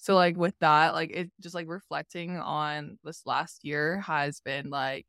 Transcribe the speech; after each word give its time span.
So 0.00 0.14
like 0.14 0.36
with 0.36 0.58
that, 0.60 0.94
like 0.94 1.10
it 1.12 1.30
just 1.40 1.54
like 1.54 1.68
reflecting 1.68 2.38
on 2.38 2.98
this 3.04 3.26
last 3.26 3.64
year 3.64 4.00
has 4.00 4.40
been 4.40 4.70
like 4.70 5.06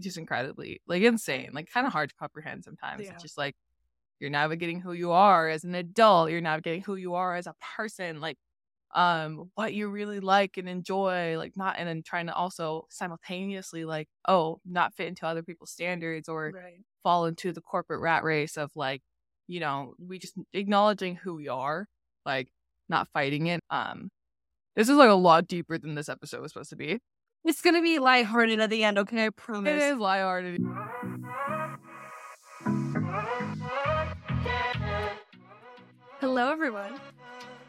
just 0.00 0.18
incredibly 0.18 0.80
like 0.86 1.02
insane, 1.02 1.50
like 1.52 1.70
kind 1.70 1.86
of 1.86 1.92
hard 1.92 2.10
to 2.10 2.16
comprehend 2.16 2.64
sometimes. 2.64 3.10
Yeah. 3.10 3.10
It's 3.10 3.22
just 3.22 3.38
like 3.38 3.56
you're 4.20 4.30
navigating 4.30 4.80
who 4.80 4.92
you 4.94 5.12
are 5.12 5.48
as 5.48 5.64
an 5.64 5.74
adult, 5.74 6.30
you're 6.30 6.40
navigating 6.40 6.82
who 6.82 6.96
you 6.96 7.14
are 7.14 7.36
as 7.36 7.46
a 7.46 7.54
person, 7.76 8.20
like 8.20 8.38
um 8.94 9.50
what 9.56 9.74
you 9.74 9.88
really 9.88 10.20
like 10.20 10.56
and 10.58 10.68
enjoy, 10.68 11.36
like 11.38 11.56
not 11.56 11.76
and 11.78 11.88
then 11.88 12.02
trying 12.04 12.26
to 12.28 12.34
also 12.34 12.86
simultaneously 12.90 13.84
like, 13.84 14.08
oh, 14.28 14.60
not 14.64 14.94
fit 14.94 15.08
into 15.08 15.26
other 15.26 15.42
people's 15.42 15.72
standards 15.72 16.28
or 16.28 16.54
Right. 16.54 16.84
fall 17.02 17.26
into 17.26 17.52
the 17.52 17.60
corporate 17.62 18.00
rat 18.00 18.24
race 18.24 18.56
of 18.56 18.70
like, 18.76 19.02
you 19.46 19.60
know, 19.60 19.94
we 19.98 20.18
just 20.18 20.34
acknowledging 20.52 21.16
who 21.16 21.34
we 21.34 21.48
are, 21.48 21.88
like 22.26 22.48
not 22.88 23.08
fighting 23.12 23.46
it. 23.46 23.60
Um 23.70 24.10
this 24.76 24.88
is 24.88 24.96
like 24.96 25.10
a 25.10 25.14
lot 25.14 25.46
deeper 25.46 25.78
than 25.78 25.94
this 25.94 26.08
episode 26.08 26.42
was 26.42 26.52
supposed 26.52 26.70
to 26.70 26.76
be. 26.76 26.98
It's 27.44 27.60
gonna 27.60 27.82
be 27.82 27.98
lighthearted 27.98 28.60
at 28.60 28.70
the 28.70 28.84
end, 28.84 28.98
okay? 28.98 29.26
I 29.26 29.30
promise. 29.30 29.82
is 29.82 29.98
lighthearted. 29.98 30.60
Hello, 36.20 36.50
everyone. 36.50 36.98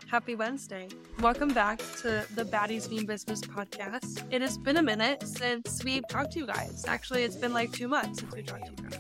Happy 0.08 0.36
Wednesday. 0.36 0.88
Welcome 1.20 1.54
back 1.54 1.80
to 1.98 2.26
the 2.36 2.46
Baddies 2.46 2.90
Mean 2.90 3.06
Business 3.06 3.42
podcast. 3.42 4.24
It 4.32 4.42
has 4.42 4.58
been 4.58 4.78
a 4.78 4.84
minute 4.84 5.28
since 5.28 5.84
we've 5.84 6.08
talked 6.08 6.34
to 6.34 6.40
you 6.40 6.48
guys. 6.48 6.86
Actually, 6.88 7.24
it's 7.24 7.36
been 7.36 7.54
like 7.54 7.72
two 7.72 7.88
months 7.88 8.20
since 8.20 8.34
we 8.34 8.44
talked 8.44 8.66
to 8.66 8.84
you 8.84 8.90
guys. 8.90 9.00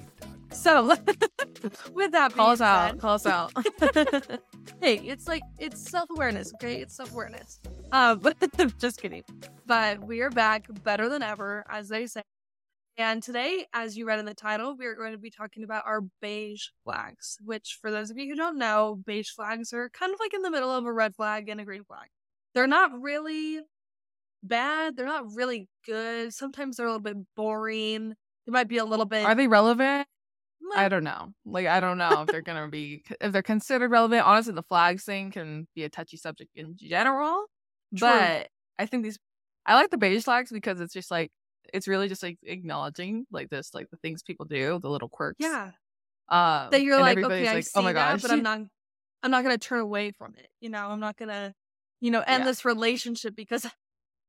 So, 0.55 0.87
with 1.93 2.11
that 2.11 2.29
being 2.29 2.37
Call 2.37 2.51
us 2.51 2.61
out. 2.61 2.91
said- 2.91 2.99
Call 2.99 3.15
us 3.15 3.25
out. 3.25 3.51
hey, 4.81 4.95
it's 4.97 5.27
like 5.27 5.43
it's 5.59 5.89
self 5.89 6.09
awareness, 6.09 6.53
okay? 6.55 6.81
It's 6.81 6.95
self 6.95 7.11
awareness. 7.11 7.59
Um, 7.91 8.19
but 8.19 8.37
just 8.79 9.01
kidding. 9.01 9.23
But 9.65 10.03
we 10.05 10.21
are 10.21 10.29
back 10.31 10.65
better 10.83 11.09
than 11.09 11.21
ever, 11.21 11.65
as 11.69 11.89
they 11.89 12.07
say. 12.07 12.21
And 12.97 13.21
today, 13.21 13.65
as 13.73 13.97
you 13.97 14.07
read 14.07 14.19
in 14.19 14.25
the 14.25 14.33
title, 14.33 14.75
we 14.77 14.85
are 14.85 14.95
going 14.95 15.11
to 15.11 15.17
be 15.17 15.29
talking 15.29 15.63
about 15.63 15.83
our 15.85 16.01
beige 16.21 16.67
flags. 16.83 17.37
Which, 17.43 17.77
for 17.81 17.91
those 17.91 18.09
of 18.09 18.17
you 18.17 18.29
who 18.29 18.35
don't 18.35 18.57
know, 18.57 18.99
beige 19.05 19.29
flags 19.29 19.73
are 19.73 19.89
kind 19.89 20.13
of 20.13 20.19
like 20.19 20.33
in 20.33 20.41
the 20.41 20.51
middle 20.51 20.71
of 20.71 20.85
a 20.85 20.93
red 20.93 21.15
flag 21.15 21.49
and 21.49 21.59
a 21.59 21.65
green 21.65 21.83
flag. 21.83 22.07
They're 22.53 22.67
not 22.67 23.01
really 23.01 23.59
bad. 24.41 24.95
They're 24.95 25.05
not 25.05 25.35
really 25.35 25.67
good. 25.85 26.33
Sometimes 26.33 26.77
they're 26.77 26.85
a 26.87 26.89
little 26.89 27.01
bit 27.01 27.17
boring. 27.35 28.13
They 28.47 28.51
might 28.51 28.69
be 28.69 28.77
a 28.77 28.85
little 28.85 29.05
bit. 29.05 29.25
Are 29.25 29.35
they 29.35 29.47
relevant? 29.47 30.07
I 30.75 30.89
don't 30.89 31.03
know. 31.03 31.33
Like 31.45 31.67
I 31.67 31.79
don't 31.79 31.97
know 31.97 32.21
if 32.21 32.27
they're 32.27 32.41
gonna 32.41 32.67
be 32.67 33.03
if 33.21 33.31
they're 33.31 33.41
considered 33.41 33.91
relevant. 33.91 34.23
Honestly, 34.25 34.53
the 34.53 34.63
flags 34.63 35.03
thing 35.03 35.31
can 35.31 35.67
be 35.75 35.83
a 35.83 35.89
touchy 35.89 36.17
subject 36.17 36.51
in 36.55 36.75
general. 36.77 37.45
True. 37.95 38.07
But 38.09 38.49
I 38.79 38.85
think 38.85 39.03
these 39.03 39.19
I 39.65 39.75
like 39.75 39.89
the 39.89 39.97
beige 39.97 40.23
flags 40.23 40.51
because 40.51 40.79
it's 40.79 40.93
just 40.93 41.11
like 41.11 41.31
it's 41.73 41.87
really 41.87 42.07
just 42.07 42.23
like 42.23 42.37
acknowledging 42.43 43.25
like 43.31 43.49
this 43.49 43.73
like 43.73 43.89
the 43.89 43.97
things 43.97 44.23
people 44.23 44.45
do, 44.45 44.79
the 44.79 44.89
little 44.89 45.09
quirks. 45.09 45.37
yeah. 45.39 45.71
Um 46.29 46.69
that 46.71 46.81
you're 46.81 46.99
like, 46.99 47.17
okay, 47.17 47.47
I 47.47 47.59
see 47.61 47.71
oh 47.75 47.81
my 47.81 47.93
that, 47.93 48.13
gosh. 48.13 48.21
but 48.21 48.31
I'm 48.31 48.43
not, 48.43 48.59
I'm 49.23 49.31
not 49.31 49.43
gonna 49.43 49.57
turn 49.57 49.79
away 49.79 50.11
from 50.11 50.33
it. 50.37 50.47
You 50.59 50.69
know, 50.69 50.87
I'm 50.87 50.99
not 50.99 51.17
gonna, 51.17 51.53
you 52.01 52.11
know, 52.11 52.21
end 52.25 52.41
Yeah. 52.41 52.45
this 52.45 52.65
relationship 52.65 53.35
because 53.35 53.65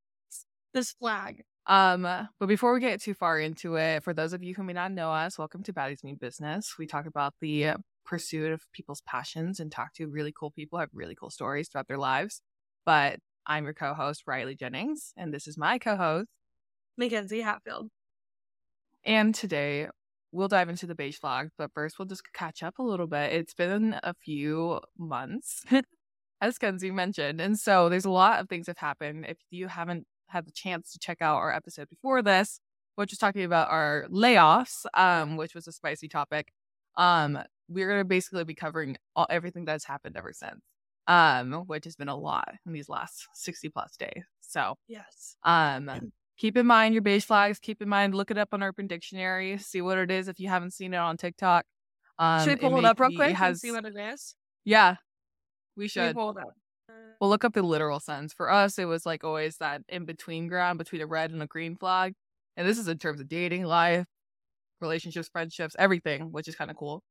this 0.75 0.92
flag. 0.92 1.42
Um, 1.67 2.03
but 2.39 2.47
before 2.47 2.72
we 2.72 2.81
get 2.81 3.03
too 3.03 3.14
far 3.14 3.41
into 3.41 3.75
it, 3.75 4.05
for 4.05 4.14
those 4.14 4.33
of 4.33 4.42
you 4.42 4.55
who 4.55 4.62
may 4.62 4.72
not 4.72 4.92
know 4.92 5.11
us, 5.11 5.36
welcome 5.36 5.64
to 5.64 5.73
Baddies 5.73 6.05
Mean 6.05 6.14
Business. 6.14 6.77
We 6.78 6.86
talk 6.86 7.06
about 7.06 7.34
the 7.41 7.73
pursuit 8.05 8.53
of 8.53 8.62
people's 8.73 9.00
passions 9.00 9.58
and 9.58 9.73
talk 9.73 9.92
to 9.95 10.06
really 10.06 10.33
cool 10.33 10.53
people, 10.53 10.78
have 10.78 10.91
really 10.92 11.17
cool 11.17 11.31
stories 11.31 11.69
throughout 11.69 11.89
their 11.89 11.98
lives. 11.98 12.41
But 12.84 13.19
I'm 13.47 13.64
your 13.64 13.75
co-host 13.75 14.23
Riley 14.28 14.55
Jennings, 14.55 15.12
and 15.17 15.34
this 15.34 15.48
is 15.48 15.58
my 15.58 15.78
co-host. 15.78 16.28
Mackenzie 16.97 17.41
Hatfield. 17.41 17.89
And 19.05 19.34
today 19.34 19.89
we'll 20.30 20.47
dive 20.47 20.69
into 20.69 20.86
the 20.86 20.95
beige 20.95 21.19
flag, 21.19 21.48
but 21.58 21.73
first 21.74 21.98
we'll 21.98 22.07
just 22.07 22.33
catch 22.33 22.63
up 22.63 22.79
a 22.79 22.83
little 22.83 23.08
bit. 23.08 23.33
It's 23.33 23.55
been 23.55 23.96
a 24.05 24.14
few 24.14 24.80
months, 24.96 25.64
as 26.40 26.58
Kenzie 26.58 26.92
mentioned, 26.92 27.40
and 27.40 27.58
so 27.58 27.89
there's 27.89 28.05
a 28.05 28.11
lot 28.11 28.39
of 28.39 28.48
things 28.48 28.69
have 28.69 28.79
happened. 28.79 29.27
If 29.29 29.39
you 29.51 29.67
haven't 29.67 30.07
had 30.29 30.47
the 30.47 30.53
chance 30.53 30.92
to 30.92 30.98
check 30.98 31.19
out 31.20 31.37
our 31.37 31.53
episode 31.53 31.89
before 31.89 32.23
this, 32.23 32.61
which 32.97 33.11
was 33.13 33.19
talking 33.19 33.45
about 33.45 33.70
our 33.70 34.07
layoffs, 34.11 34.85
um, 34.95 35.37
which 35.37 35.55
was 35.55 35.67
a 35.69 35.73
spicy 35.73 36.09
topic, 36.09 36.53
um, 36.97 37.39
we're 37.69 37.89
gonna 37.89 38.05
basically 38.05 38.45
be 38.45 38.55
covering 38.55 38.97
all 39.14 39.27
everything 39.31 39.64
that's 39.64 39.85
happened 39.85 40.17
ever 40.17 40.33
since, 40.33 40.61
um, 41.07 41.53
which 41.67 41.85
has 41.85 41.97
been 41.97 42.09
a 42.09 42.17
lot 42.17 42.55
in 42.67 42.73
these 42.73 42.89
last 42.89 43.27
sixty 43.35 43.69
plus 43.69 43.97
days. 43.97 44.25
So, 44.41 44.77
Yes. 44.89 45.37
um, 45.42 45.91
keep 46.39 46.57
in 46.57 46.67
mind 46.67 46.95
your 46.95 47.03
beige 47.03 47.25
flags. 47.25 47.58
Keep 47.58 47.83
in 47.83 47.89
mind, 47.89 48.14
look 48.14 48.31
it 48.31 48.39
up 48.39 48.48
on 48.53 48.63
Urban 48.63 48.87
Dictionary. 48.87 49.58
See 49.58 49.81
what 49.83 49.98
it 49.98 50.11
is 50.11 50.29
if 50.29 50.39
you 50.41 50.48
haven't 50.48 50.73
seen 50.73 50.95
it 50.95 50.98
on 50.98 51.17
TikTok. 51.17 51.64
Um, 52.19 52.45
should 52.45 52.61
we 52.63 52.69
pull 52.69 52.79
it, 52.79 52.83
may 52.83 52.89
up 52.89 53.01
real 53.01 53.11
quick 53.14 53.35
has, 53.37 53.48
and 53.48 53.58
see 53.58 53.73
what 53.73 53.85
it 53.85 53.97
is? 53.97 54.35
yeah, 54.64 54.97
we 55.77 55.89
Should 55.89 56.01
we 56.01 56.07
should. 56.08 56.14
pull 56.17 56.31
it 56.31 56.37
up? 56.39 56.55
We'll 57.20 57.30
look 57.30 57.45
up 57.45 57.55
the 57.55 57.62
literal 57.62 58.01
sense. 58.01 58.33
For 58.33 58.51
us, 58.51 58.79
it 58.79 58.84
was 58.84 59.07
like 59.07 59.24
always 59.24 59.57
that 59.58 59.83
in 59.89 60.05
between 60.05 60.48
ground 60.48 60.79
between 60.79 61.01
a 61.01 61.07
red 61.07 61.30
and 61.30 61.42
a 61.42 61.46
green 61.46 61.77
flag. 61.77 62.14
And 62.57 62.68
this 62.68 62.79
is 62.79 62.89
in 62.89 62.98
terms 62.98 63.20
of 63.20 63.29
dating, 63.29 63.64
life, 63.64 64.07
relationships, 64.80 65.29
friendships, 65.29 65.74
everything, 65.79 66.33
which 66.33 66.48
is 66.48 66.55
kind 66.55 66.70
of 66.70 66.77
cool. 66.77 67.02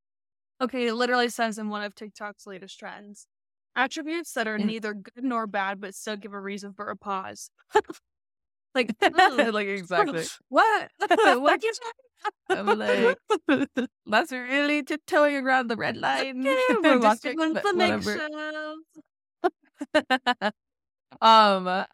Okay, 0.62 0.88
it 0.88 0.94
literally 0.94 1.30
says 1.30 1.58
in 1.58 1.70
one 1.70 1.84
of 1.84 1.96
TikTok's 1.96 2.48
latest 2.48 2.80
trends, 2.80 3.28
attributes 3.76 4.34
that 4.34 4.48
are 4.48 4.58
neither 4.58 4.94
good 4.94 5.24
nor 5.24 5.48
bad, 5.48 5.82
but 5.82 5.94
still 5.94 6.16
give 6.16 6.34
a 6.34 6.40
reason 6.40 6.74
for 6.74 6.90
a 6.90 6.96
pause. 6.96 7.50
like, 8.76 8.96
like 9.02 9.68
exactly. 9.68 10.24
what? 10.50 10.90
what 11.00 11.64
you 11.64 11.74
I'm 12.50 12.66
like, 12.80 13.18
that's 14.06 14.32
really 14.32 14.84
tiptoeing 14.84 15.46
around 15.46 15.68
the 15.68 15.76
red 15.76 15.98
line. 15.98 16.44
We're 16.44 16.94
on 17.40 17.54
but 17.54 17.64
the 17.64 17.74
whatever. 17.74 18.12
eggshells. 18.14 18.80
um, 21.22 21.86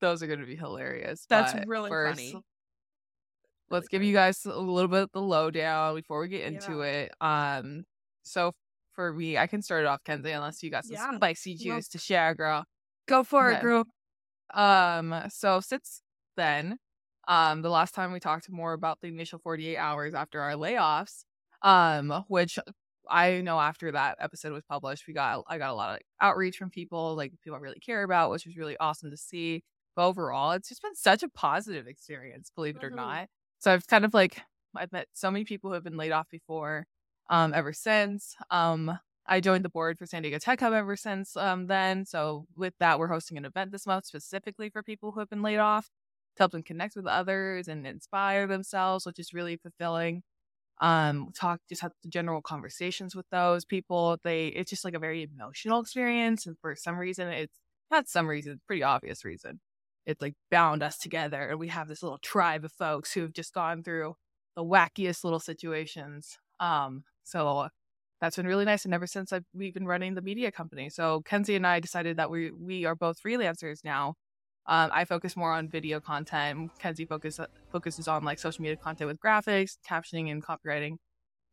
those 0.00 0.22
are 0.22 0.26
going 0.26 0.40
to 0.40 0.46
be 0.46 0.56
hilarious. 0.56 1.26
That's 1.28 1.52
but 1.54 1.66
really 1.66 1.90
first, 1.90 2.18
funny. 2.18 2.42
Let's 3.70 3.88
give 3.88 4.02
you 4.02 4.14
guys 4.14 4.44
a 4.46 4.58
little 4.58 4.88
bit 4.88 5.02
of 5.02 5.12
the 5.12 5.20
lowdown 5.20 5.94
before 5.94 6.20
we 6.20 6.28
get 6.28 6.42
into 6.42 6.80
it. 6.80 7.12
Um, 7.20 7.84
so 8.22 8.52
for 8.94 9.12
me, 9.12 9.36
I 9.36 9.46
can 9.46 9.60
start 9.62 9.84
it 9.84 9.86
off, 9.86 10.02
Kenzie, 10.04 10.30
unless 10.30 10.62
you 10.62 10.70
got 10.70 10.84
some 10.84 10.94
Yeah. 10.94 11.16
spicy 11.16 11.54
juice 11.54 11.88
to 11.88 11.98
share, 11.98 12.34
girl. 12.34 12.64
Go 13.06 13.22
for 13.24 13.50
it, 13.50 13.60
girl. 13.60 13.84
Um, 14.54 15.14
so 15.28 15.60
since 15.60 16.02
then, 16.36 16.78
um, 17.26 17.60
the 17.62 17.68
last 17.70 17.94
time 17.94 18.12
we 18.12 18.20
talked 18.20 18.50
more 18.50 18.72
about 18.72 19.00
the 19.00 19.08
initial 19.08 19.38
48 19.38 19.76
hours 19.76 20.14
after 20.14 20.40
our 20.40 20.52
layoffs, 20.52 21.24
um, 21.62 22.24
which 22.28 22.58
I 23.10 23.40
know 23.40 23.58
after 23.60 23.92
that 23.92 24.16
episode 24.20 24.52
was 24.52 24.64
published, 24.64 25.06
we 25.06 25.14
got 25.14 25.44
I 25.48 25.58
got 25.58 25.70
a 25.70 25.74
lot 25.74 25.96
of 25.96 26.02
outreach 26.20 26.56
from 26.58 26.70
people, 26.70 27.14
like 27.16 27.32
people 27.42 27.56
I 27.56 27.60
really 27.60 27.80
care 27.80 28.02
about, 28.02 28.30
which 28.30 28.46
was 28.46 28.56
really 28.56 28.76
awesome 28.78 29.10
to 29.10 29.16
see. 29.16 29.62
But 29.96 30.06
overall, 30.08 30.52
it's 30.52 30.68
just 30.68 30.82
been 30.82 30.94
such 30.94 31.22
a 31.22 31.28
positive 31.30 31.86
experience, 31.88 32.50
believe 32.54 32.76
it 32.76 32.84
or 32.84 32.90
Mhm. 32.90 32.96
not. 32.96 33.28
So 33.60 33.72
I've 33.72 33.86
kind 33.86 34.04
of 34.04 34.14
like 34.14 34.40
I've 34.76 34.92
met 34.92 35.08
so 35.14 35.30
many 35.30 35.44
people 35.44 35.70
who 35.70 35.74
have 35.74 35.84
been 35.84 35.96
laid 35.96 36.12
off 36.12 36.28
before, 36.30 36.86
um, 37.30 37.52
ever 37.54 37.72
since. 37.72 38.36
Um, 38.50 38.98
I 39.26 39.40
joined 39.40 39.64
the 39.64 39.68
board 39.70 39.98
for 39.98 40.06
San 40.06 40.22
Diego 40.22 40.38
Tech 40.38 40.60
Hub 40.60 40.72
ever 40.72 40.96
since 40.96 41.36
um, 41.36 41.66
then. 41.66 42.04
So 42.06 42.46
with 42.56 42.74
that, 42.80 42.98
we're 42.98 43.08
hosting 43.08 43.36
an 43.38 43.44
event 43.44 43.72
this 43.72 43.86
month 43.86 44.06
specifically 44.06 44.70
for 44.70 44.82
people 44.82 45.12
who 45.12 45.20
have 45.20 45.28
been 45.30 45.42
laid 45.42 45.58
off 45.58 45.86
to 46.36 46.42
help 46.42 46.52
them 46.52 46.62
connect 46.62 46.96
with 46.96 47.06
others 47.06 47.68
and 47.68 47.86
inspire 47.86 48.46
themselves, 48.46 49.04
which 49.06 49.18
is 49.18 49.32
really 49.34 49.56
fulfilling. 49.56 50.22
Um, 50.80 51.30
talk 51.34 51.60
just 51.68 51.82
have 51.82 51.92
general 52.08 52.40
conversations 52.40 53.16
with 53.16 53.26
those 53.30 53.64
people. 53.64 54.18
They 54.22 54.48
it's 54.48 54.70
just 54.70 54.84
like 54.84 54.94
a 54.94 54.98
very 54.98 55.22
emotional 55.22 55.80
experience, 55.80 56.46
and 56.46 56.56
for 56.60 56.76
some 56.76 56.96
reason, 56.98 57.28
it's 57.28 57.58
not 57.90 58.08
some 58.08 58.28
reason, 58.28 58.60
pretty 58.66 58.82
obvious 58.82 59.24
reason. 59.24 59.60
It's 60.06 60.22
like 60.22 60.34
bound 60.50 60.82
us 60.82 60.98
together, 60.98 61.48
and 61.50 61.58
we 61.58 61.68
have 61.68 61.88
this 61.88 62.02
little 62.02 62.18
tribe 62.18 62.64
of 62.64 62.72
folks 62.72 63.12
who 63.12 63.22
have 63.22 63.32
just 63.32 63.54
gone 63.54 63.82
through 63.82 64.14
the 64.56 64.64
wackiest 64.64 65.24
little 65.24 65.40
situations. 65.40 66.38
Um, 66.60 67.04
so 67.24 67.68
that's 68.20 68.36
been 68.36 68.46
really 68.46 68.64
nice. 68.64 68.84
And 68.84 68.94
ever 68.94 69.06
since 69.06 69.32
I've, 69.32 69.44
we've 69.54 69.74
been 69.74 69.86
running 69.86 70.14
the 70.14 70.22
media 70.22 70.50
company, 70.50 70.90
so 70.90 71.22
Kenzie 71.22 71.56
and 71.56 71.66
I 71.66 71.80
decided 71.80 72.16
that 72.18 72.30
we 72.30 72.50
we 72.52 72.84
are 72.84 72.96
both 72.96 73.22
freelancers 73.22 73.84
now. 73.84 74.14
Um, 74.68 74.90
I 74.92 75.06
focus 75.06 75.34
more 75.36 75.52
on 75.52 75.68
video 75.68 75.98
content. 75.98 76.70
Kenzie 76.78 77.06
focus 77.06 77.40
focuses 77.72 78.06
on 78.06 78.22
like 78.22 78.38
social 78.38 78.62
media 78.62 78.76
content 78.76 79.08
with 79.08 79.18
graphics, 79.18 79.78
captioning, 79.88 80.30
and 80.30 80.44
copywriting. 80.44 80.96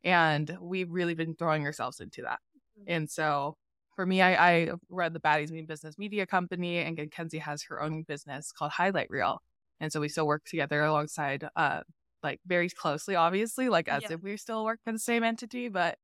And 0.04 0.56
we've 0.60 0.90
really 0.90 1.14
been 1.14 1.34
throwing 1.34 1.64
ourselves 1.64 1.98
into 1.98 2.22
that. 2.22 2.38
And 2.86 3.10
so 3.10 3.56
for 3.96 4.04
me, 4.04 4.20
I, 4.20 4.50
I 4.50 4.70
run 4.90 5.14
the 5.14 5.20
Baddies 5.20 5.50
Mean 5.50 5.64
Business 5.64 5.96
Media 5.96 6.26
Company, 6.26 6.76
and 6.76 7.10
Kenzie 7.10 7.38
has 7.38 7.62
her 7.64 7.82
own 7.82 8.02
business 8.02 8.52
called 8.52 8.72
Highlight 8.72 9.08
Reel. 9.08 9.40
And 9.80 9.90
so 9.90 9.98
we 9.98 10.08
still 10.08 10.26
work 10.26 10.44
together 10.44 10.82
alongside, 10.82 11.48
uh, 11.56 11.80
like 12.22 12.40
very 12.46 12.68
closely, 12.68 13.16
obviously, 13.16 13.70
like 13.70 13.88
as 13.88 14.02
Yeah. 14.02 14.12
if 14.12 14.22
we 14.22 14.36
still 14.36 14.64
work 14.64 14.80
for 14.84 14.92
the 14.92 14.98
same 14.98 15.24
entity, 15.24 15.68
but 15.68 15.96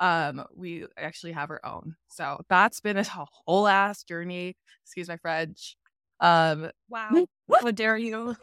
um, 0.00 0.44
we 0.54 0.86
actually 0.96 1.32
have 1.32 1.50
our 1.50 1.64
own. 1.64 1.94
So 2.08 2.40
that's 2.48 2.80
been 2.80 2.96
a 2.96 3.04
whole 3.04 3.66
ass 3.68 4.02
journey. 4.02 4.56
Excuse 4.84 5.08
my 5.08 5.16
French. 5.16 5.76
Um, 6.20 6.70
wow. 6.88 7.26
What? 7.46 7.62
How 7.62 7.70
dare 7.70 7.96
you? 7.96 8.36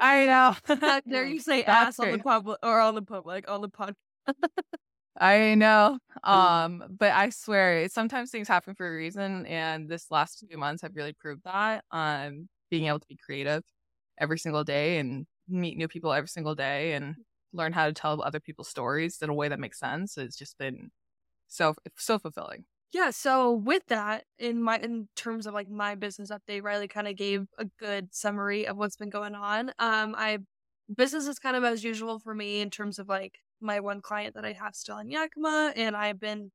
I 0.00 0.26
know. 0.26 0.56
How 0.80 1.00
dare 1.00 1.26
you 1.26 1.40
say 1.40 1.62
That's 1.62 1.98
ass 1.98 2.00
on 2.00 2.12
the 2.12 2.18
public 2.18 2.58
or 2.62 2.80
on 2.80 2.94
the 2.94 3.02
public 3.02 3.50
on 3.50 3.60
the 3.60 3.68
pod? 3.68 3.94
I 5.18 5.54
know. 5.54 5.98
Um, 6.24 6.84
but 6.98 7.12
I 7.12 7.30
swear, 7.30 7.88
sometimes 7.88 8.30
things 8.30 8.48
happen 8.48 8.74
for 8.74 8.88
a 8.88 8.96
reason, 8.96 9.44
and 9.46 9.88
this 9.88 10.10
last 10.10 10.44
few 10.48 10.56
months 10.56 10.82
have 10.82 10.96
really 10.96 11.12
proved 11.12 11.42
that. 11.44 11.84
Um, 11.90 12.48
being 12.70 12.86
able 12.86 13.00
to 13.00 13.06
be 13.08 13.16
creative 13.16 13.62
every 14.18 14.38
single 14.38 14.64
day 14.64 14.98
and 14.98 15.26
meet 15.48 15.76
new 15.76 15.88
people 15.88 16.12
every 16.12 16.28
single 16.28 16.54
day 16.54 16.92
and 16.92 17.16
learn 17.52 17.72
how 17.72 17.86
to 17.86 17.92
tell 17.92 18.22
other 18.22 18.40
people's 18.40 18.68
stories 18.68 19.18
in 19.20 19.28
a 19.28 19.34
way 19.34 19.48
that 19.48 19.58
makes 19.58 19.78
sense. 19.78 20.16
It's 20.16 20.36
just 20.36 20.56
been 20.58 20.90
so 21.48 21.74
so 21.96 22.18
fulfilling. 22.18 22.64
Yeah, 22.92 23.10
so 23.10 23.52
with 23.52 23.86
that, 23.86 24.24
in 24.38 24.60
my 24.62 24.78
in 24.78 25.08
terms 25.14 25.46
of 25.46 25.54
like 25.54 25.68
my 25.68 25.94
business 25.94 26.30
update, 26.30 26.62
Riley 26.64 26.88
kind 26.88 27.06
of 27.06 27.16
gave 27.16 27.46
a 27.58 27.64
good 27.78 28.12
summary 28.12 28.66
of 28.66 28.76
what's 28.76 28.96
been 28.96 29.10
going 29.10 29.34
on. 29.36 29.70
Um, 29.78 30.14
I 30.18 30.38
business 30.96 31.26
is 31.28 31.38
kind 31.38 31.56
of 31.56 31.62
as 31.64 31.84
usual 31.84 32.18
for 32.18 32.34
me 32.34 32.60
in 32.60 32.68
terms 32.70 32.98
of 32.98 33.08
like 33.08 33.38
my 33.60 33.78
one 33.80 34.00
client 34.02 34.34
that 34.34 34.44
I 34.44 34.52
have 34.54 34.74
still 34.74 34.98
in 34.98 35.08
Yakima, 35.10 35.72
and 35.76 35.96
I've 35.96 36.18
been, 36.18 36.50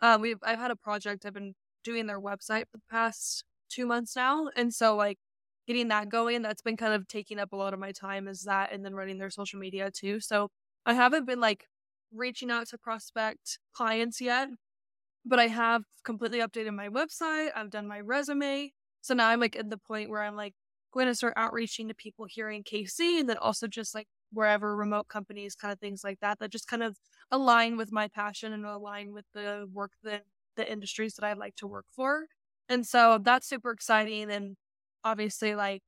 um, 0.00 0.20
we've 0.20 0.38
I've 0.44 0.60
had 0.60 0.70
a 0.70 0.76
project 0.76 1.26
I've 1.26 1.34
been 1.34 1.54
doing 1.84 2.06
their 2.06 2.20
website 2.20 2.66
for 2.70 2.76
the 2.78 2.82
past 2.90 3.42
two 3.68 3.84
months 3.86 4.14
now, 4.14 4.48
and 4.56 4.72
so 4.72 4.94
like 4.96 5.18
getting 5.66 5.88
that 5.88 6.08
going, 6.08 6.42
that's 6.42 6.62
been 6.62 6.76
kind 6.76 6.94
of 6.94 7.08
taking 7.08 7.38
up 7.40 7.52
a 7.52 7.56
lot 7.56 7.74
of 7.74 7.80
my 7.80 7.90
time 7.92 8.28
is 8.28 8.42
that, 8.42 8.72
and 8.72 8.84
then 8.84 8.94
running 8.94 9.18
their 9.18 9.30
social 9.30 9.58
media 9.58 9.90
too. 9.90 10.20
So 10.20 10.50
I 10.86 10.94
haven't 10.94 11.26
been 11.26 11.40
like 11.40 11.66
reaching 12.12 12.50
out 12.50 12.68
to 12.68 12.78
prospect 12.78 13.58
clients 13.74 14.20
yet 14.20 14.48
but 15.24 15.38
I 15.38 15.48
have 15.48 15.82
completely 16.04 16.38
updated 16.40 16.74
my 16.74 16.88
website. 16.88 17.50
I've 17.54 17.70
done 17.70 17.86
my 17.86 18.00
resume. 18.00 18.72
So 19.00 19.14
now 19.14 19.28
I'm 19.28 19.40
like 19.40 19.56
at 19.56 19.70
the 19.70 19.78
point 19.78 20.10
where 20.10 20.22
I'm 20.22 20.36
like 20.36 20.54
going 20.92 21.06
to 21.06 21.14
start 21.14 21.34
outreaching 21.36 21.88
to 21.88 21.94
people 21.94 22.26
here 22.28 22.50
in 22.50 22.62
KC 22.62 23.20
and 23.20 23.28
then 23.28 23.36
also 23.38 23.66
just 23.66 23.94
like 23.94 24.08
wherever 24.32 24.76
remote 24.76 25.08
companies, 25.08 25.54
kind 25.54 25.72
of 25.72 25.78
things 25.78 26.02
like 26.04 26.20
that, 26.20 26.38
that 26.38 26.50
just 26.50 26.68
kind 26.68 26.82
of 26.82 26.96
align 27.30 27.76
with 27.76 27.92
my 27.92 28.08
passion 28.08 28.52
and 28.52 28.64
align 28.64 29.12
with 29.12 29.24
the 29.34 29.68
work 29.72 29.92
that 30.02 30.24
the 30.56 30.70
industries 30.70 31.14
that 31.14 31.24
I 31.24 31.32
like 31.34 31.56
to 31.56 31.66
work 31.66 31.86
for. 31.90 32.26
And 32.68 32.86
so 32.86 33.18
that's 33.22 33.48
super 33.48 33.70
exciting. 33.70 34.30
And 34.30 34.56
obviously, 35.04 35.54
like, 35.54 35.82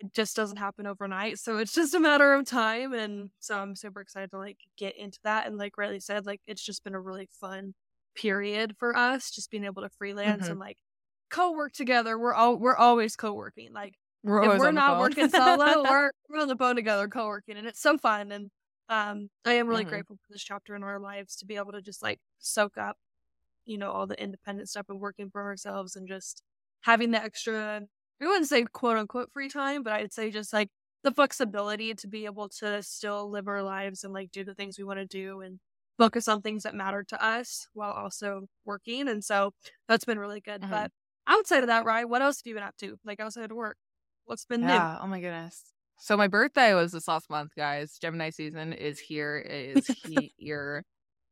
it 0.00 0.14
just 0.14 0.36
doesn't 0.36 0.58
happen 0.58 0.86
overnight. 0.86 1.38
So 1.38 1.58
it's 1.58 1.74
just 1.74 1.94
a 1.94 2.00
matter 2.00 2.34
of 2.34 2.46
time. 2.46 2.92
And 2.94 3.30
so 3.40 3.58
I'm 3.58 3.76
super 3.76 4.00
excited 4.00 4.30
to 4.30 4.38
like 4.38 4.58
get 4.76 4.96
into 4.96 5.18
that. 5.24 5.46
And 5.46 5.58
like 5.58 5.76
Riley 5.76 6.00
said, 6.00 6.26
like, 6.26 6.40
it's 6.46 6.64
just 6.64 6.84
been 6.84 6.94
a 6.94 7.00
really 7.00 7.28
fun 7.40 7.74
period 8.18 8.76
for 8.78 8.96
us, 8.96 9.30
just 9.30 9.50
being 9.50 9.64
able 9.64 9.82
to 9.82 9.90
freelance 9.90 10.48
Mhm. 10.48 10.50
and 10.50 10.60
like 10.60 10.78
co-work 11.30 11.72
together. 11.72 12.18
We're 12.18 12.34
all 12.34 12.56
we're 12.58 12.76
always 12.76 13.16
co-working. 13.16 13.72
Like 13.72 13.94
We're 14.22 14.42
if 14.42 14.52
we're 14.54 14.72
not 14.72 14.96
working 14.98 15.30
solo, 15.30 15.84
we're 15.86 16.12
we're 16.28 16.40
on 16.40 16.48
the 16.48 16.56
phone 16.56 16.76
together 16.76 17.08
co-working 17.08 17.56
and 17.56 17.66
it's 17.66 17.80
so 17.80 17.98
fun. 17.98 18.32
And 18.32 18.50
um 18.88 19.30
I 19.44 19.54
am 19.54 19.68
really 19.68 19.84
Mhm. 19.84 19.86
grateful 19.86 20.16
for 20.16 20.32
this 20.32 20.42
chapter 20.44 20.74
in 20.76 20.82
our 20.84 21.00
lives 21.00 21.36
to 21.36 21.46
be 21.46 21.56
able 21.56 21.72
to 21.72 21.82
just 21.82 22.02
like 22.02 22.20
soak 22.38 22.78
up, 22.78 22.96
you 23.66 23.78
know, 23.78 23.90
all 23.92 24.06
the 24.06 24.20
independent 24.22 24.68
stuff 24.68 24.86
and 24.88 25.00
working 25.00 25.30
for 25.30 25.42
ourselves 25.42 25.96
and 25.96 26.08
just 26.08 26.42
having 26.82 27.10
the 27.10 27.22
extra 27.22 27.82
I 28.20 28.26
wouldn't 28.26 28.48
say 28.48 28.64
quote 28.64 28.96
unquote 28.98 29.32
free 29.32 29.48
time, 29.48 29.82
but 29.84 29.92
I'd 29.94 30.12
say 30.12 30.30
just 30.30 30.52
like 30.52 30.70
the 31.04 31.12
flexibility 31.12 31.94
to 31.94 32.08
be 32.08 32.24
able 32.26 32.48
to 32.50 32.82
still 32.82 33.30
live 33.30 33.46
our 33.48 33.62
lives 33.62 34.02
and 34.04 34.12
like 34.12 34.32
do 34.32 34.44
the 34.44 34.54
things 34.54 34.78
we 34.78 34.84
want 34.84 34.98
to 34.98 35.06
do 35.06 35.40
and 35.42 35.60
focus 35.98 36.28
on 36.28 36.42
things 36.42 36.62
that 36.64 36.74
matter 36.74 37.04
to 37.04 37.24
us 37.24 37.68
while 37.74 37.92
also 37.92 38.46
working. 38.64 39.08
And 39.08 39.24
so 39.24 39.52
that's 39.88 40.04
been 40.06 40.18
really 40.18 40.40
good. 40.40 40.62
Mhm. 40.62 40.68
But 40.70 40.92
outside 41.28 41.62
of 41.62 41.68
that, 41.68 41.84
Ryan, 41.84 42.08
what 42.10 42.22
else 42.22 42.38
have 42.40 42.46
you 42.46 42.54
been 42.54 42.62
up 42.64 42.76
to? 42.78 42.98
Like 43.04 43.20
outside 43.20 43.50
of 43.50 43.56
work? 43.56 43.76
What's 44.26 44.46
been 44.46 44.64
Yeah. 44.64 44.98
Oh 45.00 45.06
my 45.06 45.20
goodness. 45.20 45.72
So 45.98 46.16
my 46.16 46.28
birthday 46.28 46.74
was 46.74 46.92
this 46.92 47.08
last 47.08 47.30
month, 47.30 47.52
guys. 47.56 47.98
Gemini 48.00 48.30
season 48.30 48.72
is 48.72 48.98
here. 49.00 49.38
It 49.38 49.70
is 49.70 49.88
here. 50.38 50.84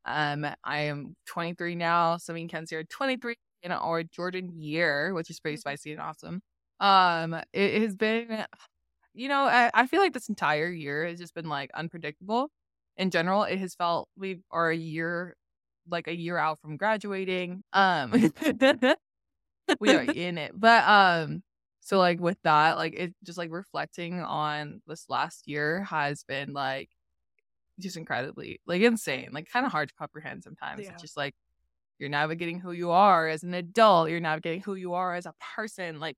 Um, 0.07 0.47
I 0.65 0.81
am 0.83 1.17
23 1.27 1.75
now. 1.77 2.17
So 2.19 2.33
me 2.35 2.43
and 2.43 2.51
Kenzie 2.51 2.77
are 2.77 2.85
23 2.85 3.37
in 3.63 3.73
our 3.73 4.03
Jordan 4.05 4.51
year, 4.61 5.15
which 5.15 5.31
is 5.31 5.41
pretty 5.41 5.57
Mhm. 5.57 5.61
spicy 5.61 5.93
and 5.93 6.01
awesome. 6.01 6.43
Um, 6.81 7.35
it 7.53 7.83
has 7.83 7.97
been, 7.97 8.45
you 9.15 9.29
know, 9.29 9.45
I, 9.45 9.71
I 9.75 9.87
feel 9.87 10.01
like 10.01 10.15
this 10.15 10.29
entire 10.29 10.71
year 10.71 11.07
has 11.07 11.19
just 11.21 11.35
been 11.35 11.49
like 11.49 11.71
unpredictable. 11.75 12.51
In 12.97 13.11
general, 13.11 13.45
it 13.45 13.59
has 13.59 13.75
felt 13.75 14.09
we 14.17 14.41
are 14.51 14.71
a 14.71 14.77
year, 14.77 15.37
like 15.89 16.09
a 16.09 16.17
year 16.17 16.39
out 16.39 16.61
from 16.61 16.77
graduating. 16.77 17.63
Um, 17.73 18.11
we 19.81 19.91
are 19.91 20.03
in 20.03 20.39
it, 20.39 20.53
but 20.55 20.85
um, 20.89 21.43
so 21.81 21.99
like 21.99 22.21
with 22.21 22.39
that, 22.45 22.77
like 22.77 22.95
it 22.95 23.15
just 23.25 23.39
like 23.39 23.51
reflecting 23.51 24.21
on 24.21 24.81
this 24.87 25.07
last 25.09 25.47
year 25.47 25.85
has 25.85 26.25
been 26.25 26.53
like 26.53 26.91
just 27.81 27.97
incredibly 27.97 28.61
like 28.67 28.83
insane, 28.83 29.29
like 29.33 29.49
kind 29.51 29.67
of 29.67 29.73
hard 29.73 29.89
to 29.91 29.95
comprehend 29.95 30.43
sometimes. 30.43 30.83
Yeah. 30.83 30.93
It's 30.93 31.03
just 31.03 31.17
like 31.17 31.35
you're 31.99 32.09
navigating 32.09 32.61
who 32.61 32.73
you 32.73 32.91
are 32.91 33.29
as 33.29 33.43
an 33.43 33.55
adult, 33.55 34.11
you're 34.11 34.21
navigating 34.21 34.63
who 34.63 34.75
you 34.75 34.95
are 34.95 35.15
as 35.15 35.27
a 35.27 35.35
person, 35.55 36.01
like 36.01 36.17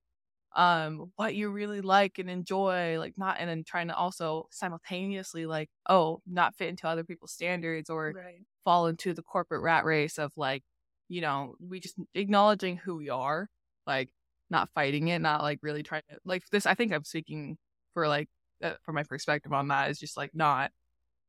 um 0.56 1.12
what 1.16 1.34
you 1.34 1.50
really 1.50 1.80
like 1.80 2.18
and 2.18 2.30
enjoy, 2.30 2.98
like 2.98 3.14
not 3.18 3.38
and 3.40 3.48
then 3.50 3.64
trying 3.64 3.88
to 3.88 3.96
also 3.96 4.48
simultaneously 4.50 5.46
like, 5.46 5.70
oh, 5.88 6.22
not 6.26 6.54
fit 6.56 6.68
into 6.70 6.88
other 6.88 7.04
people's 7.04 7.32
standards 7.32 7.90
or 7.90 8.16
Right. 8.16 8.44
fall 8.64 8.86
into 8.86 9.14
the 9.14 9.22
corporate 9.22 9.62
rat 9.62 9.84
race 9.84 10.18
of 10.18 10.32
like, 10.36 10.64
you 11.08 11.20
know, 11.20 11.56
we 11.60 11.80
just 11.80 11.96
acknowledging 12.14 12.76
who 12.76 12.96
we 12.96 13.08
are, 13.10 13.48
like 13.86 14.10
not 14.50 14.70
fighting 14.74 15.08
it, 15.08 15.20
not 15.20 15.42
like 15.42 15.58
really 15.62 15.82
trying 15.82 16.02
to 16.10 16.18
like 16.24 16.44
this. 16.50 16.66
I 16.66 16.74
think 16.74 16.92
I'm 16.92 17.04
speaking 17.04 17.58
for 17.94 18.08
like 18.08 18.28
uh, 18.62 18.74
for 18.82 18.92
my 18.92 19.02
perspective 19.04 19.52
on 19.52 19.68
that 19.68 19.90
is 19.90 19.98
just 19.98 20.16
like 20.16 20.34
not. 20.34 20.72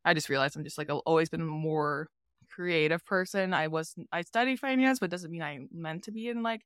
I 0.05 0.13
just 0.13 0.29
realized 0.29 0.55
I'm 0.57 0.63
just 0.63 0.77
like 0.77 0.89
I've 0.89 0.97
always 1.05 1.29
been 1.29 1.41
a 1.41 1.45
more 1.45 2.09
creative 2.49 3.05
person. 3.05 3.53
I 3.53 3.67
was 3.67 3.95
I 4.11 4.21
studied 4.21 4.59
finance, 4.59 4.99
but 4.99 5.09
doesn't 5.09 5.31
mean 5.31 5.43
I 5.43 5.59
meant 5.71 6.03
to 6.05 6.11
be 6.11 6.27
in 6.29 6.43
like 6.43 6.61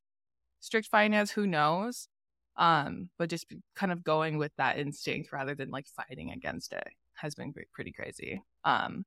strict 0.61 0.87
finance. 0.89 1.31
Who 1.31 1.47
knows? 1.47 2.09
Um, 2.55 3.09
but 3.17 3.29
just 3.29 3.45
kind 3.75 3.91
of 3.91 4.03
going 4.03 4.37
with 4.37 4.51
that 4.57 4.77
instinct 4.77 5.31
rather 5.31 5.55
than 5.55 5.71
like 5.71 5.87
fighting 5.87 6.29
against 6.31 6.71
it 6.73 6.87
has 7.15 7.33
been 7.35 7.53
pretty 7.73 7.91
crazy. 7.91 8.41
Um, 8.63 9.05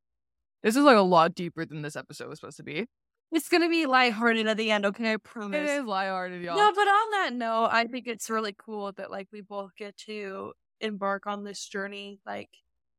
this 0.62 0.74
is 0.76 0.82
like 0.84 0.96
a 0.96 1.00
lot 1.02 1.34
deeper 1.34 1.64
than 1.64 1.82
this 1.82 1.96
episode 1.96 2.28
was 2.28 2.40
supposed 2.40 2.56
to 2.56 2.62
be. 2.64 2.86
It's 3.32 3.48
gonna 3.48 3.68
be 3.68 3.86
lighthearted 3.86 4.46
at 4.46 4.56
the 4.56 4.70
end, 4.70 4.86
okay? 4.86 5.12
I 5.12 5.16
promise. 5.16 5.56
It 5.70 5.80
is 5.80 5.84
lighthearted, 5.84 6.42
y'all. 6.42 6.56
No, 6.56 6.72
but 6.72 6.88
on 6.88 7.10
that 7.12 7.32
note, 7.34 7.68
I 7.72 7.84
think 7.86 8.06
it's 8.06 8.30
really 8.30 8.54
cool 8.56 8.92
that 8.92 9.10
like 9.10 9.28
we 9.32 9.40
both 9.42 9.76
get 9.76 9.96
to 10.06 10.52
embark 10.80 11.26
on 11.26 11.44
this 11.44 11.66
journey 11.66 12.20
like 12.26 12.50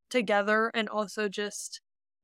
together 0.10 0.72
and 0.74 0.90
also 0.90 1.28
just 1.30 1.82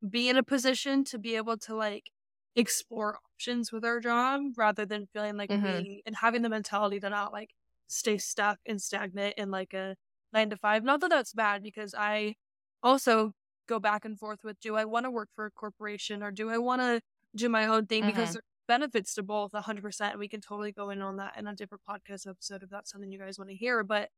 be 0.10 0.30
in 0.30 0.38
a 0.38 0.44
position 0.44 1.04
to 1.06 1.18
be 1.18 1.36
able 1.36 1.58
to 1.58 1.76
like 1.76 2.12
explore 2.56 3.18
options 3.36 3.72
with 3.72 3.84
our 3.84 4.00
job 4.00 4.42
rather 4.58 4.86
than 4.86 5.08
feeling 5.14 5.38
like 5.38 5.50
Mhm. 5.50 5.64
we 5.84 6.04
and 6.06 6.16
having 6.18 6.42
the 6.42 6.50
mentality 6.50 7.00
to 7.00 7.10
not 7.10 7.32
like 7.34 7.52
stay 7.94 8.18
stuck 8.18 8.60
and 8.66 8.82
stagnant 8.82 9.36
in 9.38 9.52
like 9.52 9.74
a 9.74 9.96
nine 10.34 10.50
to 10.50 10.58
five. 10.58 10.84
Not 10.84 11.02
that 11.02 11.10
that's 11.10 11.34
bad 11.34 11.64
because 11.64 11.94
I 11.98 12.36
also 12.84 13.34
go 13.68 13.80
back 13.80 14.06
and 14.06 14.20
forth 14.20 14.40
with 14.44 14.60
do 14.60 14.76
I 14.76 14.86
want 14.86 15.06
to 15.06 15.12
work 15.12 15.30
for 15.36 15.46
a 15.46 15.52
corporation 15.52 16.22
or 16.24 16.32
do 16.32 16.50
I 16.50 16.58
want 16.58 16.82
to 16.82 17.02
do 17.36 17.50
my 17.50 17.66
own 17.68 17.86
thing 17.88 18.06
because 18.06 18.32
Mhm. 18.32 18.34
there 18.34 18.40
are 18.42 18.44
benefits 18.68 19.14
to 19.16 19.24
both 19.24 19.54
100% 19.54 20.12
and 20.14 20.20
we 20.20 20.28
can 20.28 20.42
totally 20.42 20.72
go 20.72 20.90
in 20.90 21.02
on 21.02 21.18
that 21.18 21.38
in 21.38 21.48
a 21.48 21.56
different 21.56 21.84
podcast 21.90 22.28
episode 22.28 22.64
if 22.64 22.70
that's 22.70 22.92
something 22.92 23.12
you 23.12 23.20
guys 23.20 23.38
want 23.38 23.50
to 23.50 23.56
hear 23.56 23.84
but 23.84 24.10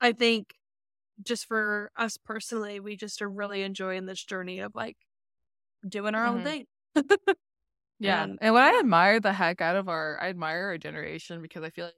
i 0.00 0.12
think 0.12 0.54
just 1.22 1.46
for 1.46 1.90
us 1.96 2.16
personally 2.18 2.80
we 2.80 2.96
just 2.96 3.22
are 3.22 3.30
really 3.30 3.62
enjoying 3.62 4.06
this 4.06 4.24
journey 4.24 4.60
of 4.60 4.74
like 4.74 4.96
doing 5.88 6.14
our 6.14 6.26
own 6.26 6.42
Mhm. 6.42 6.44
thing 6.44 6.66
Yeah. 7.98 8.24
And- 8.24 8.38
And, 8.40 8.52
what 8.54 8.62
I 8.62 8.78
admire 8.78 9.20
the 9.20 9.32
heck 9.32 9.60
out 9.60 9.76
of 9.76 9.88
our 9.88 10.20
I 10.20 10.28
admire 10.28 10.64
our 10.66 10.78
generation 10.78 11.40
because 11.40 11.62
I 11.62 11.70
feel 11.70 11.86
like 11.86 11.94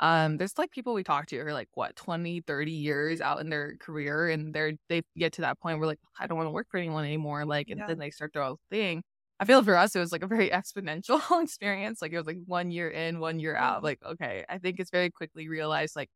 um 0.00 0.36
there's 0.38 0.56
like 0.58 0.70
people 0.70 0.94
we 0.94 1.04
talk 1.04 1.26
to 1.26 1.36
who 1.38 1.42
are 1.46 1.52
like 1.52 1.68
what 1.74 1.94
20, 1.96 2.40
30 2.40 2.72
years 2.72 3.20
out 3.20 3.40
in 3.40 3.50
their 3.50 3.76
career 3.78 4.28
and 4.30 4.54
they're 4.54 4.72
they 4.88 5.02
get 5.16 5.32
to 5.34 5.42
that 5.42 5.58
point 5.60 5.78
where 5.78 5.86
like 5.88 6.00
I 6.18 6.26
don't 6.26 6.36
want 6.38 6.46
to 6.48 6.52
work 6.52 6.68
for 6.70 6.78
anyone 6.78 7.04
anymore. 7.04 7.44
Like 7.44 7.70
and 7.70 7.82
Yeah. 7.82 7.86
then 7.86 7.98
they 7.98 8.10
start 8.10 8.32
their 8.32 8.42
own 8.42 8.56
thing. 8.70 9.02
I 9.40 9.44
feel 9.44 9.62
for 9.62 9.76
us 9.76 9.94
it 9.94 10.00
was 10.00 10.12
like 10.12 10.22
a 10.22 10.26
very 10.26 10.48
exponential 10.60 11.20
experience. 11.42 12.00
Like 12.02 12.12
it 12.12 12.18
was 12.18 12.26
like 12.26 12.38
one 12.46 12.70
year 12.70 12.88
in, 12.90 13.20
one 13.20 13.38
year 13.40 13.56
out. 13.56 13.82
Mhm. 13.82 13.84
Like, 13.84 14.02
okay, 14.04 14.44
I 14.48 14.58
think 14.58 14.80
it's 14.80 14.90
very 14.90 15.10
quickly 15.10 15.48
realized 15.48 15.96
like 15.96 16.08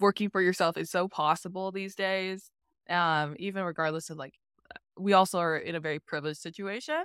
working 0.00 0.28
for 0.30 0.40
yourself 0.40 0.76
is 0.76 0.90
so 0.90 1.08
possible 1.08 1.72
these 1.72 1.94
days. 1.94 2.50
Um, 2.88 3.34
even 3.38 3.64
regardless 3.64 4.10
of 4.10 4.16
like 4.18 4.34
we 4.98 5.12
also 5.14 5.38
are 5.38 5.56
in 5.58 5.74
a 5.76 5.80
very 5.80 6.00
privileged 6.00 6.40
situation 6.40 7.04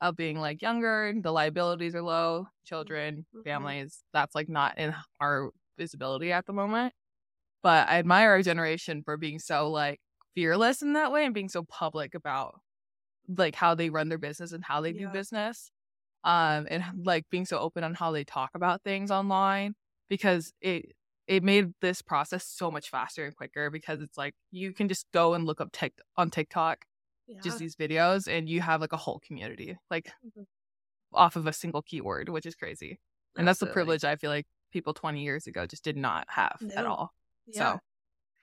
of 0.00 0.16
being 0.16 0.38
like 0.40 0.62
younger, 0.62 1.12
the 1.20 1.32
liabilities 1.32 1.94
are 1.94 2.02
low, 2.02 2.48
children, 2.64 3.26
Mhm. 3.32 3.44
families, 3.44 4.04
that's 4.12 4.34
like 4.34 4.48
not 4.48 4.78
in 4.78 4.94
our 5.20 5.50
visibility 5.78 6.32
at 6.32 6.46
the 6.46 6.52
moment. 6.52 6.94
But 7.62 7.88
I 7.88 7.98
admire 7.98 8.30
our 8.30 8.42
generation 8.42 9.02
for 9.04 9.16
being 9.16 9.38
so 9.40 9.70
like 9.70 10.00
fearless 10.34 10.82
in 10.82 10.94
that 10.94 11.12
way 11.12 11.24
and 11.24 11.34
being 11.34 11.48
so 11.48 11.64
public 11.64 12.14
about 12.14 12.60
like 13.28 13.54
how 13.54 13.74
they 13.74 13.90
run 13.90 14.08
their 14.08 14.18
business 14.18 14.52
and 14.52 14.64
how 14.64 14.80
they 14.80 14.92
Yeah. 14.92 15.06
do 15.06 15.08
business. 15.08 15.70
Um, 16.24 16.68
and 16.70 16.84
like 17.06 17.24
being 17.30 17.46
so 17.46 17.58
open 17.60 17.84
on 17.84 17.94
how 17.94 18.12
they 18.12 18.24
talk 18.24 18.50
about 18.54 18.82
things 18.84 19.10
online 19.10 19.74
because 20.10 20.52
it 20.60 20.92
it 21.28 21.42
made 21.44 21.72
this 21.82 22.02
process 22.02 22.46
so 22.46 22.70
much 22.70 22.90
faster 22.90 23.24
and 23.26 23.36
quicker 23.36 23.70
because 23.70 24.02
it's 24.02 24.18
like 24.18 24.34
you 24.52 24.72
can 24.74 24.88
just 24.88 25.06
go 25.12 25.34
and 25.34 25.46
look 25.46 25.60
up 25.62 25.70
Tik 25.72 25.94
on 26.16 26.30
TikTok 26.30 26.84
Yeah. 27.28 27.40
just 27.42 27.58
these 27.58 27.76
videos 27.76 28.28
and 28.28 28.48
you 28.48 28.60
have 28.60 28.80
like 28.80 28.92
a 28.92 28.96
whole 28.96 29.18
community 29.20 29.76
like 29.90 30.12
Mhm. 30.24 30.46
off 31.12 31.36
of 31.36 31.46
a 31.46 31.52
single 31.52 31.82
keyword, 31.82 32.28
which 32.28 32.46
is 32.46 32.54
crazy. 32.54 33.00
And 33.36 33.46
that's 33.46 33.60
the 33.60 33.66
privilege 33.66 34.04
I 34.04 34.16
feel 34.16 34.30
like 34.30 34.46
people 34.72 34.94
20 34.94 35.22
years 35.22 35.46
ago 35.46 35.66
just 35.66 35.84
did 35.84 35.96
not 35.96 36.26
have 36.30 36.60
at 36.76 36.86
all. 36.86 37.14
Yeah. 37.46 37.74
So 37.74 37.80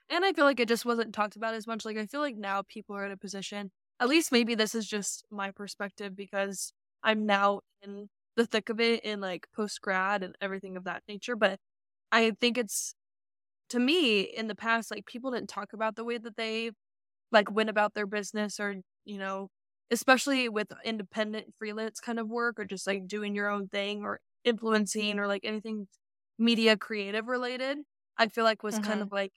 And 0.10 0.26
I 0.26 0.34
feel 0.34 0.46
like 0.46 0.60
it 0.60 0.68
just 0.68 0.86
wasn't 0.86 1.14
talked 1.16 1.36
about 1.36 1.56
as 1.56 1.68
much. 1.68 1.86
Like 1.86 1.98
I 1.98 2.06
feel 2.08 2.22
like 2.22 2.36
now 2.38 2.64
people 2.64 2.96
are 2.96 3.06
in 3.06 3.12
a 3.12 3.18
position, 3.18 3.72
at 4.00 4.10
least 4.10 4.32
maybe 4.32 4.56
this 4.56 4.76
is 4.76 4.88
just 4.88 5.26
my 5.32 5.52
perspective 5.52 6.16
because 6.16 6.74
I'm 7.04 7.26
now 7.26 7.62
in 7.82 8.10
the 8.36 8.46
thick 8.48 8.70
of 8.70 8.80
it 8.80 9.04
in 9.06 9.22
like 9.22 9.48
post 9.56 9.82
grad 9.82 10.24
and 10.24 10.36
everything 10.42 10.78
of 10.78 10.86
that 10.86 11.04
nature. 11.08 11.36
But 11.36 11.60
I 12.12 12.32
think 12.42 12.58
it's 12.58 12.96
to 13.70 13.80
me 13.80 14.22
in 14.22 14.48
the 14.48 14.56
past, 14.56 14.92
like 14.92 15.06
people 15.06 15.32
didn't 15.32 15.50
talk 15.50 15.74
about 15.74 15.96
the 15.96 16.04
way 16.06 16.18
that 16.18 16.38
they 16.38 16.72
like 17.34 17.52
went 17.52 17.70
about 17.72 17.96
their 17.96 18.08
business 18.08 18.60
or, 18.60 18.76
you 19.06 19.20
know, 19.20 19.50
especially 19.92 20.50
with 20.50 20.72
independent 20.86 21.54
freelance 21.60 22.00
kind 22.00 22.20
of 22.20 22.30
work 22.30 22.60
or 22.60 22.66
just 22.66 22.88
like 22.88 23.08
doing 23.08 23.36
your 23.36 23.50
own 23.50 23.68
thing 23.70 24.04
or 24.04 24.22
influencing 24.46 25.20
or 25.20 25.28
like 25.28 25.46
anything 25.46 25.88
media 26.40 26.78
creative 26.78 27.28
related. 27.28 27.80
I 28.18 28.28
feel 28.30 28.44
like 28.46 28.64
was 28.64 28.80
kind 28.80 29.02
Mhm. 29.02 29.04
of 29.04 29.12
like 29.12 29.34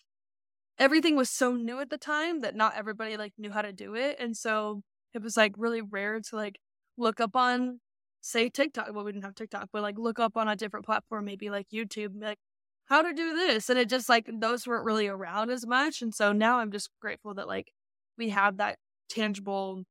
everything 0.78 1.16
was 1.16 1.30
so 1.30 1.54
new 1.54 1.80
at 1.80 1.90
the 1.90 1.98
time 1.98 2.40
that 2.40 2.54
not 2.54 2.74
everybody 2.76 3.16
like 3.16 3.32
knew 3.38 3.50
how 3.52 3.62
to 3.62 3.72
do 3.72 3.94
it. 3.94 4.16
And 4.18 4.36
so 4.36 4.82
it 5.14 5.22
was 5.22 5.36
like 5.36 5.52
really 5.56 5.82
rare 5.82 6.20
to 6.20 6.36
like 6.36 6.58
look 6.96 7.20
up 7.20 7.36
on 7.36 7.80
say 8.20 8.48
TikTok. 8.50 8.88
Well, 8.92 9.04
we 9.04 9.12
didn't 9.12 9.24
have 9.24 9.34
TikTok, 9.34 9.70
but 9.72 9.82
like 9.82 9.98
look 9.98 10.18
up 10.18 10.36
on 10.36 10.48
a 10.48 10.56
different 10.56 10.86
platform, 10.86 11.24
maybe 11.26 11.50
like 11.50 11.68
YouTube, 11.72 12.20
like 12.22 12.38
how 12.86 13.02
to 13.02 13.12
do 13.12 13.34
this. 13.34 13.68
And 13.70 13.78
it 13.78 13.88
just 13.88 14.08
like 14.08 14.28
those 14.40 14.66
weren't 14.66 14.84
really 14.84 15.08
around 15.08 15.50
as 15.50 15.66
much. 15.66 16.02
And 16.02 16.14
so 16.14 16.32
now 16.32 16.58
I'm 16.58 16.72
just 16.72 16.90
grateful 17.00 17.34
that 17.34 17.46
like 17.48 17.72
we 18.18 18.30
have 18.30 18.58
that 18.58 18.78
tangible 19.08 19.84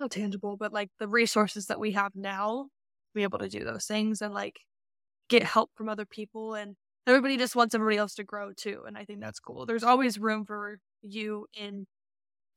not 0.00 0.10
tangible, 0.10 0.56
but 0.56 0.72
like 0.72 0.90
the 0.98 1.08
resources 1.08 1.66
that 1.66 1.80
we 1.80 1.92
have 1.92 2.12
now 2.14 2.68
be 3.14 3.22
able 3.22 3.38
to 3.38 3.48
do 3.48 3.64
those 3.64 3.86
things 3.86 4.20
and 4.22 4.34
like 4.34 4.60
get 5.28 5.42
help 5.42 5.70
from 5.76 5.88
other 5.88 6.06
people 6.06 6.54
and 6.54 6.76
everybody 7.06 7.36
just 7.36 7.56
wants 7.56 7.74
everybody 7.74 7.96
else 7.98 8.14
to 8.16 8.24
grow 8.24 8.52
too. 8.52 8.84
And 8.86 8.98
I 8.98 9.04
think 9.04 9.20
that's 9.20 9.40
cool. 9.40 9.66
There's 9.66 9.84
always 9.84 10.18
room 10.18 10.44
for 10.44 10.78
you 11.02 11.46
in 11.54 11.86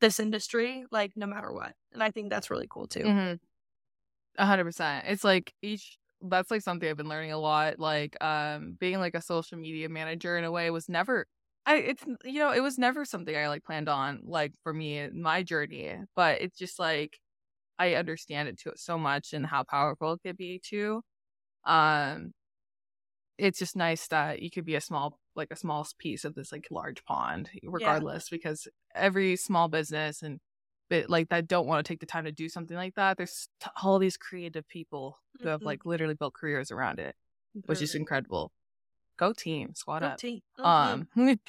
this 0.02 0.20
industry, 0.20 0.86
like 0.92 1.14
no 1.16 1.28
matter 1.28 1.52
what. 1.54 1.74
And 1.94 2.04
I 2.04 2.12
think 2.12 2.30
that's 2.30 2.50
really 2.50 2.68
cool 2.70 2.88
too. 2.88 3.04
Mhm. 3.04 3.40
Hundred 4.38 4.64
percent. 4.66 5.06
It's 5.08 5.24
like 5.24 5.54
each 5.62 5.98
that's 6.22 6.52
like 6.52 6.62
something 6.62 6.90
I've 6.90 6.98
been 6.98 7.10
learning 7.10 7.32
a 7.32 7.38
lot. 7.38 7.80
Like 7.80 8.22
um 8.24 8.74
being 8.80 9.00
like 9.00 9.16
a 9.16 9.22
social 9.22 9.58
media 9.58 9.90
manager 9.90 10.38
in 10.38 10.44
a 10.44 10.52
way 10.52 10.70
was 10.72 10.88
never 10.90 11.28
I 11.70 11.76
it's 11.78 12.06
you 12.26 12.40
know, 12.40 12.52
it 12.52 12.62
was 12.62 12.78
never 12.80 13.06
something 13.06 13.36
I 13.36 13.48
like 13.50 13.64
planned 13.64 13.90
on 13.90 14.22
like 14.26 14.54
for 14.64 14.74
me 14.74 14.98
in 15.00 15.22
my 15.22 15.44
journey. 15.44 15.98
But 16.16 16.42
it's 16.42 16.58
just 16.58 16.80
like 16.80 17.20
I 17.80 17.96
understand 17.96 18.50
it 18.50 18.60
too 18.60 18.74
so 18.78 18.98
much 19.00 19.34
and 19.34 19.46
how 19.48 19.64
powerful 19.66 20.14
it 20.14 20.22
could 20.24 20.38
be 20.38 20.60
too. 20.64 21.04
Um 21.66 22.34
it's 23.38 23.60
just 23.60 23.76
nice 23.76 24.08
that 24.08 24.42
you 24.42 24.50
could 24.52 24.66
be 24.66 24.76
a 24.76 24.82
small 24.82 25.20
like 25.36 25.50
a 25.52 25.56
small 25.56 25.86
piece 25.98 26.26
of 26.26 26.36
this 26.36 26.52
like 26.52 26.68
large 26.72 27.04
pond 27.06 27.50
regardless 27.64 28.30
because 28.30 28.68
every 28.96 29.36
small 29.36 29.68
business 29.70 30.22
and 30.22 30.40
bit 30.90 31.10
like 31.10 31.30
that 31.30 31.48
don't 31.48 31.68
want 31.68 31.86
to 31.86 31.90
take 31.90 32.00
the 32.00 32.06
time 32.06 32.26
to 32.26 32.32
do 32.32 32.50
something 32.50 32.76
like 32.76 32.96
that 32.96 33.18
there's 33.18 33.48
t- 33.62 33.70
all 33.84 34.00
these 34.00 34.18
creative 34.18 34.68
people 34.68 35.18
who 35.42 35.50
have 35.50 35.62
Mhm. 35.62 35.66
like 35.66 35.86
literally 35.86 36.16
built 36.16 36.34
careers 36.34 36.72
around 36.72 37.00
it 37.00 37.16
which 37.68 37.82
is 37.82 37.96
incredible 37.96 38.52
go 39.20 39.34
team 39.34 39.76
squad 39.76 40.00
Go 40.00 40.08
up 40.08 40.18
team. 40.18 40.42
Um 40.58 41.08
but, 41.16 41.40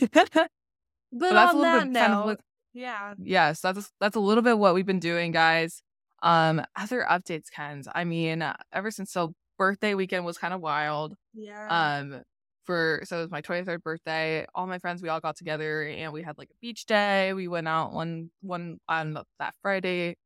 but 1.12 1.32
that's 1.32 1.54
a 1.54 1.56
little 1.56 1.62
that 1.62 1.84
bit 1.92 1.98
kind 2.00 2.12
of 2.12 2.18
note, 2.18 2.24
what- 2.26 2.40
yeah. 2.72 3.14
yes 3.22 3.60
that's 3.60 3.90
that's 4.00 4.16
a 4.16 4.20
little 4.20 4.42
bit 4.42 4.58
what 4.58 4.74
we've 4.74 4.86
been 4.86 5.00
doing 5.00 5.32
guys 5.32 5.82
um 6.22 6.62
other 6.76 7.04
updates 7.10 7.50
kens 7.50 7.88
i 7.94 8.04
mean 8.04 8.42
uh, 8.42 8.54
ever 8.72 8.90
since 8.92 9.10
so 9.10 9.32
birthday 9.58 9.94
weekend 9.94 10.24
was 10.24 10.38
kind 10.38 10.54
of 10.54 10.60
wild 10.60 11.14
Yeah. 11.34 11.98
um 12.00 12.22
for 12.64 13.00
so 13.04 13.18
it 13.18 13.22
was 13.22 13.30
my 13.32 13.42
23rd 13.42 13.82
birthday 13.82 14.46
all 14.54 14.66
my 14.68 14.78
friends 14.78 15.02
we 15.02 15.08
all 15.08 15.18
got 15.20 15.34
together 15.36 15.82
and 15.82 16.12
we 16.12 16.22
had 16.22 16.38
like 16.38 16.50
a 16.50 16.54
beach 16.60 16.86
day 16.86 17.32
we 17.32 17.48
went 17.48 17.66
out 17.66 17.92
one 17.92 18.30
one 18.42 18.78
on 18.88 19.14
that 19.40 19.54
friday 19.62 20.16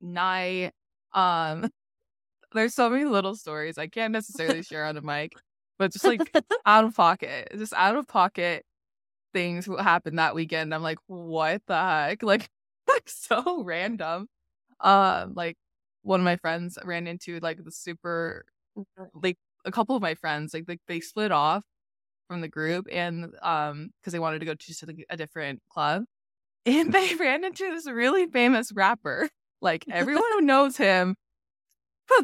night 0.00 0.72
um 1.12 1.68
there's 2.54 2.74
so 2.74 2.88
many 2.90 3.04
little 3.04 3.36
stories 3.36 3.78
i 3.78 3.86
can't 3.86 4.12
necessarily 4.12 4.62
share 4.62 4.84
on 4.84 4.94
the 4.94 5.02
mic 5.02 5.32
but 5.78 5.92
just 5.92 6.04
like 6.04 6.20
out 6.66 6.84
of 6.84 6.94
pocket 6.94 7.48
just 7.56 7.72
out 7.74 7.96
of 7.96 8.06
pocket 8.08 8.64
things 9.32 9.66
happened 9.80 10.18
that 10.18 10.34
weekend. 10.34 10.74
I'm 10.74 10.82
like 10.82 10.98
what 11.06 11.62
the 11.66 11.76
heck? 11.76 12.22
Like 12.28 12.48
like 12.88 13.04
so 13.08 13.62
random. 13.62 14.28
Um 14.80 15.34
like 15.34 15.56
one 16.02 16.20
of 16.20 16.24
my 16.24 16.36
friends 16.36 16.78
ran 16.84 17.06
into 17.06 17.38
like 17.40 17.62
the 17.64 17.72
super 17.72 18.44
like 19.14 19.36
a 19.64 19.72
couple 19.72 19.96
of 19.96 20.02
my 20.02 20.14
friends 20.14 20.54
like 20.54 20.66
they, 20.66 20.78
they 20.86 21.00
split 21.00 21.32
off 21.32 21.62
from 22.28 22.40
the 22.40 22.48
group 22.48 22.86
and 22.92 23.34
um 23.42 23.90
because 24.00 24.12
they 24.12 24.18
wanted 24.18 24.38
to 24.40 24.46
go 24.46 24.54
to 24.54 24.86
like, 24.86 25.04
a 25.10 25.16
different 25.16 25.60
club. 25.70 26.04
And 26.66 26.92
they 26.92 27.14
ran 27.14 27.44
into 27.44 27.70
this 27.70 27.88
really 27.88 28.26
famous 28.26 28.72
rapper. 28.72 29.28
Like 29.60 29.84
everyone 29.90 30.24
who 30.34 30.42
knows 30.42 30.76
him 30.76 31.16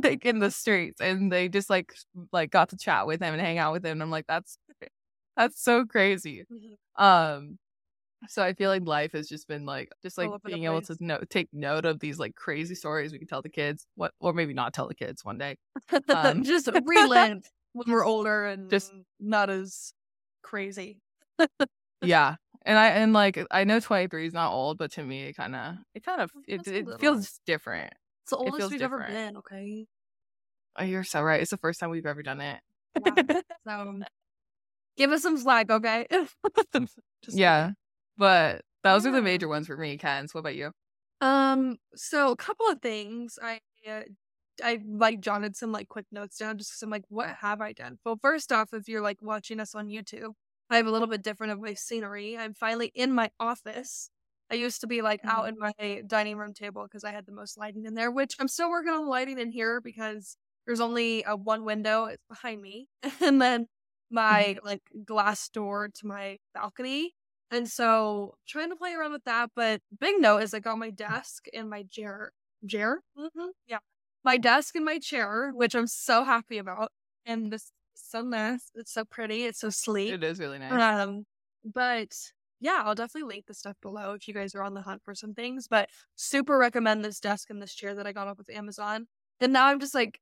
like 0.02 0.24
in 0.24 0.38
the 0.38 0.50
streets 0.50 1.00
and 1.00 1.30
they 1.30 1.48
just 1.48 1.70
like 1.70 1.92
like 2.32 2.50
got 2.50 2.68
to 2.70 2.76
chat 2.76 3.06
with 3.06 3.20
him 3.20 3.32
and 3.34 3.40
hang 3.42 3.58
out 3.58 3.72
with 3.72 3.84
him 3.84 3.92
and 3.92 4.02
i'm 4.02 4.10
like 4.10 4.26
that's 4.26 4.58
that's 5.36 5.60
so 5.62 5.84
crazy. 5.84 6.44
Um 6.96 7.58
so 8.28 8.42
i 8.42 8.54
feel 8.54 8.70
like 8.70 8.86
life 8.86 9.12
has 9.12 9.28
just 9.28 9.46
been 9.48 9.66
like 9.66 9.90
just 10.02 10.16
like 10.16 10.28
All 10.28 10.34
over 10.34 10.40
the 10.44 10.52
being 10.52 10.64
able 10.64 10.80
to 10.82 10.96
know 11.00 11.20
take 11.28 11.48
note 11.52 11.84
of 11.84 12.00
these 12.00 12.18
like 12.18 12.34
crazy 12.34 12.74
stories 12.74 13.12
we 13.12 13.18
can 13.18 13.28
tell 13.28 13.42
the 13.42 13.50
kids 13.50 13.86
what 13.96 14.12
or 14.20 14.32
maybe 14.32 14.54
not 14.54 14.72
tell 14.72 14.88
the 14.88 14.94
kids 14.94 15.24
one 15.24 15.36
day 15.38 15.56
um, 16.08 16.42
just 16.42 16.68
relent 16.86 17.46
when 17.74 17.90
we're 17.90 18.04
older 18.04 18.46
and 18.46 18.70
Just- 18.70 18.92
not 19.20 19.50
as 19.50 19.92
crazy. 20.42 21.00
yeah 22.02 22.36
and 22.64 22.78
i 22.78 22.86
and 22.88 23.12
like 23.12 23.44
i 23.50 23.64
know 23.64 23.80
23 23.80 24.26
is 24.26 24.32
not 24.32 24.52
old 24.52 24.78
but 24.78 24.92
to 24.92 25.02
me 25.02 25.24
it 25.24 25.34
kind 25.34 25.54
of 25.56 25.74
it 25.94 26.04
kind 26.04 26.20
of 26.20 26.30
it, 26.46 26.66
it 26.66 26.86
feels 27.00 27.40
different 27.44 27.92
It's 28.24 28.30
the 28.30 28.36
oldest 28.36 28.70
we've 28.70 28.82
ever 28.82 28.98
different. 28.98 29.14
been, 29.14 29.36
okay? 29.38 29.86
oh 30.78 30.84
you're 30.84 31.04
so 31.04 31.22
right 31.22 31.40
it's 31.40 31.50
the 31.50 31.56
first 31.56 31.80
time 31.80 31.90
we've 31.90 32.06
ever 32.06 32.22
done 32.22 32.40
it 32.40 32.60
Yeah. 33.04 33.14
So 33.66 34.00
give 34.96 35.10
us 35.12 35.22
some 35.22 35.36
slack, 35.38 35.70
okay? 35.70 36.06
Yeah 37.28 37.72
but 38.16 38.62
those 38.82 39.06
are 39.06 39.10
the 39.12 39.22
major 39.22 39.48
ones 39.48 39.66
for 39.66 39.76
me 39.76 39.96
ken 39.98 40.26
what 40.32 40.40
about 40.40 40.54
you 40.54 40.70
Um, 41.20 41.78
so 41.94 42.32
a 42.32 42.36
couple 42.36 42.68
of 42.68 42.80
things. 42.82 43.38
I 43.42 43.60
uh, 43.88 44.02
I 44.62 44.80
like 44.86 45.20
jotted 45.20 45.56
some 45.56 45.72
like 45.72 45.88
quick 45.88 46.06
notes 46.12 46.38
down 46.38 46.58
just 46.58 46.70
because 46.72 46.82
I'm 46.82 46.90
like, 46.90 47.04
what 47.08 47.28
have 47.36 47.60
I 47.60 47.72
done? 47.72 47.98
Well, 48.04 48.18
first 48.20 48.52
off, 48.52 48.72
if 48.72 48.88
you're 48.88 49.00
like 49.02 49.18
watching 49.22 49.60
us 49.60 49.74
on 49.74 49.88
YouTube, 49.88 50.32
I 50.70 50.76
have 50.76 50.86
a 50.86 50.90
little 50.92 51.08
bit 51.08 51.22
different 51.22 51.52
of 51.52 51.60
my 51.60 51.74
scenery. 51.74 52.36
I'm 52.38 52.54
finally 52.54 52.92
in 52.94 53.12
my 53.12 53.30
office. 53.40 54.10
I 54.54 54.56
used 54.56 54.80
to 54.82 54.86
be 54.86 55.02
like 55.02 55.20
out 55.24 55.48
in 55.48 55.56
my 55.58 56.02
dining 56.06 56.36
room 56.36 56.54
table 56.54 56.84
because 56.84 57.02
I 57.02 57.10
had 57.10 57.26
the 57.26 57.32
most 57.32 57.58
lighting 57.58 57.86
in 57.86 57.94
there, 57.94 58.12
which 58.12 58.36
I'm 58.38 58.46
still 58.46 58.70
working 58.70 58.92
on 58.92 59.04
the 59.04 59.10
lighting 59.10 59.40
in 59.40 59.50
here 59.50 59.80
because 59.80 60.36
there's 60.64 60.78
only 60.78 61.24
a 61.26 61.34
one 61.34 61.64
window. 61.64 62.04
It's 62.04 62.22
behind 62.28 62.62
me, 62.62 62.86
and 63.20 63.42
then 63.42 63.66
my 64.12 64.56
like 64.62 64.82
glass 65.04 65.48
door 65.48 65.88
to 65.92 66.06
my 66.06 66.38
balcony. 66.54 67.14
And 67.50 67.68
so 67.68 68.34
trying 68.46 68.70
to 68.70 68.76
play 68.76 68.92
around 68.94 69.10
with 69.10 69.24
that, 69.24 69.50
but 69.56 69.80
big 69.98 70.20
note 70.20 70.42
is 70.44 70.54
I 70.54 70.60
got 70.60 70.78
my 70.78 70.90
desk 70.90 71.46
and 71.52 71.68
my 71.68 71.82
chair. 71.90 72.30
Chair? 72.68 73.00
Mm-hmm. 73.18 73.48
Yeah. 73.66 73.78
My 74.24 74.36
desk 74.36 74.76
and 74.76 74.84
my 74.84 74.98
chair, 75.00 75.50
which 75.52 75.74
I'm 75.74 75.88
so 75.88 76.22
happy 76.24 76.58
about. 76.58 76.92
And 77.26 77.52
this 77.52 77.62
is 77.64 77.72
so 77.94 78.22
nice. 78.22 78.70
It's 78.76 78.92
so 78.92 79.04
pretty. 79.04 79.44
It's 79.44 79.58
so 79.60 79.70
sleek. 79.70 80.12
it 80.12 80.22
is 80.22 80.38
really 80.38 80.58
nice 80.60 80.72
Um, 80.72 81.24
but 81.64 82.14
yeah, 82.64 82.82
I'll 82.82 82.94
definitely 82.94 83.28
link 83.28 83.44
the 83.46 83.52
stuff 83.52 83.76
below 83.82 84.14
if 84.14 84.26
you 84.26 84.32
guys 84.32 84.54
are 84.54 84.62
on 84.62 84.72
the 84.72 84.80
hunt 84.80 85.02
for 85.04 85.14
some 85.14 85.34
things. 85.34 85.68
But 85.68 85.90
super 86.16 86.56
recommend 86.56 87.04
this 87.04 87.20
desk 87.20 87.50
and 87.50 87.60
this 87.60 87.74
chair 87.74 87.94
that 87.94 88.06
I 88.06 88.12
got 88.12 88.26
off 88.26 88.38
of 88.38 88.48
Amazon. 88.48 89.06
And 89.38 89.52
now 89.52 89.66
I'm 89.66 89.80
just 89.80 89.94
like 89.94 90.18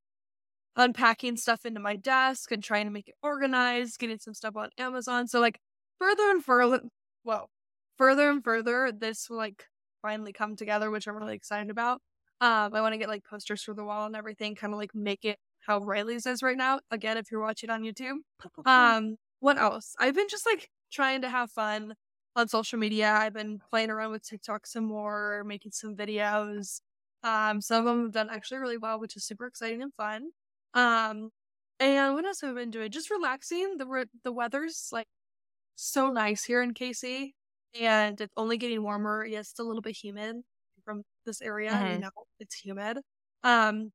unpacking 0.75 1.37
stuff 1.37 1.64
into 1.64 1.78
my 1.78 1.94
desk 1.94 2.50
and 2.50 2.62
trying 2.62 2.87
to 2.87 2.90
make 2.90 3.08
it 3.08 3.14
organized, 3.22 3.96
getting 4.00 4.18
some 4.18 4.34
stuff 4.34 4.56
on 4.56 4.70
Amazon. 4.76 5.28
So 5.28 5.38
like 5.38 5.61
further 6.00 6.30
and 6.30 6.44
further, 6.44 6.80
well, 7.22 7.49
further 7.96 8.28
and 8.28 8.42
further, 8.42 8.90
this 8.90 9.30
will 9.30 9.37
like 9.37 9.66
finally 10.02 10.32
come 10.32 10.56
together, 10.56 10.90
which 10.90 11.06
I'm 11.06 11.16
really 11.16 11.37
excited 11.37 11.70
about. 11.70 12.00
Um, 12.40 12.75
I 12.75 12.80
want 12.80 12.92
to 12.94 12.99
get 12.99 13.08
like 13.08 13.22
posters 13.25 13.62
for 13.62 13.72
the 13.72 13.84
wall 13.84 14.06
and 14.06 14.16
everything, 14.16 14.56
kind 14.56 14.72
of 14.72 14.80
like 14.80 14.96
make 14.96 15.25
it 15.25 15.38
how 15.61 15.78
Riley's 15.78 16.26
is 16.26 16.42
right 16.42 16.56
now. 16.56 16.80
Again, 16.90 17.16
if 17.18 17.30
you're 17.30 17.40
watching 17.40 17.70
on 17.70 17.82
YouTube. 17.82 18.16
Um, 18.66 19.16
what 19.38 19.58
else? 19.58 19.94
I've 20.00 20.16
been 20.16 20.28
just 20.28 20.44
like 20.44 20.68
trying 20.92 21.22
to 21.22 21.28
have 21.28 21.52
fun 21.52 21.94
on 22.36 22.48
social 22.48 22.78
media. 22.78 23.12
I've 23.12 23.34
been 23.34 23.58
playing 23.70 23.90
around 23.90 24.12
with 24.12 24.22
TikTok 24.26 24.66
some 24.66 24.84
more, 24.84 25.44
making 25.44 25.72
some 25.72 25.96
videos. 25.96 26.80
Um, 27.22 27.60
some 27.60 27.86
of 27.86 27.94
them 27.96 28.04
have 28.04 28.12
done 28.12 28.30
actually 28.30 28.58
really 28.60 28.78
well, 28.78 28.98
which 29.00 29.16
is 29.16 29.24
super 29.24 29.46
exciting 29.46 29.82
and 29.82 29.92
fun. 29.94 30.30
Um, 30.74 31.30
and 31.80 32.14
what 32.14 32.24
else 32.24 32.40
have 32.42 32.50
I 32.50 32.54
been 32.54 32.70
doing? 32.70 32.90
Just 32.90 33.10
relaxing. 33.10 33.76
The 33.78 33.86
re- 33.86 34.06
the 34.24 34.32
weather's 34.32 34.88
like 34.92 35.06
so 35.76 36.10
nice 36.12 36.44
here 36.44 36.62
in 36.62 36.74
KC, 36.74 37.34
and 37.80 38.20
it's 38.20 38.32
only 38.36 38.58
getting 38.58 38.82
warmer. 38.82 39.24
Yes, 39.24 39.50
it's 39.50 39.60
a 39.60 39.64
little 39.64 39.82
bit 39.82 39.96
humid 39.96 40.36
from 40.84 41.02
this 41.26 41.40
area. 41.42 41.72
Mhm. 41.72 41.90
You 41.92 41.98
know, 42.00 42.10
it's 42.40 42.56
humid. 42.56 42.98
Um, 43.42 43.92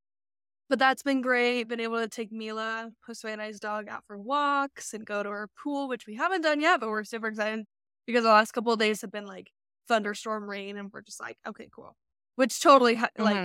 but 0.69 0.79
that's 0.79 1.03
been 1.03 1.21
great. 1.21 1.63
Been 1.65 1.79
able 1.79 1.99
to 1.99 2.09
take 2.09 2.31
Mila, 2.31 2.91
Josue 3.07 3.31
and 3.31 3.41
I's 3.41 3.59
dog, 3.59 3.87
out 3.89 4.05
for 4.07 4.17
walks 4.19 4.93
and 4.93 5.05
go 5.05 5.23
to 5.23 5.29
our 5.29 5.47
pool, 5.63 5.87
which 5.87 6.07
we 6.07 6.15
haven't 6.15 6.41
done 6.41 6.59
yet, 6.61 6.79
but 6.81 6.89
we're 6.89 7.03
super 7.05 7.27
excited 7.27 7.65
because 8.07 8.23
the 8.23 8.29
last 8.31 8.53
couple 8.53 8.73
of 8.73 8.79
days 8.79 9.01
have 9.01 9.11
been 9.11 9.27
like 9.27 9.51
thunderstorm 9.89 10.49
rain, 10.49 10.77
and 10.77 10.91
we're 10.93 11.03
just 11.03 11.21
like, 11.21 11.37
okay, 11.47 11.69
cool. 11.75 11.97
Which 12.37 12.61
totally 12.61 12.95
ha- 12.95 13.09
like 13.19 13.43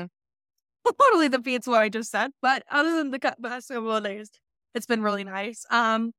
totally 1.01 1.29
defeats 1.29 1.67
what 1.67 1.81
I 1.83 1.89
just 1.89 2.11
said. 2.11 2.33
But 2.43 2.65
other 2.71 2.97
than 2.97 3.11
the 3.11 3.19
past 3.19 3.69
couple 3.69 3.93
of 3.93 4.05
days, 4.05 4.31
it's 4.75 4.87
been 4.87 5.03
really 5.03 5.25
nice. 5.25 5.65
Um, 5.71 6.13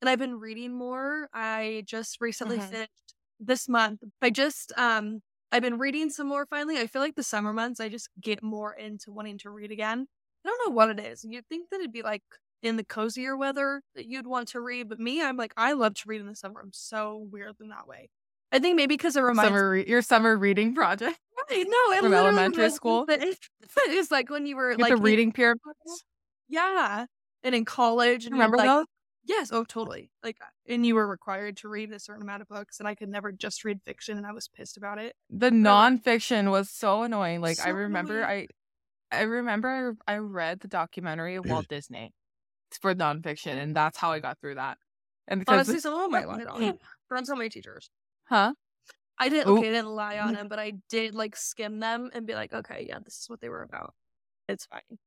and 0.00 0.08
I've 0.08 0.18
been 0.18 0.36
reading 0.40 0.72
more. 0.74 1.28
I 1.32 1.82
just 1.86 2.20
recently 2.20 2.58
Mhm. 2.58 2.70
finished 2.70 3.14
this 3.38 3.68
month. 3.68 4.02
I 4.22 4.30
just 4.30 4.72
um, 4.78 5.22
I've 5.52 5.62
been 5.62 5.78
reading 5.78 6.10
some 6.10 6.28
more. 6.28 6.46
Finally, 6.46 6.78
I 6.78 6.86
feel 6.86 7.02
like 7.02 7.16
the 7.16 7.22
summer 7.22 7.52
months 7.52 7.80
I 7.80 7.88
just 7.88 8.08
get 8.20 8.42
more 8.42 8.72
into 8.74 9.12
wanting 9.12 9.38
to 9.38 9.50
read 9.50 9.70
again. 9.70 10.06
I 10.44 10.48
don't 10.48 10.68
know 10.68 10.74
what 10.74 10.90
it 10.90 11.00
is. 11.00 11.24
You'd 11.24 11.46
think 11.48 11.70
that 11.70 11.80
it'd 11.80 11.92
be 11.92 12.02
like 12.02 12.22
in 12.62 12.76
the 12.76 12.84
cozier 12.84 13.36
weather 13.36 13.82
that 13.94 14.06
you'd 14.06 14.26
want 14.26 14.48
to 14.48 14.60
read, 14.60 14.88
but 14.88 15.00
me, 15.00 15.22
I'm 15.22 15.36
like 15.36 15.52
I 15.56 15.72
love 15.72 15.94
to 15.94 16.02
read 16.06 16.20
in 16.20 16.26
the 16.26 16.36
summer. 16.36 16.60
I'm 16.60 16.72
so 16.72 17.26
weird 17.30 17.56
in 17.60 17.68
that 17.68 17.86
way. 17.86 18.10
I 18.52 18.58
think 18.58 18.76
maybe 18.76 18.94
because 18.94 19.16
it 19.16 19.20
reminds 19.20 19.48
Summer 19.48 19.70
re- 19.70 19.86
your 19.86 20.02
summer 20.02 20.36
reading 20.36 20.74
project. 20.74 21.18
Right, 21.50 21.66
no, 21.66 21.94
it 21.94 22.02
From 22.02 22.12
elementary 22.12 22.70
school? 22.70 23.06
It, 23.08 23.36
it's 23.88 24.10
like 24.10 24.28
when 24.30 24.46
you 24.46 24.56
were 24.56 24.70
Get 24.72 24.82
like 24.82 24.94
the 24.94 24.98
reading 24.98 25.32
pyramid. 25.32 25.58
yeah, 26.48 27.06
and 27.42 27.54
in 27.54 27.64
college, 27.64 28.26
and 28.26 28.34
Remember 28.34 28.58
like, 28.58 28.66
those? 28.66 28.84
Yes, 29.24 29.50
oh, 29.50 29.64
totally. 29.64 30.10
Like, 30.22 30.36
and 30.68 30.84
you 30.84 30.94
were 30.94 31.06
required 31.06 31.56
to 31.58 31.68
read 31.68 31.92
a 31.92 31.98
certain 31.98 32.22
amount 32.22 32.42
of 32.42 32.48
books, 32.48 32.78
and 32.78 32.86
I 32.86 32.94
could 32.94 33.08
never 33.08 33.32
just 33.32 33.64
read 33.64 33.80
fiction, 33.84 34.16
and 34.16 34.26
I 34.26 34.32
was 34.32 34.48
pissed 34.48 34.76
about 34.76 34.98
it. 34.98 35.16
The 35.30 35.50
nonfiction 35.50 36.50
was 36.50 36.70
so 36.70 37.02
annoying. 37.02 37.40
Like 37.40 37.58
I 37.64 37.70
remember 37.70 38.20
annoying. 38.20 38.48
I 39.10 39.18
I 39.18 39.22
remember 39.22 39.96
I, 40.06 40.14
I 40.14 40.18
read 40.18 40.60
the 40.60 40.68
documentary 40.68 41.34
of 41.34 41.46
Walt 41.46 41.66
Disney 41.68 42.12
for 42.78 42.94
nonfiction 42.94 43.56
and 43.58 43.74
that's 43.74 43.98
how 43.98 44.12
I 44.12 44.20
got 44.20 44.38
through 44.40 44.56
that. 44.56 44.78
And 45.28 45.40
because 45.40 45.68
Honestly, 45.68 45.80
some 45.80 45.94
of 45.94 46.00
them 46.10 46.14
I 46.14 46.24
lied 46.24 46.46
on. 46.46 46.60
Mm. 46.60 46.78
From 47.08 47.24
so 47.24 47.34
many 47.34 47.50
teachers. 47.50 47.90
huh? 48.28 48.54
I 49.18 49.28
didn't. 49.28 49.48
Ooh. 49.48 49.58
Okay, 49.58 49.68
I 49.68 49.72
didn't 49.72 49.90
lie 49.90 50.18
on 50.18 50.28
mm-hmm. 50.28 50.36
them, 50.36 50.48
but 50.48 50.58
I 50.58 50.72
did 50.88 51.14
like 51.14 51.36
skim 51.36 51.78
them 51.78 52.10
and 52.14 52.26
be 52.26 52.34
like, 52.34 52.54
okay, 52.54 52.86
yeah, 52.88 52.98
this 53.04 53.18
is 53.18 53.26
what 53.28 53.40
they 53.40 53.50
were 53.50 53.62
about. 53.62 53.94
It's 54.48 54.66
fine. 54.66 54.98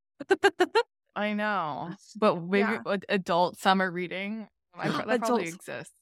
I 1.15 1.33
know. 1.33 1.91
But 2.15 2.41
maybe 2.43 2.77
Yeah. 2.85 2.97
adult 3.09 3.57
summer 3.57 3.89
reading 3.89 4.47
I, 4.75 4.89
pro- 4.89 5.05
that 5.05 5.19
probably 5.19 5.43
Adults. 5.43 5.55
exists. 5.55 5.93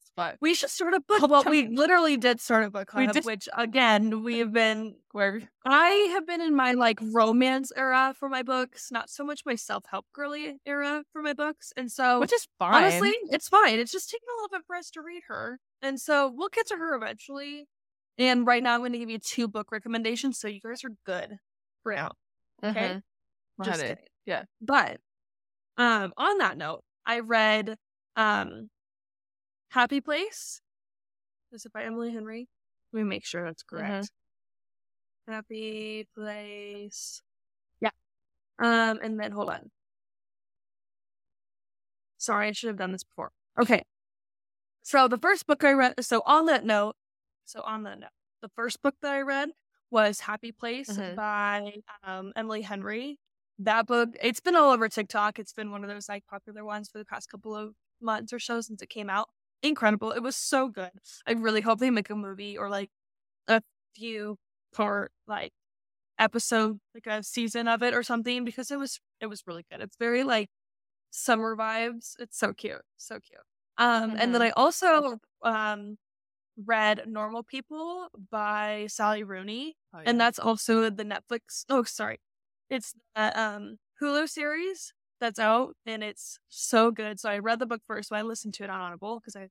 We 0.41 0.53
should 0.53 0.69
start 0.69 0.93
a 0.93 0.99
book. 0.99 1.21
Well, 1.29 1.43
we 1.43 1.67
literally 1.67 2.17
did 2.17 2.39
start 2.41 2.63
a 2.65 2.69
book 2.69 2.87
club, 2.89 3.11
did- 3.13 3.25
which 3.25 3.47
again 3.57 4.23
we 4.23 4.39
have 4.39 4.51
been 4.53 4.95
where 5.11 5.41
I 5.65 5.89
have 6.13 6.25
been 6.27 6.41
in 6.41 6.55
my 6.55 6.71
like 6.73 6.99
romance 7.01 7.71
era 7.75 8.13
for 8.17 8.29
my 8.29 8.43
books, 8.43 8.91
not 8.91 9.09
so 9.09 9.23
much 9.23 9.41
my 9.45 9.55
self 9.55 9.85
help 9.89 10.05
girly 10.13 10.57
era 10.65 11.03
for 11.11 11.21
my 11.21 11.33
books. 11.33 11.73
And 11.77 11.91
so, 11.91 12.19
which 12.19 12.33
is 12.33 12.47
fine. 12.59 12.73
honestly, 12.83 13.13
it's 13.29 13.47
fine. 13.49 13.79
It's 13.79 13.91
just 13.91 14.09
taking 14.09 14.27
a 14.29 14.35
little 14.41 14.57
bit 14.57 14.65
for 14.67 14.75
us 14.75 14.89
to 14.91 15.01
read 15.01 15.23
her. 15.27 15.59
And 15.81 15.99
so 15.99 16.31
we'll 16.33 16.49
get 16.49 16.67
to 16.67 16.75
her 16.75 16.95
eventually. 16.95 17.67
And 18.17 18.45
right 18.45 18.61
now, 18.61 18.73
I'm 18.75 18.81
going 18.81 18.91
to 18.91 18.99
give 18.99 19.09
you 19.09 19.19
two 19.19 19.47
book 19.47 19.71
recommendations 19.71 20.37
so 20.37 20.47
you 20.47 20.59
guys 20.61 20.83
are 20.83 20.91
good 21.05 21.37
for 21.83 21.93
now. 21.95 22.11
Okay. 22.63 22.79
Mhm. 22.79 23.01
Just 23.63 23.81
kidding. 23.81 23.97
Yeah. 24.25 24.43
But 24.61 24.99
um, 25.77 26.13
on 26.17 26.37
that 26.39 26.57
note, 26.57 26.83
I 27.05 27.19
read 27.19 27.77
um, 28.15 28.69
Happy 29.71 30.01
Place. 30.01 30.61
Is 31.53 31.65
it 31.65 31.71
by 31.73 31.83
Emily 31.83 32.11
Henry? 32.11 32.49
Let 32.91 33.03
me 33.03 33.03
make 33.07 33.25
sure 33.25 33.45
that's 33.45 33.63
correct. 33.63 34.11
Happy 35.27 36.07
Place. 36.13 37.21
Yeah. 37.79 37.91
Um, 38.59 38.99
and 39.01 39.17
then 39.19 39.31
hold 39.31 39.49
on. 39.49 39.71
Sorry, 42.17 42.49
I 42.49 42.51
should 42.51 42.67
have 42.67 42.77
done 42.77 42.91
this 42.91 43.03
before. 43.05 43.31
Okay. 43.59 43.83
So 44.83 45.07
the 45.07 45.17
first 45.17 45.47
book 45.47 45.63
I 45.63 45.71
read. 45.71 45.93
So 46.03 46.21
on 46.25 46.45
that 46.47 46.65
note. 46.65 46.95
So 47.45 47.61
on 47.61 47.83
that 47.83 47.99
note, 47.99 48.09
the 48.41 48.49
first 48.49 48.81
book 48.81 48.95
that 49.01 49.13
I 49.13 49.21
read 49.21 49.49
was 49.89 50.21
Happy 50.21 50.51
Place 50.51 50.89
Mhm. 50.89 51.15
by 51.15 51.73
um, 52.03 52.33
Emily 52.35 52.61
Henry. 52.61 53.19
That 53.59 53.87
book, 53.87 54.09
it's 54.21 54.39
been 54.41 54.55
all 54.55 54.71
over 54.71 54.89
TikTok. 54.89 55.39
It's 55.39 55.53
been 55.53 55.71
one 55.71 55.83
of 55.83 55.89
those 55.89 56.09
like 56.09 56.25
popular 56.25 56.65
ones 56.65 56.89
for 56.89 56.97
the 56.97 57.05
past 57.05 57.29
couple 57.29 57.55
of 57.55 57.73
months 58.01 58.33
or 58.33 58.39
so 58.39 58.59
since 58.61 58.81
it 58.81 58.89
came 58.89 59.09
out. 59.09 59.29
Incredible. 59.63 60.11
It 60.11 60.21
was 60.23 60.35
so 60.35 60.69
good. 60.69 60.91
I 61.27 61.33
really 61.33 61.61
hope 61.61 61.79
they 61.79 61.91
make 61.91 62.09
a 62.09 62.15
movie 62.15 62.57
or 62.57 62.69
like 62.69 62.89
a 63.47 63.61
few 63.95 64.37
part 64.73 65.11
like 65.27 65.53
episode, 66.19 66.79
like 66.95 67.07
a 67.07 67.23
season 67.23 67.67
of 67.67 67.83
it 67.83 67.93
or 67.93 68.03
something 68.03 68.45
because 68.45 68.71
it 68.71 68.79
was 68.79 68.99
it 69.21 69.27
was 69.27 69.43
really 69.47 69.65
good. 69.71 69.81
It's 69.81 69.97
very 69.97 70.23
like 70.23 70.49
summer 71.11 71.55
vibes. 71.57 72.15
It's 72.19 72.37
so 72.37 72.53
cute. 72.53 72.81
So 72.97 73.19
cute. 73.19 73.41
Um 73.77 74.15
and 74.19 74.33
then 74.35 74.41
Mhm. 74.41 74.47
I 74.47 74.51
also 74.51 75.19
um 75.43 75.97
read 76.57 77.07
Normal 77.07 77.43
People 77.43 78.09
by 78.31 78.87
Sally 78.89 79.23
Rooney 79.23 79.75
Oh, 79.93 79.99
and 80.05 80.19
that's 80.21 80.39
also 80.39 80.89
the 80.89 81.03
Netflix. 81.05 81.65
Oh, 81.69 81.83
sorry, 81.83 82.19
it's 82.69 82.93
the 83.15 83.39
um, 83.41 83.77
Hulu 84.01 84.29
series 84.29 84.93
that's 85.21 85.39
out, 85.39 85.75
and 85.87 86.03
it's 86.03 86.39
so 86.49 86.91
good. 86.91 87.19
So 87.21 87.29
I 87.31 87.39
read 87.39 87.59
the 87.59 87.67
book 87.67 87.83
first, 87.87 88.09
so 88.09 88.17
I 88.17 88.23
listened 88.23 88.55
to 88.55 88.65
it 88.65 88.71
on 88.71 88.81
Audible 88.81 89.19
because 89.21 89.37
I 89.37 89.49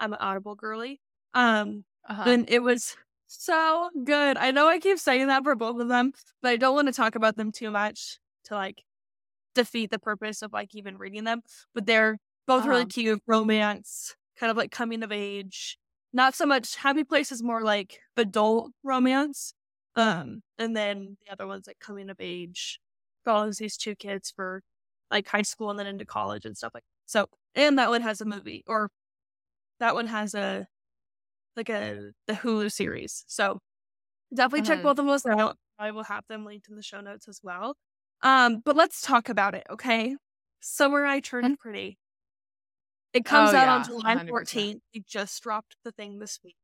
I'm 0.00 0.12
an 0.14 0.20
Audible 0.20 0.56
girly. 0.56 1.00
Um, 1.34 1.84
Uh-huh. 2.08 2.36
and 2.36 2.48
it 2.50 2.60
was 2.62 2.96
so 3.28 3.90
good. 4.04 4.36
I 4.38 4.50
know 4.52 4.68
I 4.68 4.78
keep 4.80 4.98
saying 4.98 5.28
that 5.28 5.44
for 5.44 5.54
both 5.56 5.80
of 5.80 5.88
them, 5.88 6.12
but 6.42 6.50
I 6.50 6.56
don't 6.56 6.74
want 6.74 6.88
to 6.88 6.94
talk 6.94 7.14
about 7.16 7.36
them 7.36 7.52
too 7.52 7.70
much 7.70 8.18
to 8.46 8.54
like 8.54 8.82
defeat 9.54 9.90
the 9.90 9.98
purpose 9.98 10.42
of 10.42 10.52
like 10.52 10.74
even 10.74 10.98
reading 10.98 11.24
them. 11.24 11.42
But 11.74 11.86
they're 11.86 12.18
both 12.46 12.66
really 12.66 12.86
Uh-huh. 12.86 12.86
cute, 12.86 13.22
romance, 13.26 14.14
kind 14.38 14.50
of 14.50 14.56
like 14.56 14.70
coming 14.70 15.02
of 15.02 15.12
age. 15.12 15.78
Not 16.12 16.34
so 16.34 16.46
much 16.46 16.76
Happy 16.76 17.04
Place 17.04 17.32
is 17.32 17.42
more 17.42 17.62
like 17.62 18.00
adult 18.16 18.72
romance. 18.82 19.54
Um, 19.96 20.42
and 20.58 20.76
then 20.76 21.16
the 21.26 21.32
other 21.32 21.46
one's 21.46 21.66
like 21.66 21.78
coming 21.80 22.10
of 22.10 22.16
age, 22.20 22.80
follows 23.24 23.58
these 23.58 23.76
two 23.76 23.94
kids 23.94 24.30
for 24.34 24.62
like 25.12 25.28
high 25.28 25.42
school 25.42 25.70
and 25.70 25.78
then 25.78 25.86
into 25.88 26.06
college 26.06 26.46
and 26.46 26.56
stuff 26.58 26.72
like 26.74 26.84
so. 27.06 27.26
And 27.56 27.78
that 27.78 27.90
one 27.90 28.02
has 28.02 28.20
a 28.22 28.26
movie, 28.26 28.64
or 28.68 28.90
that 29.80 29.94
one 29.94 30.06
has 30.08 30.34
a 30.34 30.66
like 31.56 31.68
a 31.70 32.12
the 32.28 32.34
Hulu 32.34 32.72
series. 32.72 33.24
So 33.28 33.60
definitely 34.34 34.62
check 34.66 34.80
Mhm. 34.80 34.82
both 34.82 34.98
of 35.00 35.06
those 35.06 35.26
out. 35.26 35.58
I 35.78 35.90
will 35.92 36.04
have 36.04 36.24
them 36.28 36.44
linked 36.46 36.68
in 36.68 36.76
the 36.76 36.82
show 36.82 37.00
notes 37.00 37.28
as 37.28 37.40
well. 37.42 37.76
Um, 38.22 38.60
but 38.64 38.76
let's 38.76 39.00
talk 39.02 39.28
about 39.28 39.54
it, 39.54 39.66
okay? 39.70 40.16
Summer 40.60 41.04
I 41.06 41.20
Turned 41.20 41.58
Pretty. 41.58 41.98
It 43.12 43.24
comes 43.24 43.52
Oh, 43.52 43.56
out 43.56 43.68
on 43.68 43.80
yeah, 43.80 43.86
July 43.88 44.14
100%. 44.14 44.28
14th. 44.28 44.82
They 44.94 45.00
just 45.06 45.42
dropped 45.42 45.76
the 45.84 45.92
thing 45.92 46.18
this 46.18 46.38
week. 46.42 46.56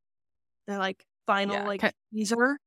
They're 0.66 0.78
like 0.78 1.04
final 1.26 1.54
Yeah, 1.56 1.66
like 1.66 1.80
Ke- 1.80 1.94
teaser. 2.12 2.58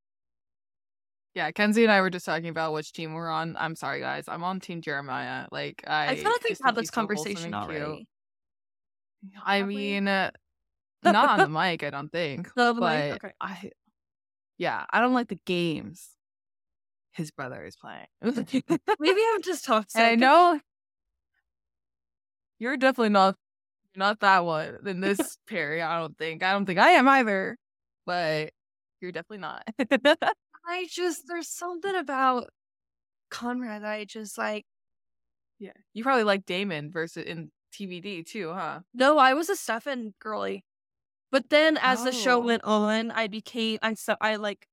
Yeah, 1.34 1.50
Kenzie 1.52 1.84
and 1.84 1.92
I 1.92 2.02
were 2.02 2.10
just 2.10 2.26
talking 2.26 2.50
about 2.50 2.74
which 2.74 2.92
team 2.92 3.14
we're 3.14 3.30
on. 3.30 3.56
I'm 3.58 3.76
sorry, 3.76 4.02
guys. 4.02 4.26
I'm 4.28 4.44
on 4.44 4.60
Team 4.60 4.82
Jeremiah. 4.82 5.48
Like 5.52 5.84
I, 5.88 6.10
I, 6.10 6.16
feel 6.16 6.26
like 6.26 6.44
we've 6.44 6.60
had 6.64 6.76
this 6.76 6.92
conversation 6.92 7.54
and 7.54 7.70
cute. 7.70 7.82
already. 7.82 8.08
I 9.46 9.64
mean, 9.64 10.08
uh, 10.08 10.32
not 11.04 11.30
on 11.30 11.40
the 11.40 11.60
mic. 11.60 11.84
I 11.84 11.90
don't 11.90 12.12
think. 12.12 12.50
No, 12.58 12.74
the 12.74 12.82
but 12.82 13.00
mic? 13.00 13.24
Okay. 13.24 13.34
I, 13.40 13.72
yeah, 14.58 14.86
I 14.90 15.00
don't 15.00 15.14
like 15.14 15.30
the 15.30 15.40
games. 15.46 16.10
His 17.14 17.32
brother 17.32 17.64
is 17.66 17.76
playing. 17.76 18.08
Maybe 18.22 19.22
I'm 19.34 19.42
just 19.42 19.66
toxic. 19.66 20.00
And 20.00 20.06
I 20.06 20.16
know 20.16 20.60
you're 22.60 22.78
definitely 22.78 23.10
not 23.10 23.36
not 23.96 24.20
that 24.20 24.46
one 24.46 24.80
in 24.86 25.00
this 25.00 25.38
pair. 25.48 25.82
I 25.86 26.00
don't 26.00 26.18
think. 26.18 26.44
I 26.44 26.52
don't 26.52 26.66
think 26.66 26.80
I 26.80 26.92
am 26.92 27.08
either. 27.08 27.58
But 28.06 28.52
you're 29.00 29.12
definitely 29.12 29.40
not. 29.40 29.64
I 30.66 30.88
just 30.90 31.24
there's 31.28 31.48
something 31.48 31.96
about 31.96 32.50
Conrad 33.30 33.84
that 33.84 33.92
I 33.92 34.06
just 34.06 34.38
like 34.38 34.66
yeah, 35.60 35.74
you 35.94 36.04
probably 36.04 36.24
like 36.24 36.46
Damon 36.46 36.92
versus 36.92 37.24
in 37.26 37.52
TVD 37.74 38.26
too, 38.26 38.52
huh? 38.54 38.80
no, 38.94 39.18
I 39.18 39.34
was 39.34 39.50
a 39.50 39.56
Stefan 39.56 40.14
girly. 40.20 40.66
But 41.32 41.50
then 41.50 41.78
as 41.82 42.04
the 42.04 42.12
show 42.12 42.38
Oh. 42.38 42.46
went 42.46 42.64
on, 42.66 43.12
I 43.12 43.28
became 43.28 43.80
I 43.82 43.94
so 43.94 44.16
I 44.20 44.36
like 44.38 44.68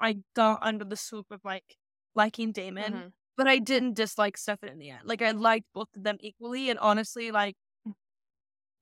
I 0.00 0.18
got 0.34 0.58
under 0.62 0.84
the 0.84 0.96
swoop 0.96 1.26
of 1.30 1.40
like 1.44 1.76
liking 2.14 2.52
Damon. 2.52 2.92
Mhm. 2.92 3.12
But 3.36 3.48
I 3.48 3.58
didn't 3.58 3.94
dislike 3.94 4.36
Stefan 4.36 4.68
in 4.68 4.78
the 4.78 4.90
end. 4.90 5.02
Like 5.04 5.22
I 5.22 5.30
liked 5.30 5.66
both 5.72 5.88
of 5.96 6.02
them 6.02 6.18
equally 6.20 6.68
and 6.70 6.78
honestly 6.78 7.30
like 7.30 7.56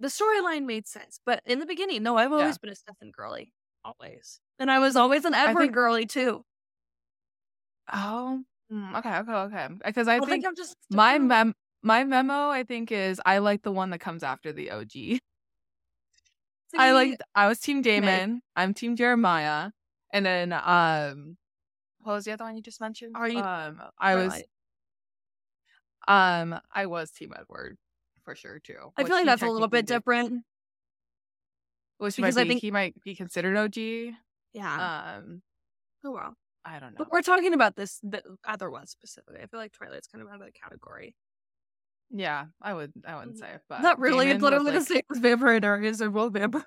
the 0.00 0.08
storyline 0.08 0.64
made 0.64 0.86
sense. 0.88 1.20
But 1.24 1.42
in 1.44 1.58
the 1.60 1.66
beginning, 1.66 2.02
no, 2.02 2.16
I've 2.16 2.32
always 2.32 2.58
been 2.58 2.70
a 2.70 2.74
Stefan 2.74 3.10
girly. 3.12 3.52
Always. 3.84 4.40
And 4.59 4.71
I 4.71 4.79
was 4.79 4.97
always 4.97 5.25
an 5.25 5.35
Edward 5.35 5.61
think- 5.61 5.75
girly 5.75 6.07
too. 6.07 6.44
Oh, 7.92 8.42
mm, 8.71 8.99
okay, 8.99 9.16
okay, 9.18 9.33
okay. 9.33 9.68
Because 9.85 10.09
I 10.09 10.16
I 10.16 10.18
think 10.18 10.31
think 10.31 10.47
I'm 10.47 10.57
just 10.57 10.77
my 10.90 11.18
mem 11.18 11.55
my 11.83 12.05
memo 12.05 12.51
I 12.51 12.64
think 12.64 12.92
is 12.92 13.21
I 13.25 13.38
like 13.38 13.62
the 13.62 13.73
one 13.73 13.90
that 13.90 13.99
comes 13.99 14.23
after 14.23 14.53
the 14.53 14.71
OG. 14.71 15.21
I 16.77 16.92
like 16.92 17.18
I 17.35 17.49
was 17.49 17.61
team. 17.61 17.81
Damon. 17.83 18.42
I'm 18.57 18.75
team 18.75 18.97
Jeremiah. 18.97 19.71
And 20.12 20.27
then 20.27 20.53
um 20.53 21.37
what 22.01 22.14
was 22.14 22.25
the 22.25 22.33
other 22.33 22.44
one 22.44 22.57
you 22.57 22.62
just 22.62 22.81
mentioned? 22.81 23.16
Are 23.16 23.29
you 23.29 23.38
um 23.38 23.81
I 23.99 24.16
was 24.16 24.29
Twilight? 26.07 26.53
um 26.53 26.61
I 26.73 26.87
was 26.87 27.11
team 27.11 27.33
Edward 27.38 27.79
for 28.25 28.35
sure 28.35 28.59
too. 28.59 28.92
I 28.97 29.05
feel 29.05 29.16
like 29.16 29.27
that's 29.27 29.42
a 29.42 29.49
little 29.49 29.68
bit 29.68 29.87
did 29.87 29.94
different 29.94 30.44
which 31.99 32.16
because 32.16 32.37
I 32.37 32.47
think 32.47 32.61
he 32.61 32.71
might 32.71 33.01
be 33.03 33.14
considered 33.14 33.57
OG. 33.57 34.14
Yeah. 34.52 35.16
Um 35.18 35.42
Oh 36.04 36.12
well. 36.12 36.34
I 36.64 36.80
don't 36.80 36.92
know. 36.92 36.98
But 36.98 37.11
we're 37.11 37.22
talking 37.22 37.54
about 37.54 37.76
this 37.76 37.98
the 38.02 38.22
other 38.46 38.70
one 38.70 38.87
specifically. 38.87 39.40
I 39.42 39.46
feel 39.46 39.61
like 39.61 39.72
Twilight's 39.72 40.06
kind 40.06 40.22
of 40.22 40.28
out 40.28 40.40
of 40.40 40.46
the 40.46 40.52
category. 40.52 41.14
Yeah, 42.11 42.46
I 42.61 42.74
would 42.74 42.92
I 43.06 43.16
wouldn't 43.16 43.38
say 43.38 43.48
but 43.68 43.82
Not 43.82 43.98
really. 43.98 44.26
Damon 44.26 44.37
It's 44.37 44.42
literally 44.42 44.72
the 44.72 44.80
same 44.82 45.02
as 45.11 45.18
Vampire 45.18 45.61
Diaries 45.61 46.02
or 46.02 46.11
Will 46.11 46.30
Vampire. 46.30 46.66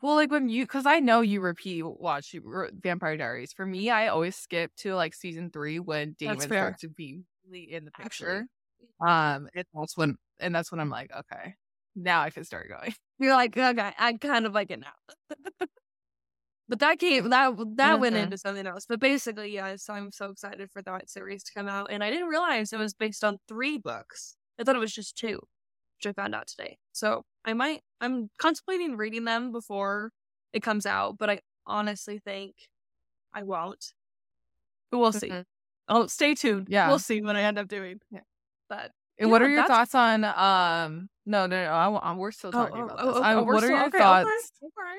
Well, 0.00 0.14
like 0.14 0.30
when 0.30 0.48
you, 0.48 0.62
because 0.64 0.86
I 0.86 1.00
know 1.00 1.22
you 1.22 1.40
repeat 1.40 1.82
watch 1.84 2.34
Vampire 2.72 3.16
Diaries. 3.16 3.52
For 3.52 3.66
me, 3.66 3.90
I 3.90 4.08
always 4.08 4.36
skip 4.36 4.70
to 4.78 4.94
like 4.94 5.14
season 5.14 5.50
three 5.50 5.80
when 5.80 6.14
Damon 6.18 6.40
starts 6.40 6.82
to 6.82 6.88
be 6.88 7.22
really 7.44 7.72
in 7.72 7.84
the 7.84 7.90
Actually. 7.98 8.26
picture. 8.26 8.46
Um, 9.00 9.48
and 9.54 9.64
that's 9.74 9.96
when, 9.96 10.16
and 10.38 10.54
that's 10.54 10.70
when 10.70 10.80
I'm 10.80 10.90
like, 10.90 11.10
okay, 11.12 11.54
now 11.96 12.22
I 12.22 12.30
can 12.30 12.44
start 12.44 12.68
going. 12.68 12.94
You're 13.18 13.34
like, 13.34 13.56
okay, 13.56 13.92
I 13.98 14.12
kind 14.12 14.46
of 14.46 14.54
like 14.54 14.70
it 14.70 14.80
now. 14.80 15.66
but 16.68 16.78
that 16.80 16.98
came 16.98 17.30
that 17.30 17.54
that 17.76 18.00
went 18.00 18.14
Mhm. 18.16 18.24
into 18.24 18.38
something 18.38 18.66
else. 18.66 18.84
But 18.86 19.00
basically, 19.00 19.52
yes, 19.52 19.88
I'm 19.88 20.12
so 20.12 20.30
excited 20.30 20.70
for 20.70 20.82
that 20.82 21.08
series 21.10 21.42
to 21.44 21.52
come 21.54 21.68
out, 21.68 21.90
and 21.90 22.02
I 22.04 22.10
didn't 22.10 22.28
realize 22.28 22.72
it 22.72 22.78
was 22.78 22.94
based 22.94 23.24
on 23.24 23.38
three 23.48 23.78
books. 23.78 24.36
I 24.58 24.64
thought 24.64 24.76
it 24.76 24.80
was 24.80 24.94
just 24.94 25.16
two, 25.16 25.40
which 25.96 26.06
I 26.06 26.12
found 26.12 26.34
out 26.34 26.46
today. 26.48 26.78
So 26.92 27.24
I 27.44 27.52
might. 27.54 27.82
I'm 28.00 28.30
contemplating 28.38 28.96
reading 28.96 29.24
them 29.24 29.50
before 29.52 30.12
it 30.52 30.62
comes 30.62 30.86
out, 30.86 31.18
but 31.18 31.30
I 31.30 31.40
honestly 31.66 32.18
think 32.18 32.54
I 33.32 33.42
won't. 33.42 33.92
But 34.90 34.98
we'll 34.98 35.12
see. 35.12 35.28
Mhm. 35.28 35.44
Oh, 35.88 36.06
stay 36.06 36.34
tuned. 36.34 36.68
Yeah. 36.70 36.88
we'll 36.88 36.98
see 36.98 37.20
what 37.22 37.36
I 37.36 37.42
end 37.42 37.58
up 37.58 37.68
doing. 37.68 38.00
Yeah. 38.10 38.20
But 38.68 38.92
And 39.18 39.30
what 39.30 39.42
are 39.42 39.48
your 39.48 39.62
that's- 39.62 39.90
thoughts 39.90 39.94
on 39.94 40.24
um? 40.24 41.08
No, 41.26 41.46
no, 41.46 41.62
no. 41.64 41.70
I, 41.70 41.88
wa- 41.88 42.14
we're 42.14 42.30
still 42.30 42.52
talking 42.52 42.82
about 42.82 42.98
this. 42.98 43.16
I- 43.16 43.34
oh, 43.34 43.42
we're 43.42 43.54
what 43.54 43.64
are 43.64 43.66
still- 43.66 43.76
your 43.76 43.86
okay, 43.86 43.98
thoughts? 43.98 44.52
Okay. 44.62 44.98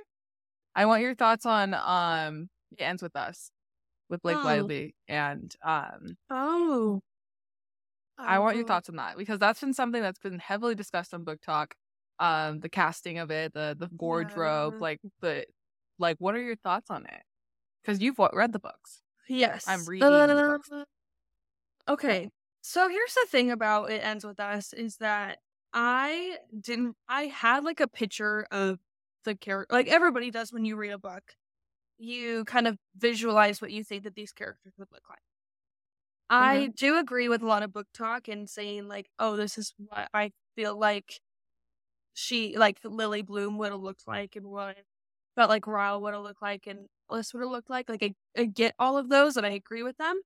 I 0.80 0.86
want 0.86 1.02
your 1.02 1.16
thoughts 1.16 1.46
on 1.46 1.74
um. 1.74 2.50
It 2.78 2.84
ends 2.84 3.02
with 3.04 3.16
us, 3.16 3.52
with 4.10 4.22
Blake 4.22 4.38
Oh. 4.38 4.44
Lively, 4.44 4.96
and 5.08 5.54
um. 5.64 6.18
Oh. 6.30 7.02
I 8.18 8.40
want 8.40 8.56
your 8.58 8.66
Oh. 8.66 8.68
thoughts 8.68 8.90
on 8.90 8.98
that 8.98 9.18
because 9.18 9.40
that's 9.40 9.62
been 9.62 9.74
something 9.74 10.02
that's 10.02 10.20
been 10.20 10.40
heavily 10.40 10.76
discussed 10.76 11.14
on 11.14 11.26
BookTok. 11.26 11.72
Um, 12.20 12.60
the 12.60 12.70
casting 12.70 13.18
of 13.18 13.32
it, 13.32 13.54
the 13.54 13.76
the 13.80 13.90
wardrobe, 13.98 14.76
Yeah. 14.76 14.80
like 14.80 15.00
the 15.22 15.46
like. 15.98 16.18
What 16.20 16.36
are 16.36 16.42
your 16.42 16.58
thoughts 16.58 16.90
on 16.92 17.06
it? 17.06 17.24
Because 17.82 18.02
you've 18.02 18.20
read 18.20 18.54
the 18.54 18.60
books. 18.60 19.02
Yes. 19.28 19.66
I'm 19.68 19.86
reading 19.86 20.10
the 20.10 20.28
books. 20.28 20.70
Okay. 21.88 22.30
So 22.62 22.88
here's 22.90 23.14
the 23.16 23.26
thing 23.30 23.52
about 23.52 23.90
It 23.92 24.04
Ends 24.04 24.26
With 24.26 24.40
Us 24.40 24.74
is 24.74 24.98
that 24.98 25.40
I 25.74 26.38
didn't 26.60 26.96
I 27.08 27.24
had 27.24 27.64
like 27.64 27.80
a 27.80 27.88
picture 27.88 28.46
of 28.52 28.80
the 29.26 29.36
character 29.36 29.74
like 29.76 29.88
everybody 29.88 30.32
does 30.32 30.52
when 30.54 30.66
you 30.66 30.76
read 30.76 30.92
a 30.92 30.98
book. 31.00 31.24
You 31.98 32.46
kind 32.46 32.68
of 32.68 32.78
visualize 32.96 33.62
what 33.62 33.72
you 33.72 33.84
think 33.84 34.04
that 34.04 34.16
these 34.16 34.32
characters 34.32 34.74
would 34.78 34.90
look 34.92 35.04
like. 35.10 35.20
I 36.30 36.68
do 36.76 36.98
agree 36.98 37.28
with 37.28 37.42
a 37.42 37.48
lot 37.48 37.64
of 37.64 37.72
BookTok 37.72 38.32
and 38.32 38.50
saying 38.50 38.88
like, 38.88 39.10
oh, 39.18 39.36
this 39.36 39.58
is 39.58 39.74
what 39.78 40.10
I 40.14 40.32
feel 40.56 40.78
like 40.78 41.20
she 42.14 42.58
like 42.58 42.80
Lily 42.84 43.22
Bloom 43.22 43.58
would 43.58 43.72
have 43.72 43.82
looked 43.82 44.08
like 44.08 44.36
and 44.36 44.48
what 44.48 44.70
I 44.70 44.76
felt 45.36 45.50
like 45.50 45.68
Ryle 45.68 46.02
would 46.02 46.14
have 46.14 46.24
looked 46.24 46.42
like 46.42 46.68
and 46.68 46.88
Alice 47.12 47.34
would 47.34 47.42
have 47.42 47.52
looked 47.52 47.70
like. 47.70 47.90
Like 47.90 48.04
I, 48.04 48.14
I 48.38 48.46
get 48.46 48.76
all 48.80 48.98
of 48.98 49.10
those 49.10 49.38
and 49.38 49.46
I 49.46 49.52
agree 49.52 49.84
with 49.84 49.98
them. 49.98 50.22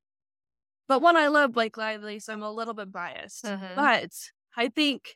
But 0.87 1.01
one, 1.01 1.15
I 1.15 1.27
love 1.27 1.53
Blake 1.53 1.77
Lively, 1.77 2.19
so 2.19 2.33
I'm 2.33 2.43
a 2.43 2.51
little 2.51 2.73
bit 2.73 2.91
biased. 2.91 3.45
Mhm. 3.45 3.75
But 3.75 4.11
I 4.57 4.69
think 4.69 5.15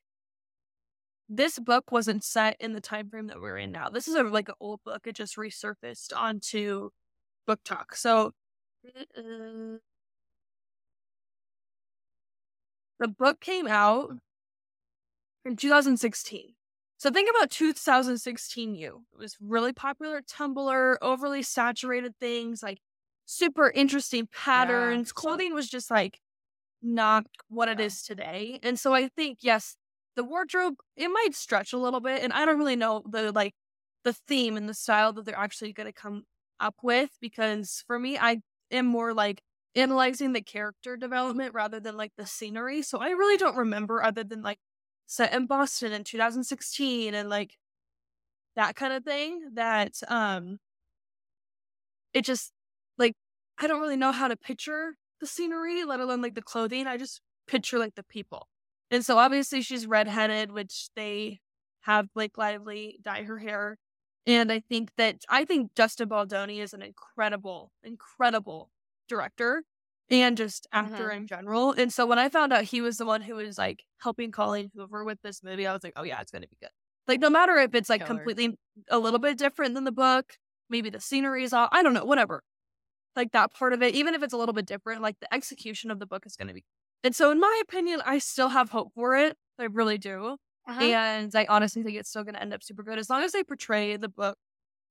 this 1.30 1.60
book 1.60 1.92
wasn't 1.92 2.24
set 2.24 2.56
in 2.60 2.74
the 2.74 2.82
time 2.82 3.10
frame 3.10 3.28
that 3.28 3.42
we're 3.42 3.58
in 3.58 3.72
now. 3.72 3.90
This 3.90 4.08
is 4.08 4.16
a 4.16 4.24
like 4.24 4.50
an 4.50 4.56
old 4.60 4.82
book. 4.84 5.06
It 5.06 5.16
just 5.16 5.36
resurfaced 5.36 6.16
onto 6.16 6.90
BookTok. 7.48 7.94
So 7.96 8.34
uh, 9.18 9.80
the 13.00 13.08
book 13.08 13.40
came 13.40 13.68
out 13.68 14.12
in 15.46 15.56
2016. 15.56 16.54
So 16.98 17.12
think 17.12 17.30
about 17.30 17.52
2016 17.52 18.76
you. 18.76 19.04
It 19.14 19.20
was 19.20 19.38
really 19.40 19.74
popular 19.74 20.22
Tumblr, 20.22 20.98
overly 21.02 21.44
saturated 21.44 22.14
things, 22.20 22.64
like 22.64 22.80
super 23.26 23.70
interesting 23.70 24.28
patterns. 24.34 25.12
Clothing 25.12 25.54
was 25.54 25.70
just 25.70 25.92
like 25.92 26.20
not 26.82 27.28
what 27.50 27.70
it 27.70 27.80
Yeah. 27.80 27.86
is 27.88 28.04
today. 28.04 28.60
And 28.64 28.80
so 28.80 28.94
I 28.94 29.08
think 29.10 29.40
yes, 29.42 29.76
the 30.18 30.24
wardrobe 30.26 30.76
it 30.98 31.08
might 31.08 31.34
stretch 31.34 31.72
a 31.72 31.78
little 31.78 32.02
bit 32.02 32.22
and 32.24 32.34
I 32.34 32.46
don't 32.46 32.58
really 32.60 32.76
know 32.76 33.04
the 33.10 33.32
like 33.32 33.54
the 34.04 34.14
theme 34.14 34.58
and 34.58 34.68
the 34.68 34.74
style 34.74 35.14
that 35.14 35.26
they're 35.26 35.38
actually 35.38 35.72
going 35.74 35.88
to 35.88 35.94
come 35.94 36.24
up 36.60 36.76
with 36.82 37.12
because 37.22 37.84
for 37.88 37.98
me 38.00 38.18
I 38.18 38.42
am 38.72 38.88
more 38.88 39.14
like 39.14 39.42
analyzing 39.76 40.34
the 40.34 40.42
character 40.42 40.98
development 40.98 41.54
rather 41.54 41.80
than 41.80 41.96
like 41.96 42.12
the 42.18 42.26
scenery. 42.26 42.82
So 42.82 42.98
I 42.98 43.10
really 43.10 43.38
don't 43.38 43.56
remember 43.56 44.04
other 44.04 44.24
than 44.24 44.42
like 44.42 44.58
set 45.06 45.34
in 45.34 45.46
Boston 45.46 45.94
in 45.94 46.04
2016 46.04 47.14
and 47.14 47.30
like 47.30 47.56
that 48.56 48.76
kind 48.76 48.94
of 48.94 49.04
thing 49.04 49.52
that 49.54 49.94
um 50.08 50.58
it 52.14 52.26
just 52.26 52.52
like 52.98 53.14
I 53.60 53.68
don't 53.68 53.82
really 53.82 53.98
know 53.98 54.12
how 54.12 54.28
to 54.28 54.36
picture 54.36 54.96
the 55.20 55.28
scenery, 55.28 55.84
let 55.84 56.00
alone 56.00 56.22
like 56.22 56.36
the 56.36 56.42
clothing. 56.42 56.88
I 56.88 56.98
just 56.98 57.22
picture 57.48 57.80
like 57.80 57.96
the 57.96 58.04
people. 58.04 58.48
And 58.90 59.06
so 59.06 59.18
obviously 59.18 59.62
she's 59.62 59.86
redheaded, 59.86 60.52
which 60.52 60.90
they 60.96 61.40
have 61.82 62.14
Blake 62.14 62.38
Lively 62.38 63.00
dye 63.02 63.24
her 63.24 63.40
hair. 63.40 63.78
And 64.26 64.52
I 64.52 64.60
think 64.60 64.92
that 64.98 65.24
I 65.30 65.46
think 65.46 65.74
Justin 65.76 66.10
Baldoni 66.10 66.60
is 66.60 66.74
an 66.74 66.82
incredible, 66.82 67.72
incredible 67.84 68.70
director 69.08 69.64
and 70.10 70.38
just 70.38 70.68
actor 70.72 71.10
in 71.10 71.20
mm-hmm. 71.20 71.26
general. 71.28 71.72
And 71.72 71.92
so 71.92 72.06
when 72.06 72.20
I 72.20 72.30
found 72.30 72.54
out 72.54 72.64
he 72.64 72.82
was 72.82 72.98
the 72.98 73.06
one 73.06 73.22
who 73.22 73.36
was 73.36 73.58
like 73.58 73.84
helping 74.00 74.32
Colleen 74.32 74.70
Hoover 74.76 75.04
with 75.04 75.22
this 75.22 75.44
movie, 75.44 75.68
I 75.68 75.74
was 75.74 75.84
like, 75.84 75.94
oh 75.96 76.04
yeah, 76.04 76.20
it's 76.22 76.32
gonna 76.32 76.48
be 76.48 76.58
good. 76.62 76.72
Like 77.08 77.22
no 77.22 77.30
matter 77.30 77.56
if 77.58 77.74
it's 77.74 77.90
like 77.90 78.02
Killer. 78.06 78.20
completely 78.20 78.58
a 78.90 79.00
little 79.00 79.20
bit 79.20 79.38
different 79.38 79.74
than 79.76 79.86
the 79.86 79.92
book, 79.92 80.34
maybe 80.70 80.90
the 80.90 81.00
scenery 81.00 81.44
is 81.44 81.54
all 81.54 81.70
I 81.72 81.84
don't 81.84 81.94
know, 81.94 82.06
whatever. 82.06 82.44
Like 83.16 83.32
that 83.32 83.54
part 83.54 83.74
of 83.74 83.82
it, 83.82 83.96
even 83.96 84.14
if 84.14 84.24
it's 84.24 84.34
a 84.34 84.38
little 84.38 84.54
bit 84.54 84.66
different, 84.66 85.02
like 85.02 85.16
the 85.20 85.34
execution 85.34 85.90
of 85.90 86.00
the 86.00 86.06
book 86.06 86.26
is 86.26 86.36
gonna 86.36 86.54
be. 86.54 86.66
And 87.08 87.16
so 87.16 87.32
in 87.32 87.40
my 87.40 87.62
opinion, 87.62 88.02
I 88.06 88.18
still 88.18 88.50
have 88.50 88.70
hope 88.72 88.92
for 88.94 89.16
it. 89.16 89.38
I 89.58 89.64
really 89.64 89.98
do. 89.98 90.36
Uh-huh. 90.68 90.84
And 90.84 91.34
I 91.34 91.46
honestly 91.48 91.82
think 91.82 91.96
it's 91.96 92.10
still 92.10 92.26
going 92.26 92.34
to 92.36 92.42
end 92.42 92.54
up 92.54 92.62
super 92.62 92.84
good 92.84 93.00
as 93.00 93.10
long 93.10 93.24
as 93.24 93.32
they 93.32 93.46
portray 93.46 93.96
the 93.96 94.10
book 94.10 94.38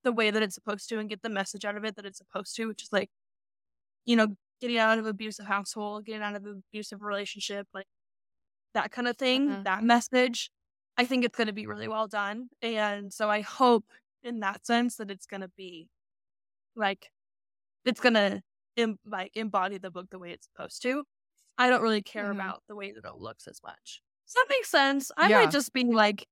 the 0.03 0.13
way 0.13 0.31
that 0.31 0.43
it's 0.43 0.55
supposed 0.55 0.89
to 0.89 0.99
and 0.99 1.11
get 1.11 1.21
the 1.21 1.29
message 1.29 1.67
out 1.67 1.77
of 1.77 1.85
it 1.85 1.95
that 1.97 2.07
it's 2.07 2.17
supposed 2.17 2.57
to, 2.57 2.69
which 2.69 2.83
is 2.85 2.89
like, 2.91 3.11
you 4.07 4.17
know, 4.17 4.29
getting 4.63 4.79
out 4.79 4.99
of 4.99 5.05
an 5.05 5.11
abusive 5.11 5.45
household, 5.45 6.07
getting 6.07 6.23
out 6.23 6.35
of 6.35 6.47
an 6.47 6.63
abusive 6.73 7.03
relationship, 7.03 7.67
like 7.75 7.87
that 8.73 8.91
kind 8.93 9.09
of 9.09 9.19
thing, 9.19 9.51
Mhm. 9.51 9.65
that 9.65 9.85
message. 9.85 10.51
I 10.97 11.05
think 11.05 11.23
it's 11.23 11.37
going 11.37 11.49
to 11.49 11.53
be 11.53 11.67
really 11.67 11.87
well 11.87 12.09
done. 12.09 12.49
And 12.63 13.13
so 13.13 13.29
I 13.29 13.43
hope 13.43 13.85
in 14.23 14.41
that 14.41 14.65
sense 14.65 14.97
that 14.97 15.11
it's 15.11 15.27
going 15.27 15.43
to 15.43 15.51
be 15.55 15.91
like, 16.75 17.11
it's 17.85 18.01
going 18.01 18.15
to 18.15 18.41
Im- 18.77 18.99
like 19.05 19.37
embody 19.37 19.77
the 19.77 19.91
book 19.91 20.09
the 20.09 20.19
way 20.19 20.31
it's 20.33 20.47
supposed 20.47 20.81
to. 20.81 21.05
I 21.59 21.71
don't 21.71 21.83
really 21.83 22.03
care 22.03 22.31
Mhm. 22.31 22.31
about 22.31 22.63
the 22.69 22.77
way 22.77 22.93
that 22.93 23.05
it 23.05 23.17
looks 23.17 23.47
as 23.49 23.63
much. 23.63 24.03
Does 24.27 24.35
that 24.35 24.47
make 24.51 24.65
sense? 24.65 25.11
I 25.17 25.29
Yeah. 25.29 25.37
might 25.41 25.51
just 25.51 25.73
be 25.73 25.85
like 25.85 26.27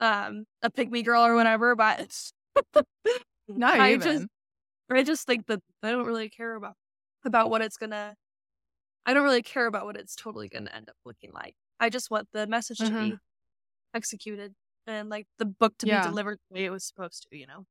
um 0.00 0.46
a 0.62 0.70
pygmy 0.70 1.04
girl 1.04 1.24
or 1.24 1.34
whatever, 1.34 1.76
but 1.76 2.32
Not 3.48 3.80
I 3.80 3.96
even. 3.96 3.96
just 3.96 4.28
I 4.90 5.02
just 5.04 5.26
think 5.26 5.46
that 5.48 5.60
I 5.82 5.92
don't 5.92 6.06
really 6.06 6.30
care 6.30 6.54
about 6.56 6.76
about 7.24 7.50
what 7.50 7.62
it's 7.62 7.76
gonna 7.78 8.16
I 9.06 9.14
don't 9.14 9.24
really 9.24 9.42
care 9.42 9.66
about 9.66 9.86
what 9.86 9.96
it's 9.98 10.16
totally 10.16 10.48
gonna 10.48 10.70
end 10.72 10.88
up 10.90 10.96
looking 11.06 11.32
like. 11.32 11.56
I 11.80 11.90
just 11.90 12.10
want 12.10 12.28
the 12.32 12.46
message 12.48 12.84
to 12.86 12.94
be 12.94 13.20
executed 13.94 14.54
and 14.86 15.10
like 15.10 15.26
the 15.38 15.46
book 15.46 15.78
to 15.80 15.86
Yeah. 15.86 15.88
be 15.88 16.00
delivered 16.00 16.38
the 16.50 16.54
way 16.54 16.66
it 16.66 16.70
was 16.70 16.84
supposed 16.84 17.28
to, 17.30 17.38
you 17.38 17.46
know? 17.48 17.66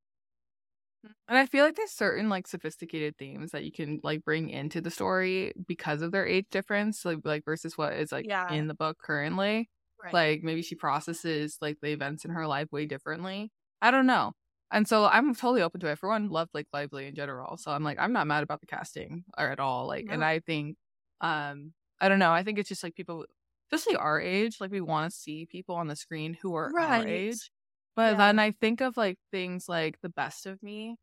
And 1.28 1.38
I 1.38 1.46
feel 1.48 1.65
like 1.65 1.76
there's 1.76 1.91
certain 1.91 2.30
like 2.30 2.48
sophisticated 2.48 3.18
themes 3.18 3.52
that 3.52 3.63
you 3.63 3.72
can 3.72 4.00
like 4.04 4.24
bring 4.24 4.50
into 4.50 4.82
the 4.82 4.91
story 4.91 5.54
because 5.68 6.02
of 6.02 6.12
their 6.12 6.26
age 6.28 6.48
difference, 6.52 7.04
like 7.06 7.20
like 7.24 7.46
versus 7.46 7.78
what 7.78 7.94
is 7.94 8.12
like 8.12 8.28
Yeah. 8.28 8.48
in 8.48 8.68
the 8.68 8.76
book 8.76 8.98
currently. 9.00 9.70
Right. 10.04 10.13
Like 10.13 10.44
maybe 10.44 10.62
she 10.62 10.76
processes 10.76 11.58
like 11.62 11.80
the 11.82 11.91
events 11.91 12.26
in 12.26 12.32
her 12.32 12.48
life 12.48 12.72
way 12.72 12.86
differently. 12.86 13.52
I 13.82 13.91
don't 13.91 14.06
know. 14.08 14.34
and 14.72 14.88
so 14.88 15.06
I'm 15.06 15.34
totally 15.36 15.62
open 15.62 15.80
to 15.82 15.88
it. 15.88 16.00
For 16.00 16.10
one, 16.10 16.30
love 16.30 16.50
Blake 16.54 16.68
Lively 16.74 17.08
in 17.08 17.15
general. 17.15 17.58
So 17.58 17.72
I'm 17.72 17.84
like, 17.84 17.98
I'm 18.00 18.13
not 18.13 18.28
mad 18.28 18.44
about 18.44 18.62
the 18.62 18.68
casting 18.68 19.26
or 19.38 19.50
at 19.50 19.60
all. 19.60 19.88
Like, 19.88 20.06
and 20.10 20.24
I 20.24 20.39
think, 20.39 20.78
um, 21.22 21.74
I 22.00 22.10
don't 22.10 22.20
know. 22.20 22.32
I 22.32 22.44
think 22.44 22.60
it's 22.60 22.70
just 22.70 22.84
like 22.84 22.96
people, 22.96 23.26
especially 23.72 23.96
our 23.98 24.20
age, 24.20 24.60
like 24.60 24.72
we 24.72 24.82
want 24.82 25.12
to 25.12 25.18
see 25.18 25.46
people 25.48 25.76
on 25.76 25.88
the 25.88 25.96
screen 25.96 26.34
who 26.36 26.56
are 26.56 26.74
our 26.80 27.06
Right. 27.06 27.08
age. 27.08 27.52
But 27.95 28.12
Yeah. 28.12 28.17
then 28.17 28.39
I 28.39 28.51
think 28.51 28.81
of 28.81 28.97
like 28.97 29.17
things 29.31 29.69
like 29.69 29.99
The 30.01 30.10
Best 30.10 30.45
of 30.45 30.62
Me, 30.63 30.97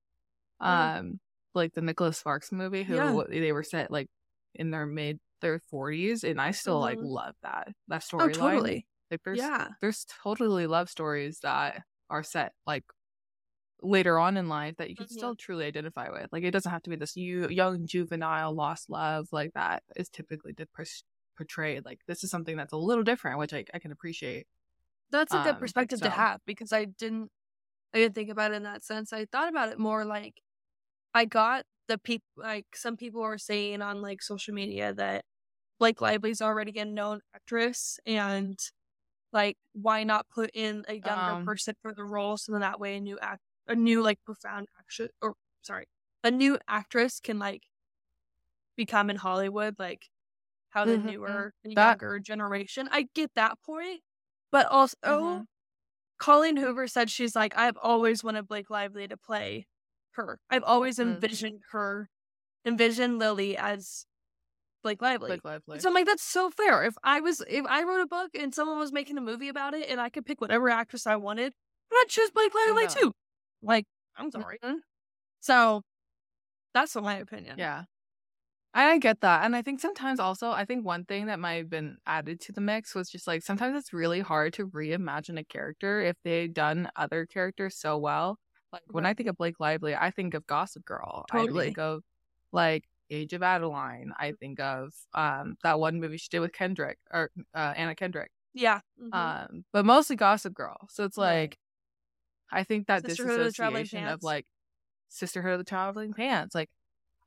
Mhm. 0.63 0.97
um, 1.01 1.21
like 1.55 1.75
the 1.75 1.83
Nicholas 1.83 2.19
Sparks 2.19 2.53
movie, 2.53 2.85
who 2.85 2.95
Yeah. 2.97 3.25
they 3.29 3.53
were 3.53 3.63
set 3.65 3.91
like 3.91 4.09
in 4.55 4.71
their 4.71 4.87
mid 4.87 5.21
their 5.41 5.59
40s, 5.61 6.25
and 6.25 6.41
I 6.41 6.53
still 6.53 6.81
like 6.81 6.99
Mhm. 6.99 7.05
love 7.05 7.37
that 7.43 7.69
that 7.89 8.03
storyline. 8.03 8.21
Oh, 8.23 8.29
storyline. 8.29 8.35
totally. 8.35 8.87
Like 9.11 9.23
there's 9.25 9.39
Yeah. 9.39 9.69
there's 9.81 10.05
totally 10.07 10.67
love 10.67 10.89
stories 10.91 11.41
that 11.41 11.85
are 12.11 12.23
set 12.23 12.55
like 12.67 12.85
later 13.83 14.19
on 14.19 14.37
in 14.37 14.49
life 14.49 14.77
that 14.77 14.91
you 14.91 14.97
can 14.97 15.09
Mhm. 15.09 15.11
still 15.11 15.37
truly 15.37 15.65
identify 15.67 16.09
with. 16.11 16.33
Like 16.33 16.45
it 16.45 16.53
doesn't 16.53 16.71
have 16.71 16.83
to 16.85 16.91
be 16.91 16.97
this 16.97 17.17
you, 17.17 17.49
young 17.49 17.87
juvenile 17.87 18.55
lost 18.55 18.89
love 18.91 19.29
like 19.33 19.53
that 19.55 19.83
is 19.97 20.09
typically 20.09 20.53
de- 20.53 20.69
portrayed. 21.37 21.85
Like 21.85 22.01
this 22.07 22.23
is 22.25 22.31
something 22.31 22.57
that's 22.57 22.73
a 22.73 22.77
little 22.77 23.05
different, 23.05 23.39
which 23.39 23.53
I, 23.55 23.65
I 23.75 23.79
can 23.81 23.93
appreciate. 23.93 24.47
That's 25.13 25.35
a 25.35 25.41
good 25.41 25.59
Um, 25.59 25.59
perspective 25.59 26.03
to 26.03 26.11
have 26.11 26.41
because 26.47 26.73
I 26.73 26.87
didn't 26.87 27.31
I 27.95 27.99
didn't 28.01 28.15
think 28.17 28.31
about 28.31 28.53
it 28.53 28.57
in 28.57 28.65
that 28.65 28.85
sense. 28.85 29.13
I 29.13 29.27
thought 29.27 29.49
about 29.51 29.71
it 29.71 29.79
more 29.81 30.05
like 30.05 30.43
I 31.15 31.27
got 31.27 31.65
the 31.89 31.99
people 31.99 32.27
like 32.37 32.67
some 32.77 32.97
people 32.97 33.23
were 33.23 33.39
saying 33.39 33.83
on 33.83 34.03
like 34.03 34.23
social 34.23 34.55
media 34.55 34.95
that 34.95 35.25
Blake 35.81 36.01
Lively's 36.03 36.43
already 36.43 36.79
a 36.81 36.85
known 36.87 37.21
actress 37.35 38.01
and 38.07 38.59
like 39.33 39.59
why 39.75 40.05
not 40.05 40.29
put 40.31 40.51
in 40.55 40.85
a 40.89 40.95
younger 40.97 41.37
Um, 41.37 41.47
person 41.47 41.75
for 41.83 41.95
the 41.95 42.05
role 42.05 42.37
so 42.39 42.53
then 42.53 42.63
that 42.63 42.81
way 42.81 42.97
a 42.97 43.01
new 43.01 43.19
act 43.21 43.43
a 43.69 43.75
new 43.77 44.03
like 44.03 44.21
profound 44.25 44.69
action 44.81 45.09
or 45.23 45.35
sorry 45.63 45.87
a 46.25 46.31
new 46.31 46.59
actress 46.69 47.21
can 47.21 47.39
like 47.39 47.65
become 48.77 49.11
in 49.11 49.17
Hollywood 49.17 49.77
like 49.79 50.09
how 50.71 50.87
the 50.87 50.97
Mhm. 50.97 50.99
newer 50.99 51.55
and 51.65 51.73
That- 51.75 52.01
younger 52.01 52.21
generation. 52.21 52.89
I 52.93 53.09
get 53.15 53.33
that 53.37 53.59
point, 53.65 54.03
but 54.53 54.67
also 54.67 54.97
Mhm. 55.05 55.47
Colleen 56.19 56.57
Hoover 56.57 56.87
said 56.89 57.11
she's 57.11 57.37
like 57.37 57.57
I've 57.57 57.77
always 57.79 58.25
wanted 58.25 58.49
Blake 58.49 58.71
Lively 58.71 59.09
to 59.09 59.17
play 59.17 59.67
her. 60.13 60.41
I've 60.51 60.65
always 60.65 60.99
Mm. 60.99 61.15
envisioned 61.15 61.63
her, 61.73 62.11
envisioned 62.67 63.19
Lily 63.21 63.57
as 63.57 64.07
Blake 64.83 65.03
Lively. 65.03 65.29
Blake 65.29 65.45
Lively. 65.45 65.81
So 65.81 65.89
I'm 65.89 65.95
like, 65.95 66.07
that's 66.07 66.23
so 66.25 66.51
fair. 66.51 66.85
If 66.85 66.97
I 67.05 67.21
was, 67.21 67.43
if 67.49 67.67
I 67.67 67.83
wrote 67.85 68.03
a 68.03 68.07
book 68.07 68.31
and 68.35 68.55
someone 68.55 68.79
was 68.79 68.93
making 68.93 69.19
a 69.19 69.21
movie 69.23 69.49
about 69.49 69.75
it, 69.75 69.89
and 69.91 70.01
I 70.01 70.11
could 70.11 70.27
pick 70.27 70.41
whatever 70.41 70.69
actress 70.71 71.07
I 71.07 71.17
wanted, 71.17 71.55
I'd 71.93 72.05
choose 72.09 72.31
Blake 72.31 72.55
Lively 72.55 72.85
Yeah. 72.85 72.95
too. 73.01 73.13
Like, 73.63 73.87
I'm 74.17 74.31
sorry. 74.31 74.59
Mhm. 74.65 74.81
So 75.41 75.83
that's 76.75 76.95
my 76.97 77.17
opinion. 77.17 77.59
Yeah. 77.59 77.85
I 78.75 78.97
get 78.99 79.21
that. 79.21 79.45
And 79.45 79.55
I 79.55 79.61
think 79.63 79.81
sometimes 79.81 80.19
also, 80.19 80.51
I 80.51 80.65
think 80.65 80.85
one 80.85 81.05
thing 81.05 81.27
that 81.27 81.39
might 81.39 81.55
have 81.57 81.69
been 81.69 81.99
added 82.07 82.41
to 82.43 82.53
the 82.53 82.61
mix 82.63 82.95
was 82.95 83.11
just 83.11 83.27
like 83.27 83.43
sometimes 83.43 83.77
it's 83.77 83.93
really 83.93 84.21
hard 84.21 84.55
to 84.55 84.67
reimagine 84.69 85.39
a 85.39 85.45
character 85.45 86.01
if 86.01 86.17
they've 86.25 86.53
done 86.53 86.89
other 86.97 87.27
characters 87.27 87.77
so 87.77 87.99
well. 87.99 88.39
Like 88.73 88.83
when 88.91 89.05
I 89.05 89.13
think 89.13 89.29
of 89.29 89.37
Blake 89.37 89.61
Lively, 89.61 89.95
I 89.95 90.11
think 90.11 90.33
of 90.33 90.47
Gossip 90.47 90.85
Girl. 90.87 91.27
Totally. 91.31 91.61
I 91.63 91.65
think 91.67 91.79
of 91.79 92.03
like 92.51 92.85
Age 93.11 93.35
of 93.35 93.43
Adaline. 93.43 94.13
I 94.19 94.33
think 94.33 94.59
of 94.59 94.95
um 95.13 95.57
that 95.63 95.79
one 95.79 96.01
movie 96.01 96.17
she 96.17 96.29
did 96.31 96.41
with 96.41 96.53
Kendrick 96.55 96.99
or 97.11 97.31
uh, 97.55 97.75
Anna 97.77 97.95
Kendrick. 97.95 98.31
Yeah. 98.55 98.81
Mhm. 98.99 99.13
Um, 99.13 99.65
but 99.73 99.85
mostly 99.85 100.17
Gossip 100.17 100.55
Girl. 100.55 100.89
So 100.91 101.05
it's 101.05 101.19
Right. 101.19 101.43
like, 101.43 101.59
I 102.51 102.65
think 102.65 102.87
that 102.89 103.03
Sisterhood 103.03 103.41
of 103.41 103.55
disassociation 103.55 103.99
of 104.07 104.23
Pants. 104.23 104.25
like 104.25 104.47
Sisterhood 105.11 105.53
of 105.55 105.59
the 105.61 105.65
Traveling 105.65 106.13
Pants. 106.15 106.55
Like, 106.55 106.71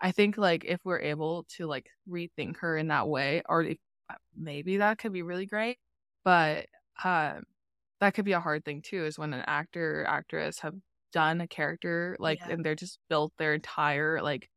I 0.01 0.11
think 0.11 0.37
like 0.37 0.65
if 0.65 0.79
we're 0.83 0.99
able 0.99 1.45
to 1.57 1.67
like 1.67 1.87
rethink 2.09 2.57
her 2.57 2.77
in 2.77 2.87
that 2.89 3.07
way, 3.07 3.41
or 3.47 3.63
if, 3.63 3.77
uh, 4.09 4.15
maybe 4.35 4.77
that 4.77 4.97
could 4.97 5.13
be 5.13 5.21
really 5.23 5.45
great. 5.45 5.77
But 6.23 6.67
um, 7.03 7.43
that 8.01 8.13
could 8.13 8.25
be 8.25 8.33
a 8.33 8.39
hard 8.39 8.65
thing 8.65 8.81
too. 8.81 9.05
Is 9.05 9.17
when 9.19 9.33
an 9.33 9.43
actor 9.47 10.01
or 10.01 10.07
actress 10.07 10.59
have 10.59 10.75
done 11.11 11.41
a 11.41 11.47
character 11.47 12.17
like, 12.19 12.39
Yeah. 12.39 12.53
and 12.53 12.65
they're 12.65 12.75
just 12.75 12.99
built 13.09 13.33
their 13.37 13.53
entire 13.53 14.21
like 14.21 14.49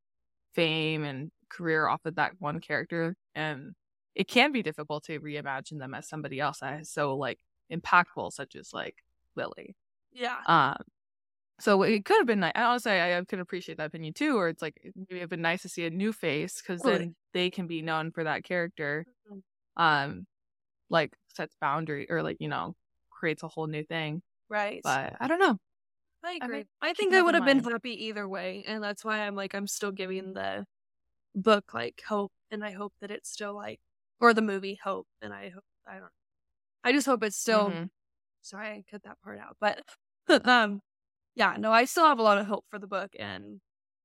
fame 0.54 1.04
and 1.04 1.30
career 1.48 1.86
off 1.88 2.04
of 2.04 2.16
that 2.16 2.32
one 2.40 2.60
character, 2.60 3.14
and 3.34 3.74
it 4.14 4.28
can 4.28 4.52
be 4.52 4.62
difficult 4.62 5.04
to 5.04 5.20
reimagine 5.20 5.78
them 5.78 5.94
as 5.94 6.08
somebody 6.08 6.40
else 6.40 6.58
that 6.60 6.80
is 6.80 6.90
so 6.90 7.16
like 7.16 7.38
impactful, 7.72 8.32
such 8.32 8.56
as 8.56 8.72
like 8.72 8.96
Lily. 9.36 9.76
yeah. 10.12 10.38
Um, 10.46 10.82
so 11.60 11.82
it 11.82 12.04
could 12.04 12.18
have 12.18 12.26
been 12.26 12.40
nice. 12.40 12.52
I 12.54 12.62
honestly, 12.64 12.92
I, 12.92 13.18
I 13.18 13.24
could 13.24 13.40
appreciate 13.40 13.78
that 13.78 13.86
opinion 13.86 14.14
too. 14.14 14.36
Or 14.38 14.48
it's 14.48 14.62
like 14.62 14.80
maybe 14.96 15.18
it'd 15.18 15.30
been 15.30 15.42
nice 15.42 15.62
to 15.62 15.68
see 15.68 15.84
a 15.86 15.90
new 15.90 16.12
face 16.12 16.60
because 16.62 16.82
Totally. 16.82 17.08
then 17.08 17.16
they 17.32 17.50
can 17.50 17.66
be 17.66 17.82
known 17.82 18.12
for 18.12 18.24
that 18.24 18.44
character. 18.44 19.06
Mhm. 19.26 19.40
Um, 19.76 20.26
like 20.90 21.16
sets 21.28 21.56
boundary 21.60 22.08
or 22.10 22.22
like 22.22 22.38
you 22.40 22.48
know 22.48 22.76
creates 23.10 23.42
a 23.44 23.48
whole 23.48 23.66
new 23.68 23.84
thing. 23.84 24.22
Right. 24.48 24.84
But 24.84 25.14
I 25.20 25.28
don't 25.28 25.40
know. 25.40 25.58
I 26.24 26.32
I 26.40 26.48
agree. 26.48 26.66
think 26.66 26.68
I 26.80 26.94
think 26.94 27.14
I 27.14 27.22
would 27.22 27.34
have 27.34 27.44
been 27.44 27.62
happy 27.64 28.06
either 28.06 28.28
way, 28.28 28.64
and 28.66 28.82
that's 28.82 29.04
why 29.04 29.20
I'm 29.20 29.34
like 29.36 29.54
I'm 29.54 29.66
still 29.66 29.92
giving 29.92 30.34
the 30.34 30.66
book 31.34 31.74
like 31.74 32.02
hope, 32.08 32.32
and 32.50 32.64
I 32.64 32.72
hope 32.72 32.94
that 33.00 33.10
it's 33.12 33.30
still 33.30 33.54
like 33.54 33.80
or 34.20 34.34
the 34.34 34.42
movie 34.42 34.76
hope, 34.82 35.08
and 35.22 35.34
I 35.34 35.50
hope 35.50 35.64
I 35.86 35.98
don't. 36.00 36.12
I 36.84 36.92
just 36.92 37.06
hope 37.06 37.22
it's 37.24 37.38
still. 37.38 37.78
Mhm. 37.78 37.88
Sorry, 38.42 38.68
I 38.70 38.84
cut 38.90 39.04
that 39.04 39.20
part 39.22 39.38
out, 39.40 39.56
but 39.60 39.84
um, 40.48 40.82
yeah, 41.38 41.56
no, 41.58 41.72
I 41.72 41.86
still 41.86 42.06
have 42.06 42.20
a 42.20 42.24
lot 42.24 42.38
of 42.38 42.46
hope 42.48 42.66
for 42.70 42.80
the 42.80 42.88
book, 42.88 43.12
and 43.18 43.60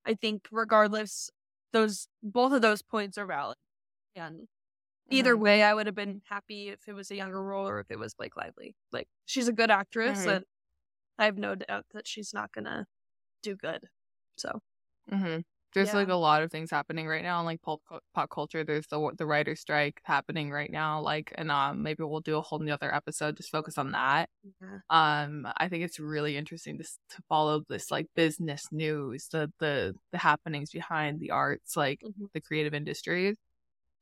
I 0.05 0.15
think 0.15 0.47
regardless, 0.51 1.31
those 1.73 2.07
both 2.23 2.53
of 2.53 2.61
those 2.63 2.81
points 2.83 3.17
are 3.19 3.27
valid, 3.27 3.57
and 4.15 4.47
either 5.11 5.35
Mhm. 5.35 5.37
way, 5.37 5.63
I 5.63 5.73
would 5.75 5.87
have 5.87 5.95
been 5.95 6.21
happy 6.27 6.69
if 6.69 6.87
it 6.89 6.93
was 6.93 7.11
a 7.11 7.17
younger 7.17 7.43
role 7.43 7.67
or 7.67 7.79
if 7.81 7.91
it 7.91 7.99
was 7.99 8.15
Blake 8.15 8.37
Lively. 8.37 8.75
Like 8.93 9.09
she's 9.25 9.47
a 9.49 9.53
good 9.53 9.71
actress, 9.71 10.25
Mhm. 10.25 10.37
and 10.37 10.45
I 11.19 11.25
have 11.25 11.37
no 11.39 11.55
doubt 11.55 11.87
that 11.93 12.07
she's 12.07 12.33
not 12.33 12.51
gonna 12.53 12.87
do 13.43 13.55
good. 13.57 13.89
So 14.37 14.61
hmm 15.09 15.43
There's 15.73 15.89
Yeah. 15.89 15.95
like 15.95 16.09
a 16.09 16.15
lot 16.15 16.43
of 16.43 16.51
things 16.51 16.71
happening 16.71 17.07
right 17.07 17.23
now 17.23 17.39
in 17.39 17.45
like 17.45 17.61
pop, 17.61 17.81
pop 18.13 18.29
culture. 18.29 18.63
There's 18.63 18.87
the 18.87 19.11
the 19.17 19.25
writer 19.25 19.55
strike 19.55 20.01
happening 20.03 20.51
right 20.51 20.71
now. 20.71 21.01
Like, 21.01 21.33
and 21.35 21.51
um, 21.51 21.81
maybe 21.83 22.03
we'll 22.03 22.21
do 22.21 22.37
a 22.37 22.41
whole 22.41 22.61
other 22.71 22.93
episode 22.93 23.37
just 23.37 23.51
focus 23.51 23.77
on 23.77 23.91
that. 23.91 24.29
yeah, 24.61 24.77
um 24.89 25.47
i 25.57 25.69
think 25.69 25.83
it's 25.83 25.99
really 25.99 26.35
interesting 26.37 26.77
to, 26.77 26.83
to 26.83 27.21
follow 27.29 27.63
this 27.69 27.89
like 27.89 28.07
business 28.15 28.63
news 28.71 29.27
the 29.31 29.51
the 29.59 29.95
the 30.11 30.17
happenings 30.17 30.71
behind 30.71 31.19
the 31.19 31.31
arts 31.31 31.77
like 31.77 32.01
Mhm. 32.03 32.27
the 32.33 32.41
creative 32.41 32.73
industries 32.73 33.37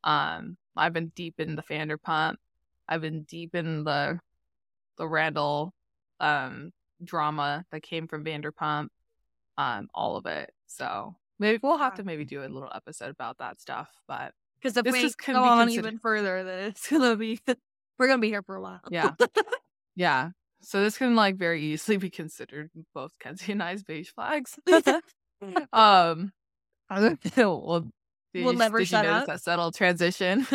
um 0.04 0.58
i've 0.76 0.94
been 0.94 1.10
deep 1.16 1.40
in 1.40 1.56
the 1.56 1.64
vanderpump 1.64 2.36
i've 2.90 3.02
been 3.02 3.24
deep 3.24 3.54
in 3.56 3.84
the 3.84 4.20
the 4.98 5.08
randall 5.08 5.74
um 6.20 6.72
drama 7.04 7.64
that 7.72 7.84
came 7.84 8.08
from 8.08 8.26
vanderpump 8.26 8.88
um 9.58 9.88
all 9.94 10.18
of 10.18 10.26
it 10.26 10.52
so 10.68 11.16
maybe 11.42 11.60
we'll 11.62 11.78
have 11.78 11.96
to 11.96 12.04
maybe 12.06 12.24
do 12.24 12.42
a 12.42 12.48
little 12.48 12.72
episode 12.74 13.10
about 13.10 13.38
that 13.40 13.60
stuff 13.60 13.90
but 14.08 14.32
because 14.62 14.78
if 14.78 14.86
This 14.86 14.94
we 15.28 15.34
go 15.34 15.44
on 15.44 15.66
considered- 15.68 15.88
even 15.88 16.00
further, 16.00 16.44
then 16.46 16.70
it's 16.70 16.88
gonna 16.90 17.16
be 17.18 17.40
we're 18.00 18.08
gonna 18.08 18.22
be 18.22 18.30
here 18.30 18.44
for 18.44 18.56
a 18.56 18.62
while. 18.62 18.80
Yeah. 18.90 19.12
yeah 19.96 20.30
so 20.62 20.82
this 20.84 20.98
can 20.98 21.16
like 21.16 21.36
very 21.38 21.62
easily 21.62 21.98
be 21.98 22.10
considered 22.12 22.70
both 22.94 23.12
kenzie 23.20 23.52
and 23.52 23.62
i's 23.64 23.84
beige 23.84 24.10
flags 24.12 24.58
Um, 25.74 26.32
I 26.90 27.00
don't 27.00 27.38
know. 27.38 27.58
Well, 27.66 27.88
did 28.34 28.46
We'll 28.46 28.54
never 28.54 28.78
did 28.80 28.90
shut 28.90 29.06
you 29.06 29.10
notice 29.12 29.22
up. 29.24 29.28
that 29.28 29.42
subtle 29.42 29.72
transition? 29.72 30.46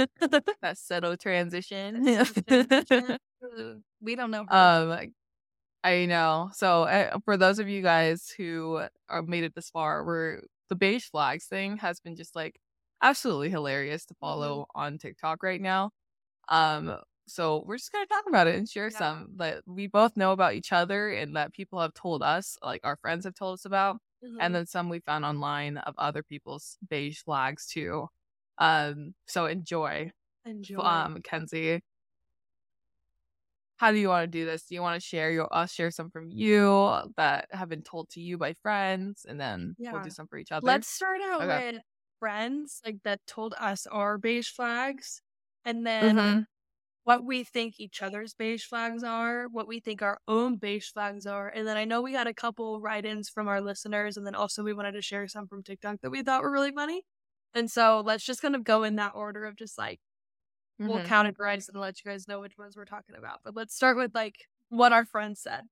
that 0.63 0.79
subtle 0.79 1.17
transition. 1.17 2.05
we 4.01 4.15
don't 4.15 4.31
know. 4.31 4.47
um, 4.49 5.11
I 5.85 6.07
know. 6.07 6.51
So 6.55 6.85
uh, 6.85 7.19
for 7.25 7.37
those 7.37 7.59
of 7.59 7.69
you 7.69 7.83
guys 7.83 8.33
who 8.37 8.81
are 9.09 9.23
made 9.23 9.45
it 9.45 9.55
this 9.55 9.71
far, 9.71 10.05
we're 10.05 10.41
the 10.69 10.77
beige 10.77 11.07
flags 11.11 11.47
thing 11.47 11.79
has 11.79 12.01
been 12.01 12.17
just 12.17 12.37
like 12.37 12.61
absolutely 13.03 13.51
hilarious 13.51 14.07
to 14.07 14.15
follow 14.15 14.67
on 14.75 14.99
TikTok 14.99 15.43
right 15.43 15.61
now. 15.61 15.91
Um, 16.49 16.99
so 17.29 17.65
we're 17.67 17.77
just 17.79 17.93
gonna 17.93 18.07
talk 18.07 18.25
about 18.29 18.47
it 18.47 18.55
and 18.57 18.69
share 18.69 18.91
Yeah. 18.91 18.91
some 18.91 19.37
that 19.39 19.63
we 19.67 19.87
both 19.89 20.17
know 20.17 20.33
about 20.33 20.55
each 20.55 20.73
other 20.73 21.11
and 21.11 21.37
that 21.37 21.53
people 21.53 21.81
have 21.81 21.95
told 21.95 22.23
us, 22.23 22.57
like 22.63 22.81
our 22.85 22.97
friends 22.97 23.25
have 23.25 23.35
told 23.35 23.55
us 23.55 23.65
about 23.65 23.99
Mhm. 24.23 24.41
and 24.41 24.55
then 24.55 24.67
some 24.67 24.89
we 24.89 25.01
found 25.01 25.25
online 25.25 25.79
of 25.79 25.95
other 25.99 26.23
people's 26.23 26.79
beige 26.89 27.21
flags 27.23 27.67
too. 27.67 28.09
Um, 28.59 29.15
so 29.27 29.47
enjoy, 29.47 30.13
enjoy. 30.47 31.11
um, 31.11 31.23
Kenzie. 31.23 31.83
How 33.79 33.93
do 33.93 33.99
you 33.99 34.09
want 34.09 34.25
to 34.25 34.27
do 34.27 34.47
this? 34.47 34.65
Do 34.65 34.75
you 34.75 34.81
want 34.83 35.01
to 35.01 35.07
share 35.07 35.31
your? 35.31 35.49
I'll 35.53 35.67
share 35.67 35.91
some 35.91 36.11
from 36.11 36.29
you 36.31 37.13
that 37.17 37.49
have 37.53 37.69
been 37.69 37.83
told 37.83 38.09
to 38.11 38.21
you 38.21 38.39
by 38.39 38.55
friends, 38.55 39.27
and 39.29 39.39
then 39.39 39.77
we'll 39.91 40.01
do 40.01 40.11
some 40.11 40.27
for 40.29 40.39
each 40.39 40.53
other. 40.53 40.83
Let's 40.83 40.89
start 40.89 41.21
out 41.23 41.45
Okay. 41.45 41.63
with 41.65 41.83
friends 42.19 42.81
like 42.85 43.03
that 43.05 43.27
told 43.27 43.55
us 43.59 43.87
our 43.87 44.19
beige 44.19 44.51
flags, 44.51 45.23
and 45.65 45.87
then 45.87 46.17
Mhm. 46.17 46.47
what 47.05 47.25
we 47.25 47.45
think 47.45 47.81
each 47.81 48.03
other's 48.03 48.35
beige 48.35 48.65
flags 48.67 49.05
are, 49.05 49.49
what 49.49 49.69
we 49.69 49.81
think 49.81 50.03
our 50.03 50.21
own 50.29 50.57
beige 50.59 50.91
flags 50.93 51.27
are. 51.27 51.49
And 51.49 51.67
then 51.69 51.77
I 51.79 51.85
know 51.87 52.03
we 52.03 52.15
had 52.15 52.27
a 52.29 52.35
couple 52.35 52.81
write 52.81 53.07
ins 53.07 53.31
from 53.31 53.49
our 53.49 53.61
listeners, 53.63 54.17
and 54.17 54.27
then 54.27 54.35
also 54.37 54.65
we 54.65 54.75
wanted 54.75 54.93
to 54.93 55.03
share 55.03 55.29
some 55.29 55.49
from 55.49 55.63
TikTok 55.65 56.01
that 56.03 56.11
we 56.11 56.23
thought 56.23 56.43
were 56.43 56.53
really 56.53 56.73
funny. 56.73 57.05
And 57.55 57.71
so 57.71 58.03
let's 58.05 58.25
just 58.25 58.43
kind 58.43 58.57
of 58.57 58.65
go 58.65 58.85
in 58.85 58.97
that 58.97 59.15
order 59.15 59.45
of 59.47 59.57
just 59.57 59.79
like, 59.79 60.01
mm-hmm. 60.81 60.89
we'll 60.89 61.05
categorize 61.05 61.69
and 61.69 61.81
let 61.81 62.03
you 62.05 62.11
guys 62.11 62.29
know 62.29 62.41
which 62.41 62.59
ones 62.59 62.77
we're 62.77 62.85
talking 62.85 63.17
about. 63.17 63.41
But 63.45 63.55
let's 63.57 63.75
start 63.75 63.97
with 63.97 64.15
like 64.15 64.37
what 64.69 64.93
our 64.93 65.05
friends 65.05 65.41
said 65.41 65.63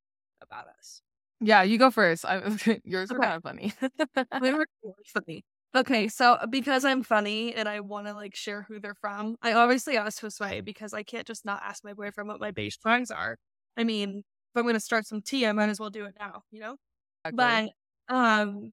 about 0.42 0.66
us. 0.78 1.00
Yeah, 1.40 1.62
you 1.62 1.78
go 1.78 1.90
first. 1.90 2.24
I, 2.24 2.40
yours 2.84 3.10
were 3.10 3.18
okay. 3.18 3.26
kind 3.26 3.36
of 3.36 3.42
funny. 3.42 3.72
they 4.40 4.52
were 4.52 4.66
funny. 5.06 5.44
Okay, 5.76 6.06
so 6.06 6.38
because 6.50 6.84
I'm 6.84 7.02
funny 7.02 7.52
and 7.52 7.68
I 7.68 7.80
want 7.80 8.06
to 8.06 8.14
like 8.14 8.36
share 8.36 8.64
who 8.68 8.78
they're 8.78 8.94
from, 8.94 9.36
I 9.42 9.54
obviously 9.54 9.96
asked 9.96 10.22
Josue 10.22 10.64
because 10.64 10.94
I 10.94 11.02
can't 11.02 11.26
just 11.26 11.44
not 11.44 11.62
ask 11.64 11.82
my 11.82 11.94
boyfriend 11.94 12.28
what 12.28 12.40
my 12.40 12.52
beige 12.52 12.76
flags 12.80 13.10
are. 13.10 13.38
I 13.76 13.82
mean, 13.82 14.18
if 14.18 14.56
I'm 14.56 14.62
going 14.62 14.74
to 14.74 14.80
start 14.80 15.04
some 15.04 15.20
tea, 15.20 15.46
I 15.46 15.52
might 15.52 15.68
as 15.68 15.80
well 15.80 15.90
do 15.90 16.04
it 16.04 16.14
now, 16.18 16.42
you 16.52 16.60
know? 16.60 16.76
Exactly. 17.24 17.72
But, 18.08 18.14
um, 18.14 18.72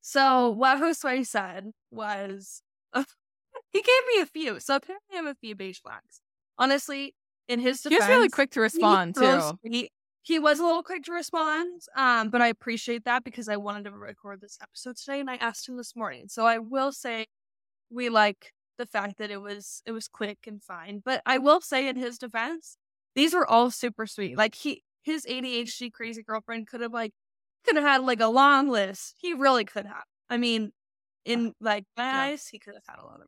so 0.00 0.50
what 0.50 0.78
Josue 0.78 1.26
said 1.26 1.72
was, 1.90 2.62
he 3.72 3.80
gave 3.80 4.02
me 4.14 4.20
a 4.22 4.26
few. 4.26 4.60
So 4.60 4.76
apparently 4.76 5.06
I 5.12 5.16
have 5.16 5.26
a 5.26 5.34
few 5.34 5.54
beige 5.54 5.78
flags. 5.80 6.20
Honestly, 6.58 7.14
in 7.48 7.60
his 7.60 7.80
defense, 7.80 8.04
he 8.04 8.08
was 8.08 8.16
really 8.16 8.28
quick 8.28 8.50
to 8.52 8.60
respond 8.60 9.16
too. 9.16 9.58
He, 9.62 9.90
he 10.22 10.38
was 10.38 10.60
a 10.60 10.64
little 10.64 10.82
quick 10.82 11.02
to 11.04 11.12
respond, 11.12 11.82
um, 11.96 12.30
but 12.30 12.40
I 12.40 12.46
appreciate 12.46 13.04
that 13.04 13.24
because 13.24 13.48
I 13.48 13.56
wanted 13.56 13.84
to 13.84 13.90
record 13.90 14.40
this 14.40 14.56
episode 14.62 14.96
today, 14.96 15.18
and 15.18 15.28
I 15.28 15.34
asked 15.36 15.68
him 15.68 15.76
this 15.76 15.96
morning. 15.96 16.28
So 16.28 16.46
I 16.46 16.58
will 16.58 16.92
say 16.92 17.26
we 17.90 18.08
like 18.08 18.52
the 18.78 18.86
fact 18.86 19.18
that 19.18 19.30
it 19.30 19.40
was 19.40 19.82
it 19.86 19.92
was 19.92 20.08
quick 20.08 20.38
and 20.46 20.62
fine. 20.62 21.02
But 21.04 21.22
I 21.26 21.38
will 21.38 21.60
say 21.60 21.88
in 21.88 21.96
his 21.96 22.18
defense, 22.18 22.76
these 23.14 23.34
were 23.34 23.46
all 23.46 23.70
super 23.70 24.06
sweet. 24.06 24.36
Like 24.36 24.54
he 24.54 24.82
his 25.02 25.26
ADHD 25.26 25.92
crazy 25.92 26.22
girlfriend 26.22 26.68
could 26.68 26.80
have 26.80 26.92
like 26.92 27.12
could 27.64 27.76
have 27.76 27.84
had 27.84 28.02
like 28.02 28.20
a 28.20 28.28
long 28.28 28.68
list. 28.68 29.14
He 29.18 29.34
really 29.34 29.64
could 29.64 29.86
have. 29.86 30.04
I 30.30 30.36
mean, 30.36 30.72
in 31.24 31.52
like 31.60 31.84
my 31.96 32.04
yeah. 32.04 32.20
eyes, 32.22 32.48
he 32.48 32.58
could 32.58 32.74
have 32.74 32.84
had 32.88 33.02
a 33.02 33.06
lot 33.06 33.20
of. 33.20 33.26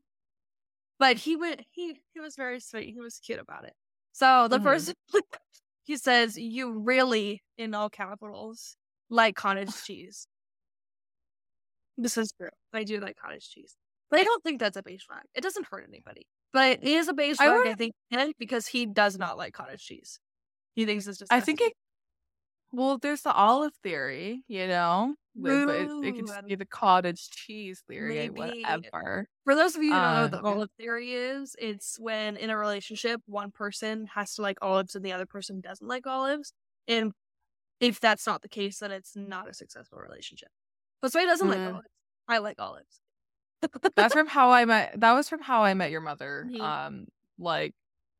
But 1.05 1.19
he 1.19 1.37
went. 1.37 1.61
He 1.71 2.01
he 2.15 2.21
was 2.21 2.35
very 2.35 2.61
sweet. 2.61 2.95
He 2.95 3.01
was 3.01 3.19
cute 3.19 3.39
about 3.39 3.65
it. 3.65 3.75
So 4.13 4.49
the 4.49 4.57
mm-hmm. 4.57 4.65
first 4.65 4.95
He 5.85 5.99
says, 5.99 6.39
You 6.39 6.73
really, 6.73 7.43
in 7.59 7.75
all 7.75 7.91
capitals, 7.91 8.77
like 9.11 9.37
cottage 9.37 9.71
cheese. 9.85 10.27
This 11.99 12.17
is 12.17 12.33
true. 12.33 12.49
I 12.73 12.85
do 12.85 13.01
like 13.01 13.17
cottage 13.23 13.51
cheese. 13.51 13.77
But 14.11 14.21
I 14.21 14.25
don't 14.25 14.43
think 14.43 14.61
that's 14.61 14.79
a 14.79 14.83
beige 14.83 15.03
flag. 15.03 15.25
It 15.35 15.43
doesn't 15.43 15.67
hurt 15.71 15.85
anybody. 15.87 16.27
But 16.55 16.79
it 16.83 16.89
is 16.89 17.09
a 17.09 17.13
beige 17.13 17.37
flag, 17.37 17.49
I, 17.49 17.57
would... 17.59 17.67
I 17.69 17.75
think, 17.75 17.95
because 18.39 18.67
he 18.67 18.87
does 18.87 19.19
not 19.19 19.37
like 19.37 19.53
cottage 19.53 19.85
cheese. 19.85 20.19
He 20.75 20.87
thinks 20.87 21.07
it's 21.07 21.19
just. 21.19 21.31
I 21.31 21.41
think 21.41 21.61
it. 21.61 21.75
Well, 22.73 22.97
there's 22.97 23.21
the 23.21 23.33
olive 23.33 23.75
theory, 23.83 24.43
you 24.49 24.67
know. 24.67 25.17
Ooh, 25.37 25.69
it, 25.69 26.09
it, 26.09 26.15
could 26.15 26.27
just 26.27 26.47
be 26.47 26.55
the 26.55 26.65
cottage 26.65 27.29
cheese 27.31 27.83
theory, 27.89 28.15
maybe. 28.15 28.63
whatever. 28.63 29.29
For 29.45 29.55
those 29.55 29.75
of 29.75 29.83
you 29.83 29.93
who 29.93 29.99
don't 29.99 30.15
know 30.15 30.23
what 30.23 30.31
the 30.31 30.39
um, 30.39 30.47
olive 30.47 30.71
theory 30.79 31.13
is, 31.13 31.57
it's 31.59 31.99
when 31.99 32.37
in 32.37 32.51
a 32.51 32.57
relationship 32.57 33.21
one 33.27 33.51
person 33.51 34.07
has 34.15 34.35
to 34.35 34.43
like 34.43 34.59
olives 34.63 34.95
and 34.95 35.05
the 35.05 35.13
other 35.13 35.27
person 35.27 35.61
doesn't 35.61 35.87
like 35.87 36.07
olives. 36.07 36.53
And 36.87 37.13
if 37.81 37.99
that's 37.99 38.27
not 38.27 38.43
the 38.43 38.49
case, 38.49 38.79
then 38.79 38.93
it's 38.93 39.17
not 39.17 39.49
a 39.49 39.55
successful 39.55 39.99
relationship. 39.99 40.51
But 41.03 41.13
so 41.13 41.19
he 41.19 41.27
doesn't 41.27 41.47
mm. 41.47 41.51
like 41.51 41.73
olives. 41.75 41.89
I 42.29 42.39
like 42.39 42.61
olives. 42.61 43.01
that's 43.97 44.15
from 44.15 44.29
how 44.29 44.51
I 44.51 44.65
met 44.65 45.01
that 45.01 45.13
was 45.13 45.29
from 45.29 45.43
how 45.43 45.65
I 45.65 45.75
met 45.75 45.91
your 45.91 46.01
mother. 46.01 46.49
Um 46.61 47.07
like 47.39 47.75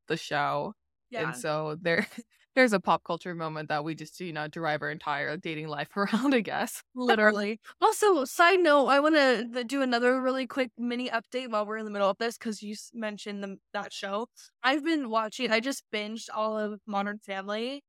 the 0.07 0.17
show. 0.17 0.73
Yeah. 1.09 1.27
And 1.27 1.35
so 1.35 1.77
there 1.81 2.07
there's 2.55 2.73
a 2.73 2.79
pop 2.79 3.03
culture 3.03 3.35
moment 3.35 3.69
that 3.69 3.83
we 3.83 3.93
just, 3.95 4.19
you 4.19 4.31
know, 4.31 4.47
derive 4.47 4.81
our 4.81 4.89
entire 4.89 5.35
dating 5.37 5.67
life 5.67 5.89
around, 5.97 6.33
I 6.33 6.39
guess. 6.39 6.81
Literally. 6.95 7.59
also, 7.81 8.25
side 8.25 8.61
note, 8.61 8.87
I 8.87 8.99
want 8.99 9.15
to 9.15 9.63
do 9.65 9.81
another 9.81 10.21
really 10.21 10.47
quick 10.47 10.71
mini 10.77 11.09
update 11.09 11.49
while 11.49 11.65
we're 11.65 11.77
in 11.77 11.85
the 11.85 11.91
middle 11.91 12.09
of 12.09 12.17
this 12.17 12.37
because 12.37 12.63
you 12.63 12.75
mentioned 12.93 13.43
the, 13.43 13.57
that 13.73 13.91
show. 13.93 14.27
I've 14.63 14.83
been 14.83 15.09
watching, 15.09 15.51
I 15.51 15.59
just 15.59 15.83
binged 15.93 16.29
all 16.33 16.57
of 16.57 16.79
Modern 16.87 17.19
Family. 17.19 17.83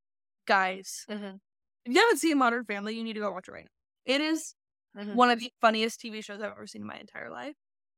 Guys, 0.47 1.05
mm-hmm. 1.11 1.37
if 1.85 1.95
you 1.95 2.01
haven't 2.01 2.19
seen 2.19 2.39
Modern 2.39 2.65
Family, 2.65 2.95
you 2.95 3.03
need 3.03 3.15
to 3.15 3.21
go 3.21 3.33
watch 3.33 3.49
it 3.49 3.53
right 3.53 3.65
now. 3.65 4.15
It 4.15 4.21
is 4.21 4.55
mm-hmm. 4.97 5.15
one 5.15 5.31
of 5.31 5.41
the 5.41 5.51
funniest 5.61 6.01
TV 6.01 6.23
shows 6.23 6.41
I've 6.41 6.53
ever 6.53 6.67
seen 6.67 6.83
in 6.83 6.89
my 6.89 6.99
entire 6.99 7.31
life. 7.31 7.55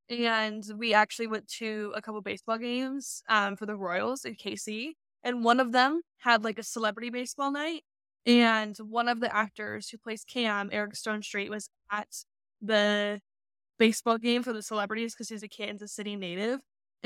And 0.09 0.65
we 0.79 0.95
actually 0.95 1.27
went 1.27 1.47
to 1.59 1.93
a 1.95 2.01
couple 2.01 2.23
baseball 2.23 2.57
games 2.57 3.23
um, 3.29 3.57
for 3.57 3.67
the 3.67 3.77
Royals 3.77 4.25
in 4.25 4.37
KC 4.37 4.93
and 5.23 5.45
one 5.45 5.61
of 5.61 5.73
them 5.73 6.03
had 6.19 6.45
like 6.45 6.59
a 6.59 6.63
celebrity 6.63 7.11
baseball 7.11 7.51
night. 7.51 7.83
And 8.27 8.77
one 8.79 9.09
of 9.09 9.21
the 9.21 9.35
actors 9.35 9.89
who 9.89 9.97
plays 9.97 10.25
Cam, 10.25 10.69
Eric 10.73 10.93
Stonestreet, 10.95 11.49
was 11.49 11.71
at 11.91 12.09
the 12.61 13.21
baseball 13.79 14.19
game 14.19 14.43
for 14.43 14.53
the 14.53 14.63
celebrities 14.63 15.15
because 15.15 15.29
he's 15.31 15.43
a 15.43 15.49
Kansas 15.49 15.93
City 15.93 16.15
native. 16.17 16.61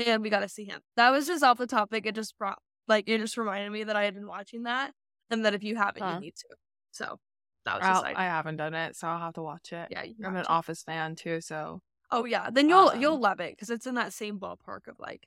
And 0.05 0.21
we 0.21 0.29
got 0.29 0.39
to 0.39 0.49
see 0.49 0.65
him. 0.65 0.81
That 0.97 1.11
was 1.11 1.27
just 1.27 1.43
off 1.43 1.59
the 1.59 1.67
topic. 1.67 2.05
It 2.05 2.15
just 2.15 2.37
brought, 2.37 2.57
like, 2.87 3.07
it 3.07 3.19
just 3.19 3.37
reminded 3.37 3.71
me 3.71 3.83
that 3.85 3.95
I 3.95 4.03
had 4.03 4.15
been 4.15 4.27
watching 4.27 4.63
that 4.63 4.91
and 5.29 5.45
that 5.45 5.53
if 5.53 5.63
you 5.63 5.75
haven't, 5.75 6.03
huh. 6.03 6.15
you 6.15 6.19
need 6.19 6.35
to. 6.35 6.55
So 6.91 7.19
that 7.65 7.79
was 7.79 7.87
just, 7.87 8.03
like, 8.03 8.17
I 8.17 8.23
haven't 8.23 8.57
done 8.57 8.73
it, 8.73 8.95
so 8.95 9.07
I'll 9.07 9.19
have 9.19 9.35
to 9.35 9.43
watch 9.43 9.71
it. 9.71 9.87
Yeah, 9.91 10.03
I'm 10.25 10.35
an 10.35 10.43
to. 10.43 10.49
Office 10.49 10.83
fan 10.83 11.15
too, 11.15 11.41
so. 11.41 11.79
Oh 12.11 12.25
yeah, 12.25 12.49
then 12.51 12.69
you'll 12.69 12.89
um, 12.89 13.01
you'll 13.01 13.19
love 13.19 13.39
it 13.39 13.53
because 13.53 13.71
it's 13.71 13.87
in 13.87 13.95
that 13.95 14.13
same 14.13 14.39
ballpark 14.39 14.87
of 14.87 14.99
like 14.99 15.25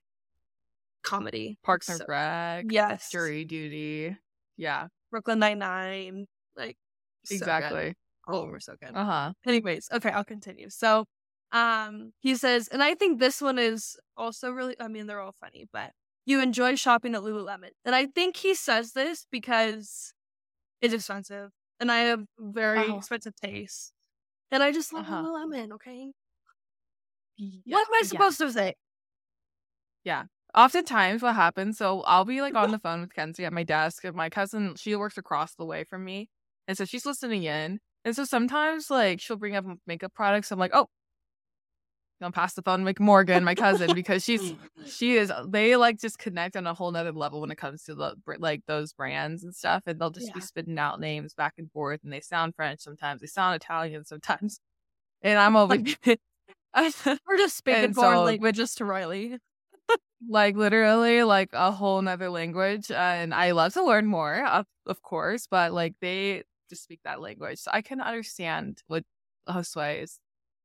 comedy. 1.06 1.56
Parks 1.64 1.88
and 1.88 1.98
so, 1.98 2.04
Rec. 2.06 2.66
Yes. 2.68 3.08
Jury 3.10 3.44
Duty. 3.44 4.16
Yeah. 4.58 4.88
Brooklyn 5.10 5.38
Nine 5.38 5.58
Nine. 5.58 6.26
Like 6.56 6.76
exactly. 7.30 7.94
So 8.28 8.34
oh, 8.34 8.44
we're 8.46 8.60
so 8.60 8.74
good. 8.80 8.94
Uh 8.94 9.04
huh. 9.04 9.32
Anyways, 9.46 9.88
okay, 9.92 10.10
I'll 10.10 10.24
continue. 10.24 10.68
So, 10.68 11.06
um, 11.52 12.12
he 12.20 12.34
says, 12.34 12.68
and 12.68 12.82
I 12.82 12.94
think 12.94 13.20
this 13.20 13.40
one 13.40 13.58
is 13.58 13.96
also 14.16 14.50
really. 14.50 14.76
I 14.80 14.88
mean, 14.88 15.06
they're 15.06 15.20
all 15.20 15.34
funny, 15.40 15.66
but 15.72 15.92
you 16.26 16.40
enjoy 16.40 16.74
shopping 16.74 17.14
at 17.14 17.22
Lululemon, 17.22 17.70
and 17.84 17.94
I 17.94 18.06
think 18.06 18.36
he 18.36 18.54
says 18.54 18.92
this 18.92 19.26
because 19.30 20.12
it's 20.82 20.92
expensive, 20.92 21.50
and 21.80 21.90
I 21.90 21.98
have 21.98 22.24
very 22.38 22.88
oh. 22.88 22.98
expensive 22.98 23.34
taste, 23.36 23.92
and 24.50 24.62
I 24.62 24.72
just 24.72 24.92
love 24.92 25.04
uh-huh. 25.04 25.22
Lululemon. 25.22 25.72
Okay. 25.72 26.12
Yeah, 27.38 27.76
what 27.76 27.86
am 27.86 27.94
I 27.94 28.02
supposed 28.02 28.40
yeah. 28.40 28.46
to 28.46 28.52
say? 28.52 28.74
Yeah 30.04 30.24
oftentimes 30.56 31.22
what 31.22 31.34
happens 31.34 31.78
so 31.78 32.02
i'll 32.02 32.24
be 32.24 32.40
like 32.40 32.54
on 32.54 32.64
mm-hmm. 32.64 32.72
the 32.72 32.78
phone 32.78 33.00
with 33.00 33.14
kenzie 33.14 33.44
at 33.44 33.52
my 33.52 33.62
desk 33.62 34.04
and 34.04 34.16
my 34.16 34.30
cousin 34.30 34.74
she 34.76 34.96
works 34.96 35.18
across 35.18 35.54
the 35.54 35.64
way 35.64 35.84
from 35.84 36.04
me 36.04 36.28
and 36.66 36.76
so 36.76 36.84
she's 36.84 37.06
listening 37.06 37.44
in 37.44 37.78
and 38.04 38.16
so 38.16 38.24
sometimes 38.24 38.90
like 38.90 39.20
she'll 39.20 39.36
bring 39.36 39.54
up 39.54 39.64
makeup 39.86 40.14
products 40.14 40.50
i'm 40.50 40.58
like 40.58 40.72
oh 40.74 40.88
I'll 42.22 42.32
pass 42.32 42.54
the 42.54 42.62
phone 42.62 42.84
to 42.84 42.94
Morgan, 43.02 43.44
my 43.44 43.54
cousin, 43.54 43.94
because 43.94 44.24
she's 44.24 44.54
she 44.86 45.16
is 45.16 45.30
uh, 45.30 45.44
they 45.48 45.76
like 45.76 46.00
just 46.00 46.18
connect 46.18 46.56
on 46.56 46.66
a 46.66 46.72
whole 46.72 46.90
nother 46.90 47.12
level 47.12 47.40
when 47.42 47.50
it 47.50 47.58
comes 47.58 47.82
to 47.84 47.94
the 47.94 48.14
like 48.38 48.62
those 48.66 48.92
brands 48.92 49.44
and 49.44 49.54
stuff, 49.54 49.82
and 49.86 50.00
they'll 50.00 50.10
just 50.10 50.28
yeah. 50.28 50.34
be 50.34 50.40
spitting 50.40 50.78
out 50.78 50.98
names 50.98 51.34
back 51.34 51.54
and 51.58 51.70
forth, 51.70 52.00
and 52.04 52.12
they 52.12 52.20
sound 52.20 52.54
French 52.54 52.80
sometimes, 52.80 53.20
they 53.20 53.26
sound 53.26 53.54
Italian 53.54 54.04
sometimes, 54.04 54.60
and 55.22 55.38
I'm 55.38 55.56
over. 55.56 55.76
We're 57.26 57.38
just 57.38 57.56
speaking 57.56 57.94
so, 57.94 58.22
languages 58.22 58.74
to 58.76 58.84
Riley 58.84 59.38
like 60.28 60.56
literally 60.56 61.22
like 61.22 61.50
a 61.52 61.70
whole 61.70 62.00
nother 62.02 62.30
language 62.30 62.90
and 62.90 63.32
i 63.34 63.52
love 63.52 63.72
to 63.72 63.84
learn 63.84 64.06
more 64.06 64.44
of, 64.46 64.66
of 64.86 65.02
course 65.02 65.46
but 65.50 65.72
like 65.72 65.94
they 66.00 66.42
just 66.68 66.82
speak 66.82 67.00
that 67.04 67.20
language 67.20 67.58
so 67.58 67.70
i 67.72 67.82
can 67.82 68.00
understand 68.00 68.82
what 68.86 69.04
Josue 69.48 70.02
is 70.02 70.18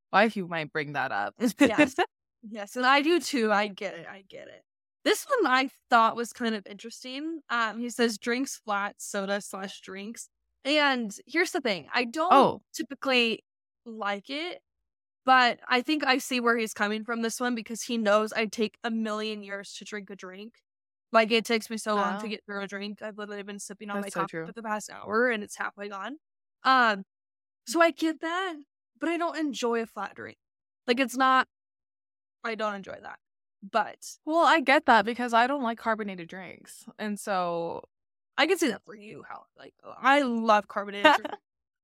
why 0.09 0.29
you 0.33 0.47
might 0.47 0.71
bring 0.71 0.93
that 0.93 1.11
up. 1.11 1.33
Yes 1.39 1.95
yes 2.49 2.75
and 2.75 2.85
i 2.85 3.01
do 3.01 3.19
too 3.19 3.51
i 3.51 3.67
get 3.67 3.93
it 3.93 4.07
i 4.11 4.23
get 4.27 4.47
it. 4.47 4.63
This 5.05 5.25
one 5.25 5.51
i 5.51 5.69
thought 5.89 6.15
was 6.15 6.33
kind 6.33 6.55
of 6.55 6.65
interesting 6.67 7.41
um 7.49 7.79
he 7.79 7.89
says 7.89 8.17
drinks 8.17 8.59
flat 8.65 8.95
soda 8.97 9.41
slash 9.41 9.79
drinks 9.81 10.27
and 10.65 11.15
here's 11.27 11.51
the 11.51 11.61
thing 11.61 11.87
i 11.93 12.03
don't 12.03 12.33
oh. 12.33 12.61
typically 12.73 13.43
like 13.85 14.29
it 14.29 14.59
but 15.25 15.59
I 15.67 15.81
think 15.81 16.05
I 16.05 16.17
see 16.17 16.39
where 16.39 16.57
he's 16.57 16.73
coming 16.73 17.03
from 17.03 17.21
this 17.21 17.39
one 17.39 17.55
because 17.55 17.83
he 17.83 17.97
knows 17.97 18.33
I 18.33 18.45
take 18.45 18.77
a 18.83 18.89
million 18.89 19.43
years 19.43 19.73
to 19.75 19.85
drink 19.85 20.09
a 20.09 20.15
drink. 20.15 20.55
Like 21.11 21.31
it 21.31 21.45
takes 21.45 21.69
me 21.69 21.77
so 21.77 21.95
long 21.95 22.21
to 22.21 22.27
get 22.27 22.45
through 22.45 22.61
a 22.61 22.67
drink. 22.67 23.01
I've 23.01 23.17
literally 23.17 23.43
been 23.43 23.59
sipping 23.59 23.89
on 23.89 24.01
That's 24.01 24.15
my 24.15 24.21
so 24.21 24.21
coffee 24.21 24.45
for 24.45 24.53
the 24.53 24.63
past 24.63 24.89
hour 24.89 25.29
and 25.29 25.43
it's 25.43 25.57
halfway 25.57 25.89
gone. 25.89 26.17
Um, 26.63 27.03
so 27.67 27.81
I 27.81 27.91
get 27.91 28.21
that, 28.21 28.55
but 28.99 29.09
I 29.09 29.17
don't 29.17 29.37
enjoy 29.37 29.81
a 29.81 29.85
flat 29.85 30.15
drink. 30.15 30.37
Like 30.87 30.99
it's 30.99 31.17
not. 31.17 31.47
I 32.43 32.55
don't 32.55 32.75
enjoy 32.75 32.97
that. 33.01 33.19
But 33.69 33.97
well, 34.25 34.45
I 34.45 34.61
get 34.61 34.85
that 34.85 35.05
because 35.05 35.33
I 35.33 35.47
don't 35.47 35.61
like 35.61 35.77
carbonated 35.77 36.27
drinks, 36.27 36.85
and 36.97 37.19
so 37.19 37.83
I 38.37 38.47
can 38.47 38.57
see 38.57 38.69
that 38.69 38.81
for 38.85 38.95
you. 38.95 39.23
How 39.27 39.43
like 39.57 39.73
I 40.01 40.23
love 40.23 40.67
carbonated 40.67 41.13
drinks 41.17 41.37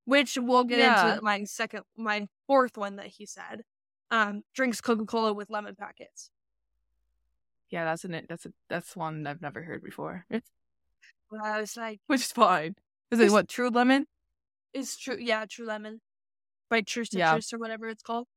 which 0.08 0.38
we'll 0.42 0.64
get 0.64 0.80
yeah. 0.80 1.10
into 1.12 1.22
my 1.22 1.44
second, 1.44 1.84
my 1.98 2.28
fourth 2.48 2.78
one 2.78 2.96
that 2.96 3.08
he 3.08 3.26
said. 3.26 3.64
Um, 4.10 4.44
drinks 4.56 4.80
Coca 4.80 5.06
Cola 5.06 5.34
with 5.34 5.50
lemon 5.50 5.76
packets. 5.76 6.30
Yeah, 7.70 7.84
that's 7.84 8.06
an 8.06 8.14
it 8.14 8.26
that's 8.30 8.46
a 8.46 8.54
that's 8.70 8.96
one 8.96 9.28
I've 9.28 9.42
never 9.42 9.62
heard 9.62 9.84
before. 9.84 10.26
Well, 11.30 11.44
I 11.44 11.60
was 11.60 11.76
like, 11.76 12.00
Which 12.08 12.22
is 12.22 12.32
fine. 12.32 12.76
Is 13.12 13.20
it 13.20 13.32
what 13.34 13.50
true 13.50 13.70
lemon? 13.70 14.06
it's 14.74 14.96
true. 14.96 15.18
Yeah, 15.20 15.44
True 15.46 15.66
Lemon 15.66 16.00
by 16.70 16.80
True 16.80 17.04
Yeah. 17.12 17.32
Citrus 17.32 17.52
or 17.52 17.58
whatever 17.58 17.90
it's 17.90 18.02
called. 18.02 18.28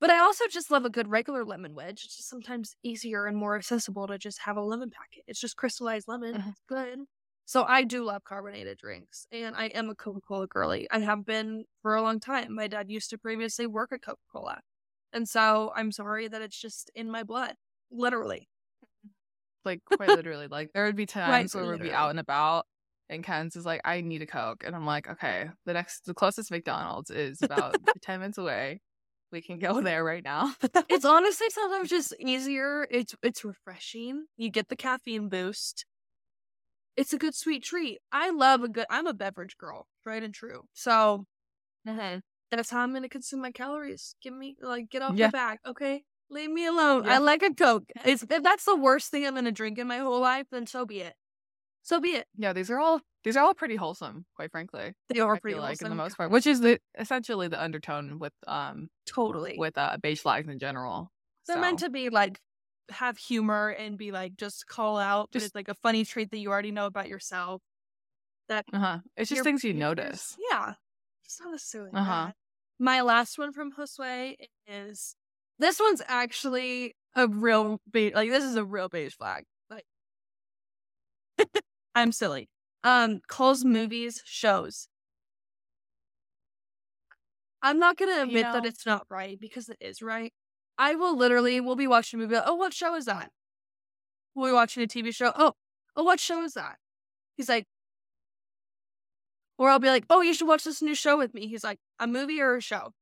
But 0.00 0.08
I 0.08 0.20
also 0.20 0.44
just 0.50 0.70
love 0.70 0.86
a 0.86 0.90
good 0.90 1.08
regular 1.08 1.44
lemon 1.44 1.74
wedge. 1.74 2.02
It's 2.06 2.16
just 2.16 2.30
sometimes 2.30 2.76
easier 2.82 3.26
and 3.26 3.36
more 3.36 3.56
accessible 3.56 4.06
to 4.06 4.16
just 4.16 4.38
have 4.46 4.56
a 4.56 4.62
lemon 4.62 4.88
packet. 4.88 5.24
It's 5.26 5.38
just 5.38 5.58
crystallized 5.58 6.08
lemon. 6.08 6.34
Mhm. 6.36 6.48
It's 6.48 6.62
good. 6.66 7.00
So 7.46 7.64
I 7.64 7.82
do 7.82 8.04
love 8.04 8.22
carbonated 8.24 8.78
drinks, 8.78 9.26
and 9.32 9.56
I 9.56 9.66
am 9.66 9.90
a 9.90 9.94
Coca 9.94 10.20
Cola 10.20 10.46
girly. 10.46 10.86
I 10.90 11.00
have 11.00 11.26
been 11.26 11.64
for 11.82 11.96
a 11.96 12.02
long 12.02 12.20
time. 12.20 12.54
My 12.54 12.68
dad 12.68 12.88
used 12.88 13.10
to 13.10 13.18
previously 13.18 13.66
work 13.66 13.90
at 13.92 14.02
Coca 14.02 14.20
Cola, 14.32 14.60
and 15.12 15.28
so 15.28 15.72
I'm 15.74 15.90
sorry 15.92 16.28
that 16.28 16.42
it's 16.42 16.60
just 16.60 16.90
in 16.94 17.10
my 17.10 17.22
blood, 17.24 17.54
literally. 17.90 18.48
Like 19.64 19.80
quite 19.84 20.08
literally. 20.08 20.46
Like 20.46 20.70
there 20.72 20.84
would 20.84 20.96
be 20.96 21.06
times 21.06 21.54
where 21.54 21.66
we'd 21.66 21.82
be 21.82 21.92
out 21.92 22.10
and 22.10 22.20
about 22.20 22.66
and 23.10 23.24
Ken's 23.24 23.56
is 23.56 23.66
like, 23.66 23.80
I 23.84 24.00
need 24.00 24.22
a 24.22 24.26
Coke. 24.26 24.62
And 24.64 24.74
I'm 24.74 24.86
like, 24.86 25.08
okay, 25.08 25.50
the 25.66 25.72
next 25.72 26.06
the 26.06 26.14
closest 26.14 26.50
McDonald's 26.50 27.10
is 27.10 27.42
about 27.42 27.76
ten 28.02 28.20
minutes 28.20 28.38
away. 28.38 28.80
We 29.32 29.42
can 29.42 29.58
go 29.58 29.80
there 29.80 30.02
right 30.02 30.24
now. 30.24 30.54
it's 30.88 31.04
honestly 31.04 31.48
sometimes 31.50 31.90
just 31.90 32.14
easier. 32.18 32.86
It's 32.90 33.14
it's 33.22 33.44
refreshing. 33.44 34.26
You 34.36 34.50
get 34.50 34.68
the 34.68 34.76
caffeine 34.76 35.28
boost. 35.28 35.84
It's 36.96 37.12
a 37.12 37.18
good 37.18 37.34
sweet 37.34 37.62
treat. 37.64 37.98
I 38.12 38.30
love 38.30 38.62
a 38.62 38.68
good. 38.68 38.86
I'm 38.90 39.06
a 39.06 39.14
beverage 39.14 39.56
girl, 39.56 39.86
right 40.04 40.22
and 40.22 40.34
true. 40.34 40.64
So 40.74 41.24
that's 41.84 42.70
how 42.70 42.80
I'm 42.80 42.92
gonna 42.92 43.08
consume 43.08 43.40
my 43.40 43.50
calories. 43.52 44.14
Give 44.22 44.34
me 44.34 44.56
like 44.60 44.90
get 44.90 45.02
off 45.02 45.14
Yeah. 45.16 45.26
my 45.26 45.30
back, 45.30 45.60
okay? 45.66 46.02
Leave 46.30 46.50
me 46.50 46.66
alone. 46.66 47.04
Yeah. 47.04 47.14
I 47.14 47.18
like 47.18 47.42
a 47.42 47.52
coke. 47.54 47.84
It's, 48.04 48.22
if 48.28 48.42
that's 48.42 48.64
the 48.64 48.76
worst 48.76 49.10
thing 49.10 49.26
I'm 49.26 49.34
gonna 49.34 49.52
drink 49.52 49.78
in 49.78 49.86
my 49.86 49.98
whole 49.98 50.20
life, 50.20 50.46
then 50.50 50.66
so 50.66 50.84
be 50.84 51.00
it. 51.00 51.14
So 51.82 52.00
be 52.00 52.10
it. 52.10 52.26
yeah, 52.36 52.52
these 52.52 52.70
are 52.70 52.78
all 52.78 53.00
these 53.24 53.36
are 53.36 53.44
all 53.44 53.54
pretty 53.54 53.76
wholesome, 53.76 54.24
quite 54.34 54.50
frankly. 54.50 54.92
They 55.08 55.20
are 55.20 55.36
I 55.36 55.38
pretty 55.38 55.58
like 55.58 55.80
in 55.82 55.88
the 55.88 55.94
most 55.94 56.16
part, 56.16 56.30
which 56.30 56.46
is 56.46 56.60
the 56.60 56.78
essentially 56.98 57.48
the 57.48 57.60
undertone 57.62 58.18
with 58.18 58.32
um 58.46 58.88
totally. 59.06 59.56
with 59.58 59.76
uh 59.78 59.96
beige 60.02 60.20
flags 60.20 60.48
in 60.48 60.58
general. 60.58 61.10
They're 61.46 61.56
So, 61.56 61.60
meant 61.60 61.78
to 61.80 61.90
be 61.90 62.10
like 62.10 62.38
have 62.90 63.18
humor 63.18 63.68
and 63.70 63.96
be 63.98 64.12
like 64.12 64.36
just 64.36 64.66
call 64.66 64.98
out, 64.98 65.30
Just- 65.30 65.46
it's 65.46 65.54
like 65.54 65.68
a 65.68 65.74
funny 65.74 66.04
trait 66.04 66.30
that 66.30 66.38
you 66.38 66.50
already 66.50 66.72
know 66.72 66.86
about 66.86 67.08
yourself. 67.08 67.62
That 68.48 68.64
uh-huh. 68.72 68.98
It's 69.16 69.30
just 69.30 69.44
things 69.44 69.62
you 69.62 69.72
notice. 69.74 70.36
Yeah, 70.50 70.74
it's 71.24 71.40
not 71.40 71.52
necessarily 71.52 71.92
Uh-huh. 71.94 72.26
bad. 72.26 72.34
My 72.78 73.00
last 73.02 73.38
one 73.38 73.52
from 73.52 73.72
Josue 73.72 74.34
is 74.66 75.14
this 75.58 75.78
one's 75.78 76.02
actually 76.08 76.96
a 77.14 77.28
real 77.28 77.80
be- 77.90 78.12
like 78.14 78.30
this 78.30 78.42
is 78.44 78.56
a 78.56 78.64
real 78.64 78.88
beige 78.88 79.14
flag. 79.14 79.44
Like 79.68 79.84
I'm 81.94 82.12
silly. 82.12 82.48
Um, 82.82 83.20
calls 83.28 83.64
movies 83.64 84.22
shows. 84.24 84.88
I'm 87.62 87.78
not 87.78 87.96
gonna 87.98 88.22
admit 88.22 88.44
that 88.44 88.62
know- 88.62 88.68
it's 88.68 88.86
not 88.86 89.06
right 89.10 89.38
because 89.38 89.68
it 89.68 89.76
is 89.80 90.00
right. 90.02 90.32
I 90.80 90.94
will 90.94 91.14
literally 91.14 91.60
we'll 91.60 91.76
be 91.76 91.86
watching 91.86 92.18
a 92.18 92.22
movie. 92.22 92.40
Oh, 92.42 92.54
what 92.54 92.72
show 92.72 92.94
is 92.94 93.04
that? 93.04 93.30
We'll 94.34 94.48
be 94.48 94.54
watching 94.54 94.82
a 94.82 94.86
TV 94.86 95.14
show. 95.14 95.30
Oh, 95.36 95.52
oh, 95.94 96.02
what 96.02 96.18
show 96.18 96.42
is 96.42 96.54
that? 96.54 96.76
He's 97.36 97.50
like, 97.50 97.66
or 99.58 99.68
I'll 99.68 99.78
be 99.78 99.88
like, 99.88 100.06
oh, 100.08 100.22
you 100.22 100.32
should 100.32 100.48
watch 100.48 100.64
this 100.64 100.80
new 100.80 100.94
show 100.94 101.18
with 101.18 101.34
me. 101.34 101.46
He's 101.48 101.62
like, 101.62 101.78
a 101.98 102.06
movie 102.06 102.40
or 102.40 102.56
a 102.56 102.62
show? 102.62 102.94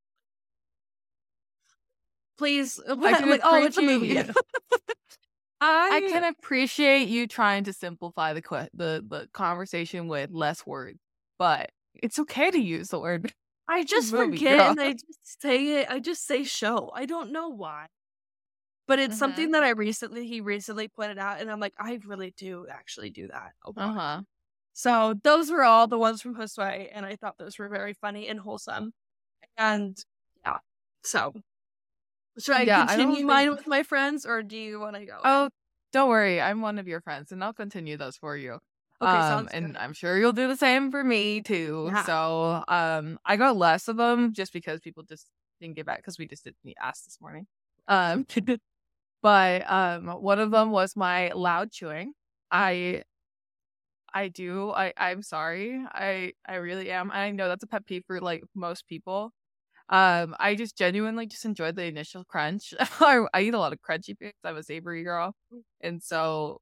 Please. 2.37 2.81
I'm 2.89 3.01
like, 3.01 3.43
oh, 3.45 3.63
it's 3.63 3.79
a 3.79 3.83
movie. 3.83 4.19
I, 5.61 5.91
I 5.93 6.01
can 6.09 6.25
appreciate 6.25 7.09
you 7.09 7.29
trying 7.29 7.63
to 7.65 7.73
simplify 7.73 8.33
the 8.33 8.43
que- 8.43 8.71
the 8.75 9.05
the 9.09 9.29
conversation 9.33 10.09
with 10.09 10.31
less 10.33 10.67
words, 10.67 10.99
but 11.39 11.71
it's 11.95 12.19
okay 12.19 12.51
to 12.51 12.59
use 12.59 12.89
the 12.89 12.99
word. 12.99 13.33
I 13.69 13.85
just 13.85 14.13
movie, 14.13 14.37
forget 14.39 14.59
girl. 14.59 14.71
and 14.71 14.81
I 14.81 14.93
just 15.07 15.41
say 15.43 15.81
it. 15.81 15.91
I 15.91 16.01
just 16.01 16.27
say 16.27 16.43
show. 16.45 16.91
I 16.95 17.05
don't 17.07 17.33
know 17.33 17.49
why. 17.51 17.87
But 18.87 18.99
it's 18.99 19.17
Mhm. 19.17 19.19
something 19.19 19.51
that 19.51 19.63
I 19.63 19.71
recently 19.71 20.27
he 20.27 20.41
recently 20.41 20.89
pointed 20.89 21.19
out 21.19 21.41
and 21.41 21.51
I'm 21.51 21.61
like, 21.61 21.75
I 21.79 22.01
really 22.07 22.33
do 22.37 22.67
actually 22.71 23.11
do 23.11 23.29
that. 23.29 23.53
Uh 23.77 23.93
huh. 23.93 24.23
So 24.73 25.15
those 25.23 25.51
were 25.51 25.65
all 25.65 25.87
the 25.89 25.99
ones 25.99 26.23
from 26.23 26.35
Josue, 26.37 26.89
and 26.93 27.05
I 27.05 27.17
thought 27.17 27.37
those 27.37 27.59
were 27.59 27.69
very 27.69 27.93
funny 27.95 28.29
and 28.29 28.41
wholesome. 28.41 28.93
And 29.59 29.99
yeah, 30.47 30.59
so 31.03 31.35
should 32.39 32.55
I 32.55 32.63
Yeah, 32.63 32.87
I 32.89 32.97
continue 32.97 33.27
mine 33.27 33.49
think- 33.49 33.59
with 33.59 33.67
my 33.67 33.83
friends, 33.83 34.25
or 34.25 34.43
do 34.43 34.57
you 34.57 34.79
want 34.81 34.95
to 34.97 35.05
go? 35.05 35.19
Oh, 35.25 35.51
don't 35.93 36.09
worry, 36.09 36.41
I'm 36.41 36.61
one 36.63 36.79
of 36.79 36.87
your 36.89 37.01
friends, 37.01 37.33
and 37.33 37.43
I'll 37.45 37.53
continue 37.53 37.97
those 37.97 38.17
for 38.17 38.37
you. 38.37 38.61
Okay, 39.01 39.21
um, 39.21 39.49
and 39.53 39.77
good. 39.77 39.77
I'm 39.77 39.93
sure 39.93 40.19
you'll 40.19 40.33
do 40.33 40.49
the 40.49 40.57
same 40.57 40.91
for 40.91 41.05
me 41.05 41.41
too. 41.41 41.93
Yeah. 41.93 42.03
So, 42.03 42.65
um, 42.69 43.19
I 43.25 43.37
got 43.37 43.57
less 43.57 43.89
of 43.89 43.97
them 43.97 44.33
just 44.33 44.53
because 44.53 44.81
people 44.81 45.03
just 45.05 45.31
didn't 45.61 45.77
get 45.77 45.87
back 45.87 45.99
because 45.99 46.19
we 46.19 46.27
just 46.27 46.45
didn't 46.45 46.59
ask 46.81 47.05
this 47.05 47.21
morning. 47.21 47.47
Um, 47.87 48.27
but 49.23 49.71
um, 49.71 50.09
one 50.09 50.41
of 50.41 50.51
them 50.51 50.71
was 50.71 50.97
my 50.97 51.31
loud 51.33 51.73
chewing. 51.73 52.15
I, 52.51 53.05
I 54.13 54.29
do. 54.29 54.71
I 54.71 54.93
I'm 54.97 55.23
sorry. 55.23 55.85
I 55.93 56.33
I 56.47 56.57
really 56.57 56.91
am. 56.91 57.11
I 57.11 57.31
know 57.31 57.49
that's 57.49 57.63
a 57.65 57.67
pet 57.67 57.87
peeve 57.87 58.05
for 58.07 58.21
like 58.21 58.43
most 58.55 58.87
people. 58.87 59.33
Um, 59.91 60.37
I 60.41 60.55
just 60.57 60.77
genuinely 60.79 61.27
just 61.27 61.45
enjoyed 61.47 61.77
the 61.77 61.85
initial 61.87 62.25
crunch. 62.25 62.75
I, 62.81 63.27
I 63.35 63.43
eat 63.43 63.55
a 63.55 63.59
lot 63.61 63.73
of 63.75 63.81
crunchy 63.83 64.19
foods. 64.19 64.35
I'm 64.45 64.57
a 64.57 64.63
savory 64.65 65.05
girl, 65.05 65.35
and 65.83 66.03
so 66.03 66.61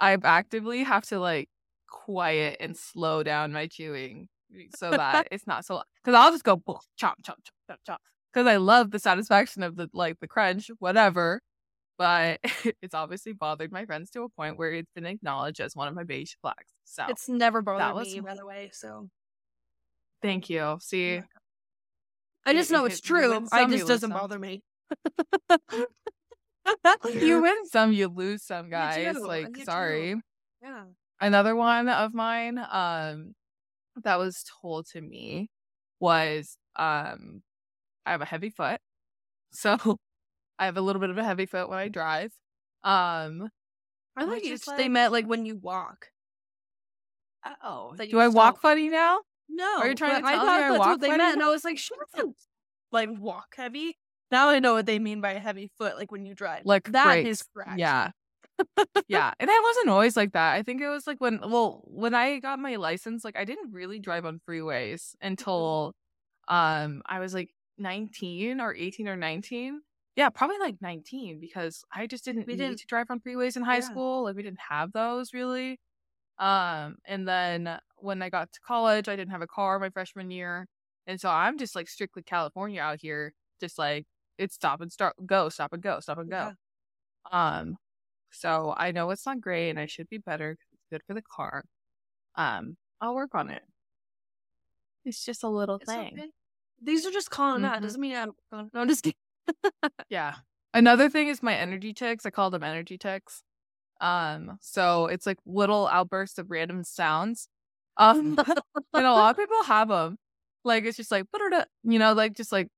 I 0.00 0.18
actively 0.24 0.84
have 0.84 1.04
to 1.08 1.20
like 1.20 1.48
quiet 1.88 2.56
and 2.60 2.76
slow 2.76 3.22
down 3.22 3.52
my 3.52 3.66
chewing 3.66 4.28
so 4.76 4.90
that 4.90 5.28
it's 5.32 5.46
not 5.46 5.64
so 5.64 5.82
because 6.02 6.14
I'll 6.16 6.30
just 6.32 6.44
go 6.44 6.56
chop 6.96 7.16
chop 7.24 7.38
chop 7.44 7.54
chop 7.68 7.78
chop 7.86 8.00
because 8.32 8.46
I 8.46 8.56
love 8.56 8.90
the 8.90 8.98
satisfaction 8.98 9.62
of 9.62 9.76
the 9.76 9.88
like 9.92 10.18
the 10.20 10.28
crunch 10.28 10.70
whatever 10.78 11.40
but 11.98 12.40
it's 12.82 12.94
obviously 12.94 13.32
bothered 13.32 13.72
my 13.72 13.84
friends 13.86 14.10
to 14.10 14.22
a 14.22 14.28
point 14.28 14.58
where 14.58 14.72
it's 14.72 14.90
been 14.94 15.06
acknowledged 15.06 15.60
as 15.60 15.74
one 15.74 15.88
of 15.88 15.94
my 15.94 16.04
beige 16.04 16.34
flags 16.42 16.72
so 16.84 17.04
It's 17.08 17.28
never 17.28 17.62
bothered 17.62 17.94
was- 17.94 18.12
me, 18.14 18.20
by 18.20 18.34
the 18.34 18.46
way. 18.46 18.70
So 18.72 19.08
thank 20.22 20.48
you 20.50 20.78
see 20.80 21.20
I 22.44 22.52
just 22.52 22.70
You- 22.70 22.76
know 22.76 22.84
it's 22.84 23.00
you 23.02 23.16
true. 23.16 23.34
I 23.52 23.62
some, 23.62 23.72
you 23.72 23.78
just 23.78 23.88
doesn't 23.88 24.10
some. 24.10 24.18
bother 24.18 24.38
me. 24.38 24.62
you 27.12 27.40
win 27.42 27.66
some 27.66 27.92
you 27.92 28.08
lose 28.08 28.42
some 28.44 28.70
guys 28.70 29.16
like 29.18 29.56
you 29.56 29.64
sorry 29.64 30.20
Yeah. 30.62 30.84
Another 31.20 31.54
one 31.56 31.88
of 31.88 32.12
mine 32.14 32.58
um 32.70 33.34
that 34.04 34.18
was 34.18 34.44
told 34.62 34.86
to 34.88 35.00
me 35.00 35.48
was 36.00 36.58
um 36.76 37.42
I 38.04 38.10
have 38.12 38.20
a 38.22 38.26
heavy 38.26 38.50
foot. 38.50 38.80
So 39.52 39.98
I 40.58 40.66
have 40.66 40.76
a 40.76 40.80
little 40.82 41.00
bit 41.00 41.10
of 41.10 41.16
a 41.18 41.24
heavy 41.24 41.46
foot 41.46 41.68
when 41.70 41.78
I 41.78 41.88
drive. 41.88 42.32
Um 42.84 43.48
I 44.16 44.26
thought 44.26 44.44
you 44.44 44.54
is 44.54 44.62
they 44.64 44.84
like- 44.84 44.90
meant 44.90 45.12
like 45.12 45.26
when 45.26 45.46
you 45.46 45.56
walk. 45.56 46.08
oh, 47.62 47.94
do 47.96 48.18
I 48.18 48.28
walk 48.28 48.60
funny 48.60 48.88
now? 48.88 49.20
No, 49.48 49.78
are 49.78 49.88
you 49.88 49.94
trying 49.94 50.20
to 50.22 50.26
I 50.26 50.32
tell 50.32 50.40
me 50.42 50.46
thought 50.46 50.60
I 50.60 50.68
that's 50.68 50.78
walk 50.78 50.88
what 50.88 51.00
they 51.00 51.06
funny? 51.08 51.18
meant, 51.18 51.34
and 51.34 51.42
I 51.42 51.48
was 51.48 51.64
like, 51.64 51.78
"Shut 51.78 51.98
up!" 52.18 52.26
Like 52.92 53.08
walk 53.18 53.54
heavy. 53.56 53.96
Now 54.30 54.48
I 54.48 54.58
know 54.60 54.74
what 54.74 54.86
they 54.86 54.98
mean 54.98 55.20
by 55.20 55.32
a 55.32 55.38
heavy 55.40 55.70
foot, 55.78 55.96
like 55.96 56.10
when 56.12 56.24
you 56.26 56.34
drive. 56.34 56.62
Like 56.64 56.90
that 56.92 57.18
is 57.18 57.42
brakes. 57.42 57.48
correct. 57.54 57.78
Yeah. 57.80 58.10
Yeah. 59.08 59.32
And 59.38 59.50
I 59.50 59.60
wasn't 59.62 59.88
always 59.90 60.16
like 60.16 60.32
that. 60.32 60.54
I 60.54 60.62
think 60.62 60.80
it 60.80 60.88
was 60.88 61.06
like 61.06 61.20
when 61.20 61.40
well, 61.40 61.82
when 61.84 62.14
I 62.14 62.38
got 62.38 62.58
my 62.58 62.76
license, 62.76 63.24
like 63.24 63.36
I 63.36 63.44
didn't 63.44 63.72
really 63.72 63.98
drive 63.98 64.24
on 64.24 64.40
freeways 64.48 65.14
until 65.20 65.94
um 66.48 67.02
I 67.06 67.18
was 67.20 67.34
like 67.34 67.50
19 67.78 68.60
or 68.60 68.74
18 68.74 69.08
or 69.08 69.16
19. 69.16 69.80
Yeah, 70.16 70.30
probably 70.30 70.58
like 70.58 70.76
19 70.80 71.40
because 71.40 71.84
I 71.94 72.06
just 72.06 72.24
didn't 72.24 72.46
We 72.46 72.54
need 72.54 72.58
didn't- 72.60 72.78
to 72.80 72.86
drive 72.86 73.06
on 73.10 73.20
freeways 73.20 73.56
in 73.56 73.62
high 73.62 73.76
Yeah. 73.76 73.80
school. 73.80 74.24
Like 74.24 74.36
we 74.36 74.42
didn't 74.42 74.60
have 74.70 74.92
those 74.92 75.34
really. 75.34 75.78
Um 76.38 76.96
and 77.06 77.26
then 77.28 77.78
when 77.96 78.22
I 78.22 78.28
got 78.30 78.52
to 78.52 78.60
college, 78.60 79.08
I 79.08 79.16
didn't 79.16 79.32
have 79.32 79.42
a 79.42 79.46
car 79.46 79.78
my 79.78 79.90
freshman 79.90 80.30
year. 80.30 80.66
And 81.06 81.20
so 81.20 81.28
I'm 81.30 81.58
just 81.58 81.74
like 81.76 81.88
strictly 81.88 82.22
California 82.22 82.80
out 82.80 82.98
here, 83.00 83.32
just 83.60 83.78
like 83.78 84.06
it's 84.38 84.54
stop 84.54 84.80
and 84.80 84.92
start 84.92 85.14
go, 85.26 85.48
stop 85.48 85.72
and 85.72 85.82
go, 85.82 86.00
stop 86.00 86.18
and 86.18 86.30
go. 86.30 86.52
Yeah. 87.32 87.58
Um, 87.58 87.76
so 88.32 88.74
I 88.76 88.92
know 88.92 89.10
it's 89.10 89.26
not 89.26 89.40
great 89.40 89.70
and 89.70 89.78
I 89.80 89.86
should 89.86 90.08
be 90.08 90.18
better 90.18 90.56
'cause 90.56 90.68
it's 90.74 90.86
good 90.90 91.02
for 91.06 91.14
the 91.14 91.22
car. 91.22 91.64
Um, 92.36 92.78
I'll 93.00 93.14
work 93.16 93.34
on 93.34 93.50
it. 93.50 93.64
It's 95.04 95.24
just 95.24 95.42
a 95.44 95.48
little 95.48 95.78
It's 95.80 95.92
thing. 95.92 96.16
okay. 96.16 96.30
These 96.82 97.06
are 97.06 97.10
just 97.10 97.30
calling 97.30 97.64
out. 97.64 97.78
Mhm. 97.78 97.82
Doesn't 97.82 98.00
mean 98.00 98.16
I'm. 98.16 98.32
No, 98.52 98.68
I'm 98.74 98.88
just 98.88 99.02
kidding. 99.04 99.16
Yeah. 100.10 100.36
Another 100.74 101.08
thing 101.10 101.28
is 101.28 101.42
my 101.42 101.54
energy 101.56 101.92
ticks. 101.94 102.26
I 102.26 102.30
call 102.30 102.50
them 102.50 102.62
energy 102.62 102.98
ticks. 102.98 103.42
Um, 104.00 104.58
so 104.62 105.06
it's 105.06 105.26
like 105.26 105.38
little 105.46 105.88
outbursts 105.88 106.38
of 106.38 106.50
random 106.50 106.84
sounds. 106.84 107.48
Um, 107.98 108.38
and 108.94 109.06
a 109.06 109.12
lot 109.12 109.32
of 109.32 109.38
people 109.38 109.62
have 109.64 109.88
them. 109.88 110.18
Like 110.64 110.84
it's 110.84 110.96
just 110.98 111.10
like, 111.12 111.26
"Ba-da-da," 111.32 111.64
you 111.84 111.98
know, 112.00 112.12
like 112.14 112.34
just 112.34 112.52
like 112.52 112.68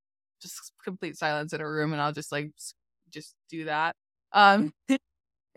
just 0.42 0.72
complete 0.84 1.16
silence 1.18 1.52
in 1.54 1.60
a 1.62 1.68
room, 1.70 1.92
and 1.92 2.02
I'll 2.02 2.12
just 2.12 2.32
like 2.32 2.52
just 3.10 3.36
do 3.50 3.66
that. 3.66 3.96
Um, 4.32 4.72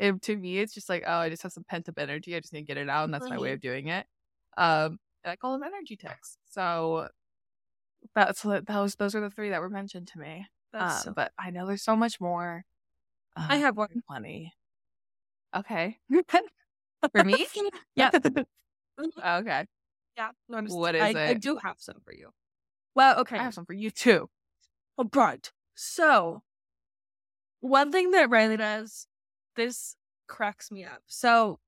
it, 0.02 0.22
to 0.24 0.36
me, 0.36 0.60
it's 0.60 0.74
just 0.74 0.90
like, 0.90 1.04
oh, 1.06 1.18
I 1.20 1.30
just 1.30 1.44
have 1.44 1.52
some 1.52 1.64
pent 1.64 1.88
up 1.90 1.98
energy. 1.98 2.36
I 2.36 2.40
just 2.40 2.54
need 2.54 2.62
to 2.62 2.66
get 2.66 2.78
it 2.78 2.90
out, 2.90 3.06
and 3.06 3.14
that's 3.14 3.30
my 3.30 3.38
way 3.38 3.52
of 3.54 3.62
doing 3.62 3.88
it. 3.88 4.06
Um, 4.58 5.00
I 5.24 5.36
call 5.36 5.54
them 5.54 5.64
energy 5.64 5.96
ticks. 5.96 6.38
So 6.50 7.08
that's 8.16 8.42
those 8.42 8.96
those 8.96 9.16
are 9.16 9.22
the 9.22 9.30
three 9.30 9.50
that 9.52 9.62
were 9.62 9.70
mentioned 9.70 10.08
to 10.10 10.20
me. 10.20 10.48
That's 10.74 10.94
Uh, 10.94 11.00
so- 11.04 11.14
but 11.14 11.32
I 11.38 11.52
know 11.52 11.66
there's 11.68 11.84
so 11.84 11.96
much 11.96 12.20
more. 12.20 12.66
I 13.36 13.56
Uh, 13.56 13.60
have 13.60 13.78
one. 13.78 14.02
plenty. 14.08 14.54
Okay, 15.56 16.00
for 17.14 17.24
me. 17.24 17.46
Yeah. 17.96 18.10
okay, 19.00 19.66
Yeah. 20.18 20.32
No, 20.50 20.62
just- 20.62 20.76
What 20.78 20.96
is 20.96 21.02
I, 21.02 21.28
I 21.30 21.34
do 21.36 21.58
have 21.58 21.76
some 21.80 22.00
for 22.06 22.14
you. 22.14 22.32
Well, 22.96 23.20
okay. 23.20 23.38
I 23.38 23.44
have 23.44 23.54
some 23.54 23.66
for 23.66 23.74
you 23.74 23.90
too. 23.92 24.30
Oh, 24.98 25.10
right. 25.14 25.50
So, 25.76 26.44
one 27.62 27.92
thing 27.92 28.12
that 28.12 28.30
Riley 28.30 28.58
does, 28.58 29.08
this 29.56 29.96
cracks 30.28 30.72
me 30.72 30.84
up. 30.84 31.02
So, 31.08 31.60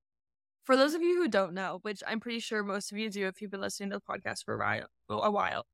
for 0.64 0.76
those 0.76 0.94
of 0.94 1.02
you 1.02 1.16
who 1.16 1.28
don't 1.28 1.52
know, 1.52 1.78
which 1.82 2.02
I'm 2.06 2.20
pretty 2.20 2.40
sure 2.40 2.62
most 2.62 2.90
of 2.90 2.98
you 2.98 3.10
do 3.10 3.26
if 3.26 3.42
you've 3.42 3.50
been 3.50 3.60
listening 3.60 3.90
to 3.90 3.98
the 3.98 4.02
podcast 4.02 4.44
for 4.44 4.54
a 5.10 5.30
while, 5.30 5.66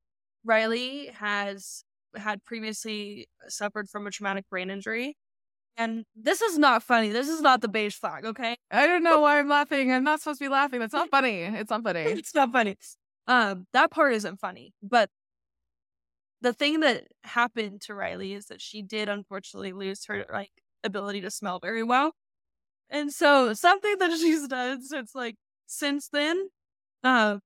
Riley 0.44 1.06
has 1.14 1.84
had 2.16 2.44
previously 2.44 3.28
suffered 3.48 3.88
from 3.88 4.06
a 4.06 4.10
traumatic 4.10 4.48
brain 4.50 4.70
injury. 4.70 5.16
And 5.76 6.04
this 6.16 6.42
is 6.42 6.58
not 6.58 6.82
funny. 6.82 7.10
This 7.10 7.28
is 7.28 7.40
not 7.40 7.60
the 7.60 7.68
beige 7.68 7.94
flag, 7.94 8.24
okay? 8.24 8.56
I 8.70 8.86
don't 8.86 9.02
know 9.02 9.20
why 9.22 9.38
I'm 9.38 9.48
laughing. 9.48 9.92
I'm 9.92 10.04
not 10.04 10.20
supposed 10.20 10.40
to 10.40 10.44
be 10.46 10.48
laughing. 10.48 10.80
That's 10.80 10.92
not 10.92 11.10
funny. 11.10 11.42
It's 11.42 11.70
not 11.70 11.84
funny. 11.84 12.00
it's 12.06 12.34
not 12.34 12.52
funny. 12.52 12.76
Um, 13.26 13.66
that 13.72 13.90
part 13.90 14.12
isn't 14.14 14.40
funny, 14.40 14.74
but 14.82 15.08
the 16.40 16.52
thing 16.52 16.80
that 16.80 17.04
happened 17.22 17.82
to 17.82 17.94
Riley 17.94 18.32
is 18.32 18.46
that 18.46 18.60
she 18.60 18.82
did 18.82 19.08
unfortunately 19.08 19.72
lose 19.72 20.06
her 20.06 20.26
like 20.32 20.50
ability 20.84 21.20
to 21.22 21.30
smell 21.30 21.58
very 21.60 21.82
well, 21.82 22.12
and 22.90 23.12
so 23.12 23.52
something 23.54 23.96
that 23.98 24.12
she's 24.20 24.48
done 24.48 24.82
since 24.82 25.14
like 25.14 25.36
since 25.66 26.08
then, 26.08 26.50
uh, 27.04 27.38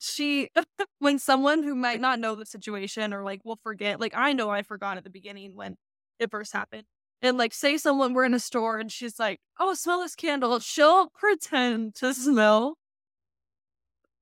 she 0.00 0.50
when 1.00 1.18
someone 1.18 1.62
who 1.64 1.74
might 1.76 2.00
not 2.00 2.20
know 2.20 2.34
the 2.36 2.46
situation 2.46 3.14
or 3.14 3.24
like 3.24 3.44
will 3.44 3.58
forget, 3.62 4.00
like 4.00 4.14
I 4.16 4.32
know 4.34 4.50
I 4.50 4.62
forgot 4.62 4.98
at 4.98 5.04
the 5.04 5.10
beginning 5.10 5.54
when 5.56 5.76
it 6.20 6.30
first 6.30 6.52
happened. 6.54 6.84
And 7.22 7.38
like, 7.38 7.54
say 7.54 7.78
someone 7.78 8.14
we're 8.14 8.24
in 8.26 8.34
a 8.34 8.40
store 8.40 8.78
and 8.78 8.92
she's 8.92 9.18
like, 9.20 9.40
"Oh, 9.60 9.74
smell 9.74 10.00
this 10.02 10.14
candle." 10.16 10.60
She'll 10.60 11.10
pretend 11.10 11.94
to 11.96 12.14
smell 12.14 12.76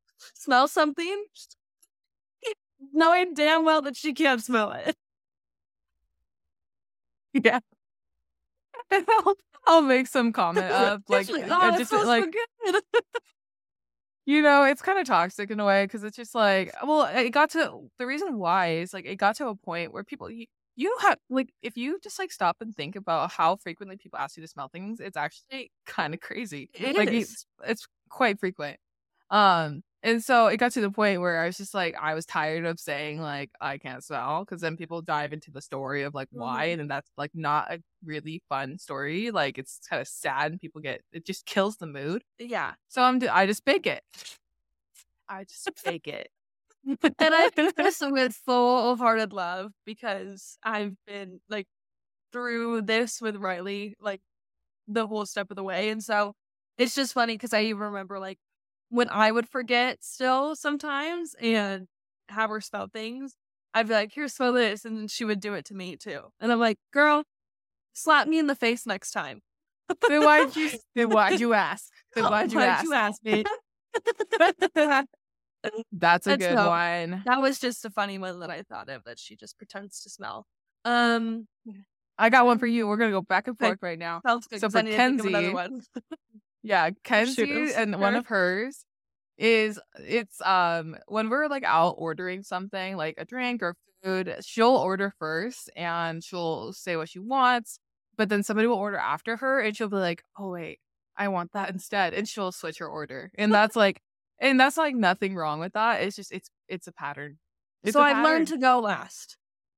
smell 0.35 0.69
something, 0.69 1.25
knowing 2.93 3.35
damn 3.35 3.65
well 3.65 3.83
that 3.83 3.97
she 3.97 4.13
can't 4.13 4.43
smell 4.43 4.73
it. 4.73 4.97
Yeah. 7.35 7.61
I'll, 9.09 9.35
I'll 9.67 9.83
make 9.83 10.07
some 10.07 10.33
comment 10.33 10.67
of 10.67 11.03
like, 11.09 11.29
uh, 11.29 11.35
oh, 11.51 11.75
it 11.75 11.79
just 11.79 11.93
like 11.93 12.35
so 12.67 12.81
you 14.27 14.43
know, 14.43 14.65
it's 14.65 14.83
kind 14.83 14.99
of 14.99 15.07
toxic 15.07 15.51
in 15.51 15.61
a 15.61 15.65
way 15.65 15.85
because 15.85 16.05
it's 16.05 16.17
just 16.17 16.35
like, 16.35 16.73
well, 16.87 17.05
it 17.07 17.31
got 17.31 17.51
to 17.51 17.89
the 17.99 18.07
reason 18.07 18.39
why 18.39 18.75
is 18.75 18.93
like 18.93 19.07
it 19.07 19.17
got 19.17 19.37
to 19.37 19.49
a 19.49 19.55
point 19.55 19.93
where 19.93 20.05
people, 20.05 20.31
you, 20.31 20.47
you 20.77 20.97
have 21.01 21.19
like, 21.29 21.51
if 21.63 21.77
you 21.77 21.99
just 22.03 22.19
like 22.19 22.33
stop 22.33 22.57
and 22.61 22.75
think 22.75 22.97
about 22.97 23.33
how 23.33 23.57
frequently 23.57 23.97
people 23.97 24.19
ask 24.19 24.37
you 24.37 24.43
to 24.43 24.49
smell 24.49 24.69
things, 24.69 25.01
it's 25.01 25.17
actually 25.17 25.71
kind 25.87 26.15
of 26.15 26.21
crazy. 26.21 26.71
It 26.75 26.97
like 26.97 27.11
is. 27.11 27.31
It's, 27.33 27.47
it's 27.67 27.87
quite 28.09 28.39
frequent. 28.39 28.79
Um, 29.31 29.83
and 30.03 30.23
so 30.23 30.47
it 30.49 30.57
got 30.59 30.73
to 30.73 30.81
the 30.81 30.91
point 30.91 31.21
where 31.21 31.41
I 31.41 31.47
was 31.47 31.57
just 31.57 31.75
like, 31.75 31.95
I 32.01 32.15
was 32.15 32.27
tired 32.27 32.65
of 32.65 32.81
saying 32.81 33.21
like 33.21 33.51
I 33.61 33.79
can't 33.79 34.03
smell 34.05 34.45
because 34.45 34.61
then 34.61 34.77
people 34.77 35.03
dive 35.03 35.33
into 35.33 35.51
the 35.51 35.61
story 35.63 36.03
of 36.03 36.15
like 36.15 36.29
why, 36.33 36.69
Mhm. 36.69 36.81
and 36.81 36.91
that's 36.91 37.11
like 37.17 37.31
not 37.35 37.73
a 37.73 37.83
really 38.05 38.43
fun 38.49 38.79
story. 38.79 39.31
Like 39.31 39.59
it's 39.59 39.81
kind 39.89 40.01
of 40.03 40.09
sad, 40.09 40.53
and 40.53 40.61
people 40.61 40.81
get 40.81 41.03
it 41.13 41.25
just 41.27 41.47
kills 41.47 41.77
the 41.79 41.87
mood. 41.87 42.25
yeah, 42.39 42.75
So 42.89 43.03
I'm 43.03 43.21
I 43.31 43.47
just 43.47 43.65
bake 43.65 43.87
it. 43.87 44.03
I 45.29 45.45
just 45.45 45.69
bake 45.85 46.09
it. 46.09 46.29
and 46.87 46.99
I 47.21 47.49
do 47.51 47.73
this 47.77 48.01
with 48.01 48.35
full 48.35 48.93
of 48.93 48.99
hearted 48.99 49.33
love 49.33 49.73
because 49.87 50.59
I've 50.65 50.97
been 51.07 51.41
like 51.49 51.67
through 52.33 52.83
this 52.83 53.21
with 53.23 53.37
Riley 53.37 53.97
like 54.01 54.23
the 54.89 55.07
whole 55.07 55.27
step 55.27 55.51
of 55.51 55.57
the 55.57 55.65
way, 55.65 55.91
and 55.91 56.03
so 56.05 56.35
it's 56.79 56.95
just 56.95 57.15
funny 57.15 57.35
because 57.35 57.53
I 57.55 57.63
even 57.65 57.83
remember 57.83 58.19
like 58.21 58.39
when 58.93 59.09
I 59.11 59.33
would 59.33 59.49
forget 59.49 60.05
still 60.05 60.55
sometimes 60.55 61.35
and 61.41 61.89
have 62.29 62.51
her 62.51 62.61
spell 62.61 62.89
things. 62.93 63.35
I'd 63.75 63.89
be 63.89 63.95
like, 63.95 64.13
"Here, 64.13 64.29
smell 64.29 64.53
this," 64.53 64.85
and 64.85 64.97
then 64.99 65.09
she 65.09 65.25
would 65.25 65.41
do 65.41 65.55
it 65.55 65.65
to 65.67 65.75
me 65.75 65.97
too, 65.97 66.21
and 66.41 66.53
I'm 66.53 66.61
like, 66.61 66.77
"Girl, 66.93 67.25
slap 67.95 68.29
me 68.29 68.39
in 68.39 68.47
the 68.47 68.55
face 68.55 68.87
next 68.87 69.11
time." 69.13 69.41
then 70.09 70.23
why'd 70.25 70.55
you 70.57 70.71
then 70.95 71.09
why'd 71.17 71.41
you 71.41 71.55
ask? 71.55 71.91
Then 72.15 72.25
why'd 72.25 72.53
you 72.53 72.59
Why'd 72.59 72.69
ask? 72.69 72.85
you 72.85 72.93
ask 72.95 73.25
me? 73.25 73.45
That's 75.93 76.27
a 76.27 76.31
That's 76.31 76.47
good 76.47 76.55
no- 76.55 76.69
one. 76.69 77.23
that 77.25 77.41
was 77.41 77.59
just 77.59 77.85
a 77.85 77.91
funny 77.91 78.19
one 78.19 78.41
that 78.41 78.51
I 78.51 78.63
thought 78.63 78.89
of 78.89 79.05
that 79.05 79.19
she 79.19 79.37
just 79.37 79.57
pretends 79.59 80.01
to 80.03 80.11
smell. 80.11 80.47
Um, 80.85 81.47
I 82.19 82.29
got 82.31 82.45
one 82.47 82.59
for 82.59 82.67
you. 82.67 82.87
We're 82.89 82.97
gonna 82.97 83.11
go 83.13 83.23
back 83.23 83.47
and 83.49 83.57
forth 83.59 83.79
right 83.81 83.99
now. 83.99 84.21
sounds 84.27 84.47
good. 84.49 84.61
So 84.61 84.69
for 86.67 87.15
I 87.15 87.25
need 87.25 87.37
to 87.37 87.37
think 87.37 87.41
of 87.41 87.43
another 87.43 87.43
Kenzie, 87.43 87.43
one. 87.43 87.49
Yeah, 87.49 87.55
Kenzie 87.55 87.75
and 87.75 88.01
one 88.01 88.15
of 88.15 88.27
hers 88.27 88.85
is 89.39 89.81
it's 89.99 90.41
um 90.43 90.97
when 91.09 91.29
we're 91.29 91.49
like 91.49 91.65
out 91.65 91.95
ordering 91.99 92.43
something 92.43 92.97
like 92.97 93.15
a 93.19 93.25
drink 93.25 93.63
or 93.63 93.77
food, 94.03 94.35
she'll 94.43 94.77
order 94.77 95.13
first 95.19 95.71
and 95.77 96.23
she'll 96.23 96.73
say 96.73 96.97
what 96.97 97.09
she 97.09 97.19
wants, 97.19 97.79
but 98.17 98.29
then 98.29 98.43
somebody 98.43 98.67
will 98.67 98.77
order 98.77 98.97
after 98.97 99.37
her 99.37 99.61
and 99.61 99.77
she'll 99.77 99.89
be 99.89 99.97
like, 99.97 100.23
"Oh 100.39 100.51
wait, 100.51 100.81
I 101.17 101.29
want 101.29 101.53
that 101.53 101.71
instead," 101.71 102.15
and 102.15 102.29
she'll 102.29 102.53
switch 102.53 102.79
her 102.79 102.89
order, 102.89 103.31
and 103.37 103.53
that's 103.55 103.77
like, 103.77 104.03
and 104.39 104.59
that's 104.61 104.77
like 104.77 104.95
nothing 104.95 105.35
wrong 105.35 105.61
with 105.61 105.73
that. 105.75 106.03
It's 106.03 106.17
just 106.17 106.33
it's 106.33 106.51
it's 106.69 106.87
a 106.87 106.93
pattern. 106.93 107.39
It's 107.83 107.95
so 107.95 108.01
a 108.01 108.05
I've 108.05 108.25
learned 108.25 108.49
to 108.49 108.59
go 108.59 108.81
last. 108.81 109.37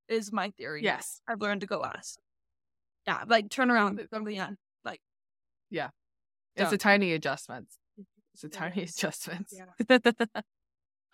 Is 0.09 0.32
my 0.32 0.51
theory. 0.51 0.82
yes, 0.82 1.20
I've 1.26 1.41
learned 1.41 1.62
to 1.62 1.66
go 1.66 1.78
last. 1.78 2.18
Yeah, 3.07 3.24
like 3.26 3.51
turn 3.51 3.70
around, 3.70 3.99
to 3.99 4.07
the 4.11 4.37
end. 4.37 4.59
Like 4.85 5.01
it's 6.57 6.72
a 6.72 6.78
tiny 6.78 7.12
adjustment. 7.12 7.68
It's 8.34 8.44
a 8.44 8.48
tiny 8.48 8.82
is. 8.82 8.94
adjustments. 8.96 9.55
Yeah. 9.57 9.98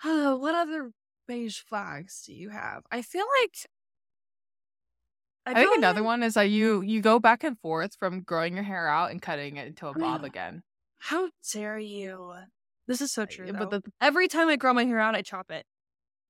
Oh, 0.03 0.37
what 0.39 0.55
other 0.55 0.93
beige 1.29 1.59
flags 1.61 2.23
do 2.27 2.33
you 2.33 2.49
have? 2.49 2.85
I 2.91 3.03
feel 3.03 3.27
like 3.43 3.55
I 5.47 5.55
think 5.55 5.77
another 5.77 6.03
one 6.03 6.23
is 6.23 6.35
that 6.35 6.45
you 6.51 6.81
you 6.83 7.01
go 7.01 7.19
back 7.19 7.45
and 7.45 7.59
forth 7.59 7.97
from 7.99 8.23
growing 8.23 8.55
your 8.55 8.63
hair 8.63 8.89
out 8.89 9.11
and 9.11 9.21
cutting 9.21 9.57
it 9.57 9.67
into 9.67 9.87
a 9.89 9.93
bob 9.95 10.25
again. 10.25 10.63
How 10.99 11.31
dare 11.53 11.79
you? 11.79 12.35
This 12.87 13.01
is 13.01 13.13
so 13.13 13.27
true. 13.27 13.53
But 13.53 13.71
the- 13.71 13.83
every 14.01 14.29
time 14.29 14.49
I 14.49 14.57
grow 14.57 14.73
my 14.75 14.85
hair 14.85 15.01
out, 15.01 15.15
I 15.15 15.23
chop 15.23 15.51
it. 15.51 15.67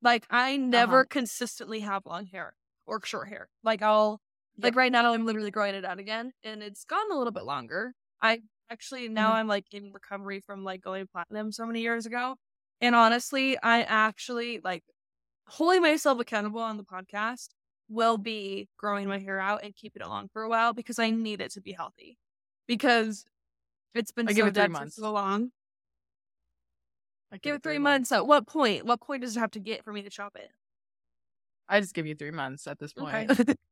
Like 0.02 0.26
I 0.30 0.56
never 0.56 1.00
Uh-huh. 1.00 1.06
consistently 1.10 1.80
have 1.80 2.06
long 2.06 2.26
hair 2.26 2.54
or 2.86 3.00
short 3.04 3.28
hair. 3.28 3.48
Like 3.62 3.82
I'll 3.82 4.20
like 4.58 4.76
right 4.76 4.92
now 4.92 5.12
I'm 5.12 5.26
literally 5.26 5.50
growing 5.50 5.74
it 5.74 5.84
out 5.84 5.98
again, 5.98 6.32
and 6.42 6.62
it's 6.62 6.84
gotten 6.84 7.12
a 7.12 7.16
little 7.16 7.32
bit 7.32 7.44
longer. 7.44 7.94
I 8.22 8.42
actually 8.70 9.08
now 9.08 9.30
Mhm. 9.32 9.34
I'm 9.34 9.48
like 9.48 9.66
in 9.72 9.92
recovery 9.92 10.40
from 10.40 10.64
like 10.64 10.80
going 10.80 11.06
platinum 11.06 11.52
so 11.52 11.66
many 11.66 11.80
years 11.82 12.06
ago, 12.06 12.36
and 12.80 12.94
honestly, 12.94 13.58
I 13.62 13.82
actually 13.82 14.60
like 14.62 14.84
holding 15.46 15.82
myself 15.82 16.20
accountable 16.20 16.60
on 16.60 16.76
the 16.76 16.84
podcast 16.84 17.48
will 17.88 18.18
be 18.18 18.68
growing 18.76 19.08
my 19.08 19.18
hair 19.18 19.40
out 19.40 19.64
and 19.64 19.74
keeping 19.74 20.02
it 20.02 20.08
long 20.08 20.28
for 20.32 20.42
a 20.42 20.48
while 20.48 20.72
because 20.72 20.98
I 20.98 21.10
need 21.10 21.40
it 21.40 21.50
to 21.52 21.60
be 21.60 21.72
healthy. 21.72 22.16
Because 22.68 23.24
it's 23.94 24.12
been 24.12 24.28
I 24.28 24.32
so 24.32 24.36
give 24.36 24.46
it 24.46 24.54
three 24.54 24.68
months. 24.68 24.96
so 24.96 25.10
long. 25.12 25.50
I 27.32 27.38
Give 27.38 27.54
it 27.56 27.62
three 27.62 27.78
months. 27.78 28.12
At 28.12 28.26
what 28.26 28.46
point? 28.46 28.84
What 28.84 29.00
point 29.00 29.22
does 29.22 29.36
it 29.36 29.40
have 29.40 29.52
to 29.52 29.60
get 29.60 29.84
for 29.84 29.92
me 29.92 30.02
to 30.02 30.10
chop 30.10 30.36
it? 30.36 30.50
I 31.68 31.80
just 31.80 31.94
give 31.94 32.06
you 32.06 32.14
three 32.14 32.32
months 32.32 32.66
at 32.66 32.78
this 32.78 32.92
point. 32.92 33.30
Okay. 33.30 33.54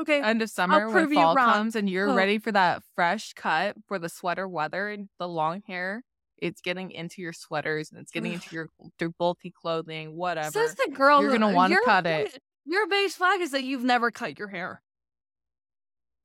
okay. 0.00 0.20
End 0.22 0.42
of 0.42 0.50
summer 0.50 0.86
when 0.86 0.92
prove 0.92 1.10
you 1.12 1.16
fall 1.22 1.34
comes 1.36 1.76
and 1.76 1.88
you're 1.88 2.08
Oh. 2.10 2.14
ready 2.14 2.38
for 2.38 2.52
that 2.52 2.82
fresh 2.94 3.32
cut 3.34 3.76
for 3.86 3.98
the 3.98 4.08
sweater 4.08 4.46
weather 4.48 4.88
and 4.88 5.08
the 5.18 5.28
long 5.28 5.62
hair. 5.66 6.02
It's 6.36 6.60
getting 6.60 6.90
into 6.92 7.20
your 7.20 7.32
sweaters 7.32 7.90
and 7.90 8.00
it's 8.00 8.10
getting 8.12 8.32
into 8.32 8.48
your, 8.54 8.68
your 9.00 9.10
bulky 9.18 9.50
clothing, 9.50 10.14
whatever. 10.16 10.50
Says 10.52 10.74
the 10.74 10.90
girl. 10.92 11.22
You're 11.22 11.32
gonna 11.32 11.52
wanna 11.52 11.76
cut 11.84 12.06
it. 12.06 12.38
Your 12.64 12.86
beige 12.86 13.12
flag 13.12 13.40
is 13.40 13.50
that 13.52 13.64
you've 13.64 13.84
never 13.84 14.10
cut 14.10 14.38
your 14.38 14.48
hair. 14.48 14.82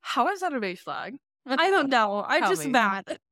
How 0.01 0.27
is 0.29 0.41
that 0.41 0.53
a 0.53 0.59
beige 0.59 0.81
flag? 0.81 1.15
I 1.45 1.69
don't 1.69 1.89
know. 1.89 2.23
I'm 2.27 2.41
Tell 2.41 2.49
just 2.49 2.65
me. 2.65 2.71
mad. 2.71 3.17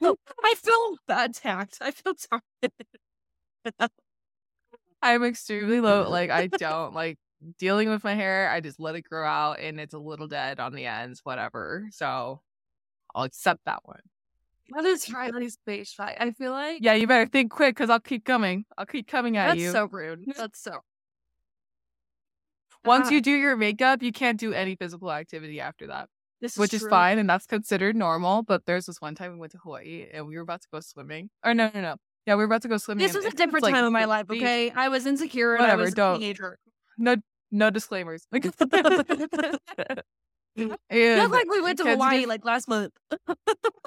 I 0.02 0.54
feel 0.56 0.96
attacked. 1.08 1.78
I 1.80 1.90
feel 1.90 2.14
sorry. 2.16 3.90
I'm 5.02 5.24
extremely 5.24 5.80
low. 5.80 6.08
Like 6.08 6.30
I 6.30 6.46
don't 6.46 6.94
like 6.94 7.18
dealing 7.58 7.88
with 7.88 8.04
my 8.04 8.14
hair. 8.14 8.50
I 8.50 8.60
just 8.60 8.80
let 8.80 8.94
it 8.94 9.02
grow 9.02 9.26
out 9.26 9.60
and 9.60 9.78
it's 9.80 9.94
a 9.94 9.98
little 9.98 10.28
dead 10.28 10.60
on 10.60 10.74
the 10.74 10.86
ends, 10.86 11.20
whatever. 11.24 11.86
So 11.90 12.40
I'll 13.14 13.24
accept 13.24 13.60
that 13.66 13.80
one. 13.84 14.00
What 14.70 14.84
is 14.84 15.12
Riley's 15.12 15.58
beige 15.66 15.92
flag? 15.92 16.16
I 16.18 16.30
feel 16.30 16.52
like 16.52 16.78
Yeah, 16.80 16.94
you 16.94 17.06
better 17.06 17.26
think 17.26 17.50
quick 17.50 17.76
because 17.76 17.90
I'll 17.90 18.00
keep 18.00 18.24
coming. 18.24 18.64
I'll 18.78 18.86
keep 18.86 19.06
coming 19.06 19.36
at 19.36 19.48
that's 19.48 19.60
you. 19.60 19.72
That's 19.72 19.90
so 19.90 19.96
rude. 19.96 20.24
That's 20.36 20.60
so. 20.60 20.78
Once 22.84 23.08
Ah, 23.08 23.10
you 23.12 23.20
do 23.20 23.30
your 23.30 23.56
makeup, 23.56 24.02
you 24.02 24.12
can't 24.12 24.38
do 24.38 24.52
any 24.52 24.76
physical 24.76 25.10
activity 25.10 25.60
after 25.60 25.86
that. 25.86 26.08
This 26.40 26.52
is 26.52 26.58
which 26.58 26.74
is 26.74 26.86
fine 26.86 27.18
and 27.18 27.28
that's 27.28 27.46
considered 27.46 27.96
normal. 27.96 28.42
But 28.42 28.66
there's 28.66 28.86
this 28.86 29.00
one 29.00 29.14
time 29.14 29.32
we 29.32 29.38
went 29.38 29.52
to 29.52 29.58
Hawaii 29.58 30.06
and 30.12 30.26
we 30.26 30.36
were 30.36 30.42
about 30.42 30.62
to 30.62 30.68
go 30.72 30.80
swimming. 30.80 31.30
Or 31.44 31.54
no, 31.54 31.70
no, 31.74 31.80
no. 31.80 31.96
Yeah, 32.26 32.34
we 32.34 32.38
were 32.38 32.44
about 32.44 32.62
to 32.62 32.68
go 32.68 32.78
swimming. 32.78 33.06
This 33.06 33.14
was 33.14 33.24
a 33.26 33.30
different 33.30 33.62
like, 33.62 33.74
time 33.74 33.84
of 33.84 33.92
my 33.92 34.02
the 34.02 34.06
life. 34.08 34.26
Okay, 34.30 34.70
I 34.70 34.88
was 34.88 35.06
insecure 35.06 35.54
and 35.54 35.62
I 35.62 35.66
Whatever, 35.66 35.82
was 35.82 35.92
a 35.92 35.96
don't. 35.96 36.20
teenager. 36.20 36.58
No, 36.96 37.16
no 37.54 37.70
disclaimers. 37.70 38.26
and 38.32 38.42
Feels 40.90 41.30
like 41.30 41.50
we 41.50 41.62
went 41.62 41.78
to 41.78 41.84
Hawaii 41.84 42.26
like 42.26 42.44
last 42.44 42.68
month. 42.68 42.92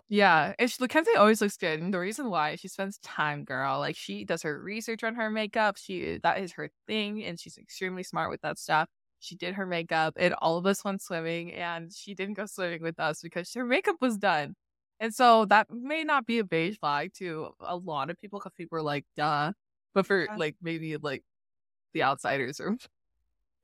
Yeah, 0.09 0.53
and 0.57 0.71
she, 0.71 0.77
Mackenzie 0.79 1.17
always 1.17 1.41
looks 1.41 1.57
good, 1.57 1.81
and 1.81 1.93
the 1.93 1.99
reason 1.99 2.29
why 2.29 2.55
she 2.55 2.69
spends 2.69 2.97
time, 2.99 3.43
girl. 3.43 3.79
Like 3.79 3.97
she 3.97 4.23
does 4.23 4.41
her 4.43 4.57
research 4.57 5.03
on 5.03 5.15
her 5.15 5.29
makeup. 5.29 5.75
She 5.77 6.19
that 6.23 6.39
is 6.39 6.53
her 6.53 6.69
thing, 6.87 7.25
and 7.25 7.37
she's 7.37 7.57
extremely 7.57 8.03
smart 8.03 8.29
with 8.29 8.39
that 8.41 8.57
stuff. 8.57 8.87
She 9.19 9.35
did 9.35 9.55
her 9.55 9.65
makeup, 9.65 10.13
and 10.17 10.33
all 10.35 10.57
of 10.57 10.65
us 10.65 10.85
went 10.85 11.01
swimming, 11.01 11.51
and 11.51 11.91
she 11.93 12.15
didn't 12.15 12.35
go 12.35 12.45
swimming 12.45 12.81
with 12.81 12.97
us 13.01 13.21
because 13.21 13.53
her 13.53 13.65
makeup 13.65 13.97
was 13.99 14.17
done. 14.17 14.55
And 15.01 15.13
so 15.13 15.43
that 15.45 15.67
may 15.69 16.05
not 16.05 16.25
be 16.25 16.39
a 16.39 16.45
beige 16.45 16.77
flag 16.79 17.11
to 17.15 17.49
a 17.59 17.75
lot 17.75 18.09
of 18.09 18.17
people 18.17 18.39
because 18.39 18.53
people 18.55 18.77
are 18.77 18.81
like, 18.81 19.03
"Duh," 19.17 19.51
but 19.93 20.05
for 20.05 20.23
Yeah. 20.23 20.35
like 20.37 20.55
maybe 20.61 20.95
like 20.95 21.25
the 21.93 22.03
outsiders 22.03 22.61
or 22.61 22.77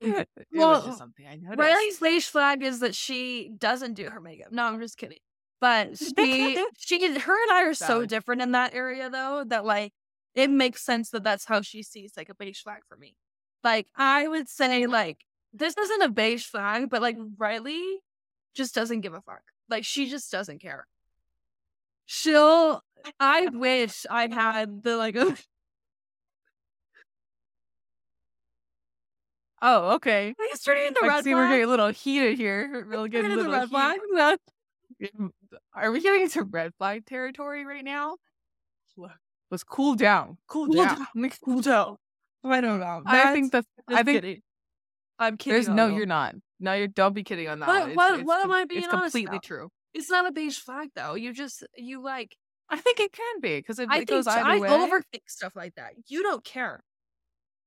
it 0.00 0.28
Well, 0.52 0.70
was 0.80 0.86
just 0.86 0.98
something 0.98 1.26
I 1.26 1.36
noticed. 1.36 1.58
Riley's 1.58 1.98
beige 2.00 2.26
flag 2.26 2.62
is 2.62 2.80
that 2.80 2.94
she 2.94 3.50
doesn't 3.56 3.94
do 3.94 4.08
her 4.10 4.20
makeup. 4.20 4.52
No, 4.52 4.64
I'm 4.64 4.80
just 4.80 4.96
kidding. 4.96 5.18
But 5.60 5.96
she, 5.98 6.62
she, 6.78 7.18
her 7.18 7.42
and 7.42 7.50
I 7.52 7.62
are 7.64 7.74
so 7.74 7.86
Valid. 7.86 8.08
different 8.10 8.42
in 8.42 8.52
that 8.52 8.74
area, 8.74 9.08
though, 9.08 9.44
that 9.46 9.64
like 9.64 9.92
it 10.34 10.50
makes 10.50 10.82
sense 10.82 11.10
that 11.10 11.24
that's 11.24 11.44
how 11.46 11.62
she 11.62 11.82
sees 11.82 12.12
like 12.16 12.28
a 12.28 12.34
beige 12.34 12.60
flag 12.62 12.80
for 12.88 12.96
me. 12.96 13.14
Like 13.62 13.86
I 13.96 14.28
would 14.28 14.48
say, 14.48 14.86
like 14.86 15.24
this 15.52 15.76
isn't 15.76 16.02
a 16.02 16.08
beige 16.10 16.44
flag, 16.44 16.90
but 16.90 17.00
like 17.00 17.16
Riley 17.38 17.82
just 18.54 18.74
doesn't 18.74 19.00
give 19.00 19.14
a 19.14 19.20
fuck. 19.22 19.42
Like 19.70 19.84
she 19.84 20.08
just 20.10 20.30
doesn't 20.30 20.60
care. 20.60 20.86
She'll. 22.06 22.82
I 23.20 23.46
wish 23.52 24.04
I 24.10 24.28
had 24.32 24.82
the 24.82 24.96
like. 24.96 25.16
Oh, 29.66 29.94
okay. 29.94 30.34
It's 30.38 30.62
turning 30.62 30.86
into 30.88 31.00
I 31.02 31.08
red 31.08 31.24
see 31.24 31.34
we're 31.34 31.48
getting 31.48 31.64
a 31.64 31.68
little 31.68 31.88
heated 31.88 32.36
here. 32.36 32.86
We're 32.90 33.08
getting 33.08 33.32
a 33.32 33.36
little 33.36 33.50
red 33.52 33.68
flag. 33.70 33.98
No. 34.12 34.36
Mm, 35.02 35.30
Are 35.74 35.90
we 35.90 36.00
getting 36.02 36.22
into 36.22 36.42
red 36.44 36.72
flag 36.78 37.06
territory 37.06 37.64
right 37.64 37.84
now? 37.84 38.16
Let's 39.50 39.64
cool 39.64 39.94
down. 39.94 40.38
Cool, 40.48 40.66
Cool 40.66 40.84
down. 40.84 41.06
down. 41.16 41.30
Cool 41.44 41.60
down. 41.60 41.96
I 42.44 42.60
don't 42.60 42.80
know. 42.80 43.02
I 43.06 43.32
think 43.32 43.52
That's- 43.52 43.64
that's. 43.88 44.00
I 44.00 44.02
think 44.02 44.22
kidding. 44.22 44.42
I'm 45.18 45.36
kidding. 45.36 45.54
there's 45.54 45.68
no. 45.68 45.86
You're 45.88 46.06
not. 46.06 46.34
No, 46.60 46.72
you 46.74 46.88
don't 46.88 47.14
be 47.14 47.22
kidding 47.22 47.48
on 47.48 47.60
that 47.60 47.68
What-. 47.68 47.88
It's, 47.88 47.96
what- 47.96 48.14
it's 48.20 48.26
what 48.26 48.44
am 48.44 48.52
I 48.52 48.64
being 48.64 48.82
It's 48.82 48.90
completely 48.90 49.36
about? 49.36 49.42
true. 49.44 49.68
It's 49.94 50.10
not 50.10 50.26
a 50.26 50.32
beige 50.32 50.58
flag 50.58 50.90
though. 50.94 51.14
You 51.14 51.32
just 51.32 51.64
you 51.76 52.02
like. 52.02 52.36
I 52.68 52.78
think 52.78 52.98
it 53.00 53.12
can 53.12 53.40
be 53.40 53.56
because 53.58 53.78
it, 53.78 53.88
I 53.90 53.98
it 54.00 54.06
goes 54.08 54.26
either 54.26 54.44
I 54.48 54.58
way. 54.58 54.68
overthink 54.68 55.20
stuff 55.28 55.54
like 55.54 55.74
that. 55.76 55.92
You 56.08 56.22
don't 56.22 56.44
care, 56.44 56.80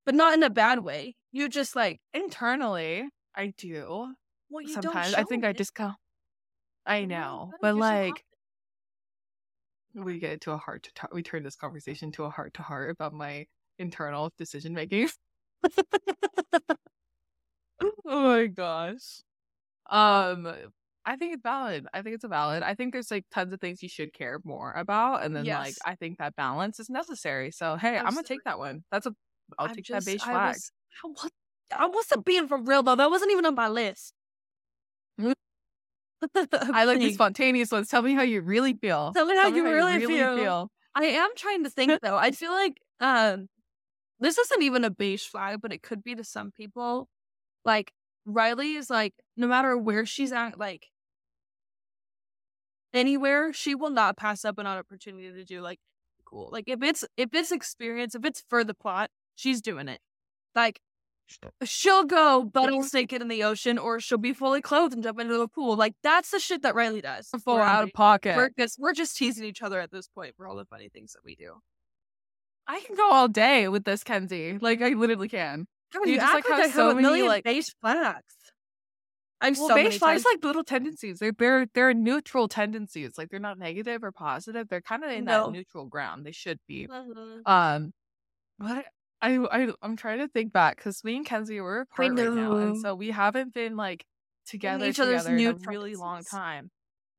but 0.08 0.16
not 0.16 0.34
in 0.34 0.42
a 0.42 0.50
bad 0.50 0.80
way. 0.80 1.16
You 1.34 1.50
just 1.50 1.76
like 1.76 2.00
Internally, 2.14 3.08
I 3.36 3.54
do. 3.58 4.16
well. 4.50 4.62
You 4.62 4.70
Sometimes 4.70 5.12
don't 5.12 5.20
I 5.20 5.24
think 5.26 5.44
show 5.44 5.50
I 5.50 5.54
just 5.54 5.76
go. 5.76 5.92
I 6.86 7.04
know, 7.04 7.52
but 7.62 7.76
like 7.76 8.24
we 9.94 10.20
get 10.20 10.42
to 10.42 10.52
a 10.52 10.58
heart 10.58 10.84
to 10.84 10.94
talk. 10.94 11.14
We 11.14 11.24
turn 11.24 11.44
this 11.44 11.58
conversation 11.58 12.12
to 12.14 12.24
a 12.24 12.30
heart 12.30 12.54
to 12.56 12.62
heart 12.62 12.90
about 12.90 13.14
my 13.14 13.48
internal 13.78 14.32
decision 14.38 14.74
making. 14.74 15.10
oh 17.82 17.98
my 18.06 18.48
gosh. 18.48 19.24
Um, 19.90 20.48
I 21.06 21.16
think 21.16 21.34
it's 21.34 21.44
valid. 21.44 21.86
I 21.94 22.02
think 22.02 22.16
it's 22.16 22.24
a 22.24 22.30
valid. 22.30 22.64
I 22.64 22.76
think 22.76 22.94
there's 22.94 23.12
like 23.12 23.26
tons 23.32 23.54
of 23.54 23.62
things 23.62 23.82
you 23.82 23.90
should 23.90 24.14
care 24.14 24.40
more 24.44 24.74
about, 24.74 25.24
and 25.24 25.36
then 25.36 25.46
like 25.46 25.76
I 25.86 25.96
think 25.96 26.18
that 26.20 26.36
balance 26.36 26.80
is 26.80 26.90
necessary. 26.90 27.52
So 27.52 27.76
hey, 27.76 27.98
I'm 27.98 28.14
gonna 28.14 28.24
take 28.24 28.44
that 28.46 28.60
one. 28.60 28.84
That's 28.92 29.06
a. 29.06 29.14
I'll 29.58 29.68
I'm 29.70 29.76
take 29.76 29.86
just- 29.86 30.06
that 30.06 30.12
beige 30.12 30.22
I 30.24 30.32
flag. 30.32 30.56
was- 30.56 30.72
I 31.04 31.08
was- 31.08 31.32
I 31.76 31.86
wasn't 31.88 32.26
being 32.26 32.48
for 32.48 32.58
real 32.58 32.82
though. 32.84 32.96
That 32.96 33.10
wasn't 33.10 33.32
even 33.32 33.46
on 33.46 33.56
my 33.56 33.68
list. 33.68 34.14
Mm. 35.20 35.34
I 36.74 36.86
like 36.86 37.00
the 37.00 37.12
spontaneous 37.14 37.72
ones. 37.72 37.90
Tell 37.90 38.02
me 38.02 38.14
how 38.14 38.22
you 38.24 38.42
really 38.42 38.74
feel. 38.74 39.12
Tell 39.14 39.26
me 39.26 39.36
how 39.36 39.48
you 39.48 39.64
really 39.64 40.00
feel. 40.06 40.38
feel. 40.38 40.72
I 40.96 41.04
am 41.06 41.30
trying 41.36 41.64
to 41.66 41.70
think 41.70 42.02
though. 42.02 42.18
I 42.18 42.32
feel 42.32 42.52
like 42.52 42.80
um 43.02 43.50
this 44.20 44.38
isn't 44.38 44.64
even 44.64 44.84
a 44.86 44.90
beige 44.90 45.26
flag, 45.28 45.60
but 45.62 45.72
it 45.74 45.84
could 45.84 46.04
be 46.04 46.16
to 46.16 46.24
some 46.24 46.52
people. 46.52 47.10
Like 47.66 47.92
Riley 48.26 48.74
is 48.76 48.90
like 48.90 49.14
no 49.36 49.48
matter 49.48 49.78
where 49.78 50.06
she's 50.06 50.32
at, 50.32 50.58
like 50.58 50.88
anywhere, 52.94 53.54
she 53.54 53.76
will 53.76 53.90
not 53.90 54.18
pass 54.18 54.46
up 54.46 54.58
an 54.58 54.68
opportunity 54.68 55.32
to 55.32 55.44
do 55.44 55.62
like 55.62 55.80
cool. 56.26 56.50
Like 56.52 56.66
if 56.68 56.82
it's 56.82 57.04
if 57.18 57.30
it's 57.34 57.52
experience, 57.52 58.16
if 58.16 58.26
it's 58.26 58.44
for 58.50 58.64
the 58.64 58.74
plot, 58.74 59.10
she's 59.38 59.62
doing 59.62 59.88
it. 59.88 60.02
Like 60.54 60.82
she'll 61.64 62.04
go 62.06 62.44
butt 62.44 62.72
naked 62.94 63.22
in 63.22 63.28
the 63.28 63.44
ocean, 63.44 63.78
or 63.78 64.00
she'll 64.00 64.18
be 64.18 64.34
fully 64.34 64.62
clothed 64.62 64.94
and 64.94 65.04
jump 65.04 65.20
into 65.20 65.38
the 65.38 65.48
pool. 65.48 65.76
Like 65.78 65.94
that's 66.04 66.32
the 66.32 66.40
shit 66.40 66.62
that 66.64 66.76
Riley 66.76 67.02
does. 67.02 67.30
Full 67.44 67.56
Where 67.56 67.64
out 67.64 67.84
of 67.86 67.94
pocket. 67.94 68.36
we're 68.38 68.50
just 68.58 68.78
we're 68.80 68.94
just 68.94 69.16
teasing 69.18 69.46
each 69.46 69.62
other 69.62 69.80
at 69.80 69.92
this 69.92 70.08
point 70.08 70.36
for 70.36 70.48
all 70.48 70.56
the 70.56 70.66
funny 70.66 70.90
things 70.90 71.14
that 71.14 71.22
we 71.24 71.36
do. 71.36 71.54
I 72.68 72.82
can 72.82 72.96
go 72.98 73.10
all 73.10 73.28
day 73.30 73.68
with 73.70 73.86
this, 73.86 74.04
Kenzie. 74.04 74.58
Like 74.60 74.82
I 74.82 74.90
literally 74.90 75.30
can. 75.30 75.68
God, 75.94 76.06
You 76.06 76.14
you, 76.14 76.20
just, 76.20 76.34
act 76.34 76.50
like, 76.50 76.50
like, 76.50 76.52
have 76.52 76.60
I 76.60 76.68
have 76.68 76.76
so 76.76 76.90
a 76.90 76.96
many, 76.96 77.08
million 77.08 77.28
like- 77.28 77.44
beige 77.46 77.70
flags. 77.82 78.36
I'm 79.40 79.54
Well, 79.54 79.68
so 79.68 79.76
beige 79.76 80.00
flags 80.00 80.26
like 80.26 80.44
little 80.44 80.64
tendencies. 80.64 81.20
They're 81.20 81.32
they're 81.32 81.68
they're 81.74 81.94
neutral 81.94 82.48
tendencies. 82.48 83.18
Like 83.18 83.30
they're 83.30 83.40
not 83.40 83.60
negative 83.60 84.04
or 84.04 84.12
positive. 84.12 84.68
They're 84.68 84.82
kind 84.82 85.04
of 85.04 85.12
in 85.12 85.26
No. 85.26 85.46
that 85.46 85.52
neutral 85.52 85.86
ground. 85.86 86.26
They 86.26 86.32
should 86.32 86.60
be. 86.68 86.88
Mhm. 86.88 87.42
Um, 87.46 87.94
what 88.58 88.86
I 89.22 89.38
I 89.38 89.74
I'm 89.82 89.96
trying 89.96 90.20
to 90.20 90.28
think 90.28 90.54
back 90.54 90.78
because 90.78 91.04
me 91.04 91.18
and 91.18 91.26
Kenzie 91.26 91.60
were 91.62 91.82
apart 91.82 92.12
right 92.18 92.34
now, 92.34 92.58
and 92.58 92.78
so 92.78 92.96
we 92.96 93.12
haven't 93.12 93.54
been 93.54 93.76
like 93.76 94.06
together 94.46 94.86
each 94.86 95.00
other's 95.00 95.24
together 95.24 95.38
in 95.38 95.48
a 95.48 95.70
really 95.70 95.96
long 95.96 96.24
time. 96.24 96.72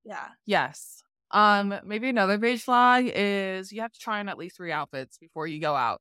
Yeah. 0.04 0.28
Yes. 0.46 1.02
Um, 1.30 1.74
maybe 1.84 2.08
another 2.08 2.38
beige 2.38 2.62
flag 2.62 3.12
is 3.14 3.70
you 3.70 3.82
have 3.82 3.92
to 3.92 3.98
try 3.98 4.20
on 4.20 4.28
at 4.28 4.38
least 4.38 4.56
three 4.56 4.72
outfits 4.72 5.18
before 5.18 5.46
you 5.46 5.60
go 5.60 5.74
out. 5.74 6.00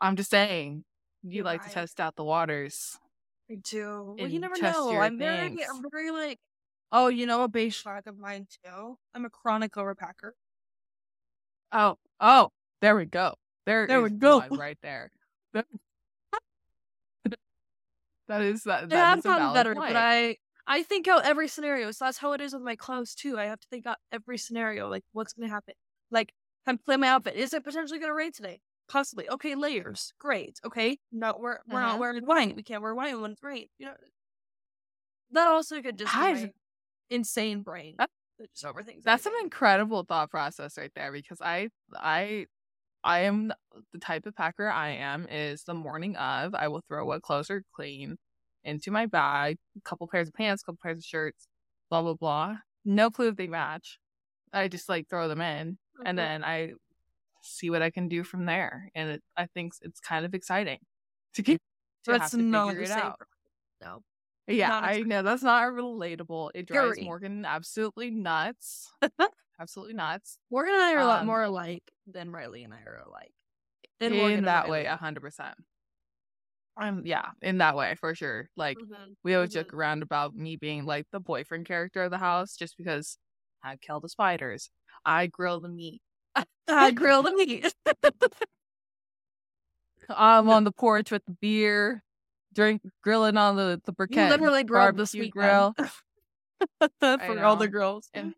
I'm 0.00 0.16
just 0.16 0.30
saying, 0.30 0.84
you 1.22 1.36
You're 1.36 1.44
like 1.44 1.62
to 1.64 1.70
test 1.70 2.00
out 2.00 2.16
the 2.16 2.24
waters. 2.24 2.98
I 3.50 3.56
do. 3.62 4.16
Well, 4.18 4.28
you 4.28 4.40
never 4.40 4.60
know. 4.60 4.98
I'm 4.98 5.18
very. 5.18 5.56
I'm 5.64 5.82
very 5.92 6.10
like, 6.10 6.38
oh, 6.90 7.08
you 7.08 7.26
know, 7.26 7.44
a 7.44 7.48
beige 7.48 7.80
flag 7.80 8.06
of 8.06 8.18
mine 8.18 8.46
too. 8.64 8.98
I'm 9.14 9.24
a 9.24 9.30
chronic 9.30 9.72
overpacker. 9.74 10.32
Oh, 11.70 11.96
oh, 12.20 12.50
there 12.84 12.94
we 12.96 13.06
go. 13.06 13.34
There, 13.64 13.86
There 13.86 14.02
we 14.02 14.10
go. 14.10 14.44
right 14.50 14.76
there. 14.82 15.10
That 15.54 15.64
that 18.28 18.42
is 18.42 18.64
that. 18.64 18.82
Yeah, 18.82 18.86
that 18.88 19.12
I've 19.12 19.18
a 19.20 19.22
gotten 19.22 19.54
better, 19.54 19.74
point. 19.74 19.94
but 19.94 19.96
I, 19.96 20.36
I 20.66 20.82
think 20.82 21.08
out 21.08 21.24
every 21.24 21.48
scenario. 21.48 21.90
So 21.92 22.04
that's 22.04 22.18
how 22.18 22.32
it 22.32 22.40
is 22.42 22.52
with 22.52 22.62
my 22.62 22.76
clothes 22.76 23.14
too. 23.14 23.38
I 23.38 23.44
have 23.46 23.60
to 23.60 23.66
think 23.70 23.86
out 23.86 23.96
every 24.12 24.36
scenario. 24.38 24.88
Like, 24.88 25.02
what's 25.12 25.32
gonna 25.32 25.48
happen? 25.50 25.74
Like, 26.10 26.32
I'm 26.66 26.76
plan 26.78 27.00
my 27.00 27.08
outfit. 27.08 27.36
Is 27.36 27.54
it 27.54 27.64
potentially 27.64 27.98
gonna 27.98 28.14
rain 28.14 28.32
today? 28.32 28.60
Possibly. 28.88 29.28
Okay, 29.30 29.54
layers. 29.54 30.12
Great. 30.18 30.58
Okay. 30.64 30.98
No, 31.10 31.36
we're 31.38 31.58
we're 31.66 31.80
Uh-huh. 31.80 31.92
not 31.92 31.98
wearing 31.98 32.22
white. 32.24 32.54
We 32.54 32.62
can't 32.62 32.82
wear 32.82 32.94
white 32.94 33.18
when 33.18 33.30
it's 33.32 33.42
rain. 33.42 33.66
You 33.78 33.86
know. 33.86 33.94
That 35.30 35.48
also 35.48 35.80
could 35.80 35.96
just 35.98 36.12
be 36.12 36.18
I've- 36.18 36.42
my 36.44 36.50
insane 37.10 37.62
brain 37.62 37.94
That- 37.98 38.10
that 38.38 38.52
just 38.52 38.64
overthinks. 38.64 39.02
That's 39.04 39.26
an 39.26 39.32
incredible 39.42 40.02
thought 40.04 40.30
process 40.30 40.76
right 40.76 40.92
there 40.94 41.12
because 41.12 41.40
I 41.40 41.68
I 41.94 42.46
I 43.04 43.20
am 43.20 43.52
the 43.92 43.98
type 44.00 44.26
of 44.26 44.34
packer 44.36 44.68
I 44.68 44.90
am 44.90 45.26
is 45.28 45.64
the 45.64 45.74
morning 45.74 46.16
of 46.16 46.54
I 46.54 46.68
will 46.68 46.82
throw 46.88 47.04
what 47.06 47.22
clothes 47.22 47.50
are 47.50 47.62
clean 47.74 48.16
into 48.64 48.90
my 48.90 49.06
bag, 49.06 49.58
a 49.76 49.82
couple 49.82 50.08
pairs 50.08 50.28
of 50.28 50.34
pants, 50.34 50.62
a 50.62 50.66
couple 50.66 50.80
pairs 50.82 50.98
of 50.98 51.04
shirts, 51.04 51.46
blah 51.90 52.02
blah 52.02 52.14
blah. 52.14 52.56
No 52.84 53.10
clue 53.10 53.28
if 53.28 53.36
they 53.36 53.46
match. 53.48 53.98
I 54.52 54.68
just 54.68 54.88
like 54.88 55.08
throw 55.08 55.28
them 55.28 55.40
in 55.42 55.78
and 56.04 56.18
Mhm. 56.18 56.18
then 56.18 56.44
I 56.44 56.72
see 57.42 57.70
what 57.70 57.82
I 57.82 57.90
can 57.90 58.08
do 58.08 58.24
from 58.24 58.46
there. 58.46 58.90
And 58.94 59.10
it, 59.10 59.22
I 59.36 59.46
think 59.46 59.74
it's 59.82 60.00
kind 60.00 60.24
of 60.26 60.34
exciting 60.34 60.80
to 61.34 61.42
keep. 61.42 61.60
to 62.04 62.12
have 62.12 62.22
That's 62.22 62.32
to 62.32 62.38
not 62.38 62.66
figure 62.68 62.80
the 62.80 62.86
it 62.86 62.90
same. 62.90 63.02
out. 63.06 63.20
No. 63.82 64.02
Yeah, 64.46 64.78
I 64.82 65.00
know 65.02 65.22
that's 65.22 65.42
not 65.42 65.72
relatable. 65.72 66.50
It 66.54 66.66
drives. 66.66 67.00
Morgan 67.00 67.44
absolutely 67.44 68.10
nuts. 68.10 68.92
absolutely 69.60 69.94
nuts. 69.94 70.38
Morgan 70.50 70.74
and 70.74 70.82
I 70.82 70.94
are 70.94 71.00
a 71.00 71.06
lot 71.06 71.20
Um, 71.20 71.26
more 71.26 71.42
alike 71.42 71.82
than 72.06 72.30
Riley 72.30 72.64
and 72.64 72.72
I 72.74 72.80
are 72.86 73.02
alike. 73.06 73.32
In, 74.00 74.12
Morgan 74.12 74.44
that 74.44 74.68
way, 74.68 74.86
a 74.86 74.96
hundred 74.96 75.20
percent. 75.20 75.54
Um, 76.76 77.02
yeah, 77.04 77.30
in 77.40 77.58
that 77.58 77.76
way 77.76 77.94
for 77.94 78.14
sure. 78.14 78.48
Like 78.56 78.78
Mhm. 78.78 79.16
we 79.22 79.34
always 79.34 79.50
Mhm. 79.50 79.54
joke 79.54 79.74
around 79.74 80.02
about 80.02 80.34
me 80.34 80.56
being 80.56 80.84
like 80.84 81.06
the 81.10 81.20
boyfriend 81.20 81.66
character 81.66 82.02
of 82.02 82.10
the 82.10 82.18
house, 82.18 82.56
just 82.56 82.76
because 82.76 83.18
I 83.62 83.76
kill 83.76 84.00
the 84.00 84.08
spiders, 84.08 84.70
I 85.04 85.28
grill 85.28 85.60
the 85.60 85.68
meat, 85.68 86.02
I 86.68 86.90
grill 86.90 87.22
the 87.22 87.32
meat. 87.32 87.72
I'm 90.08 90.48
on 90.50 90.64
the 90.64 90.72
porch 90.72 91.10
with 91.10 91.24
the 91.24 91.36
beer, 91.40 92.02
drink 92.52 92.82
grilling 93.02 93.36
on 93.36 93.56
the 93.56 93.80
the 93.84 93.94
You 94.10 94.28
literally 94.28 94.64
grilled 94.64 94.96
the 94.96 95.06
sweet 95.06 95.30
grill. 95.30 95.74
for 97.00 97.44
all 97.44 97.56
the 97.56 97.68
girls. 97.68 98.10
And 98.14 98.34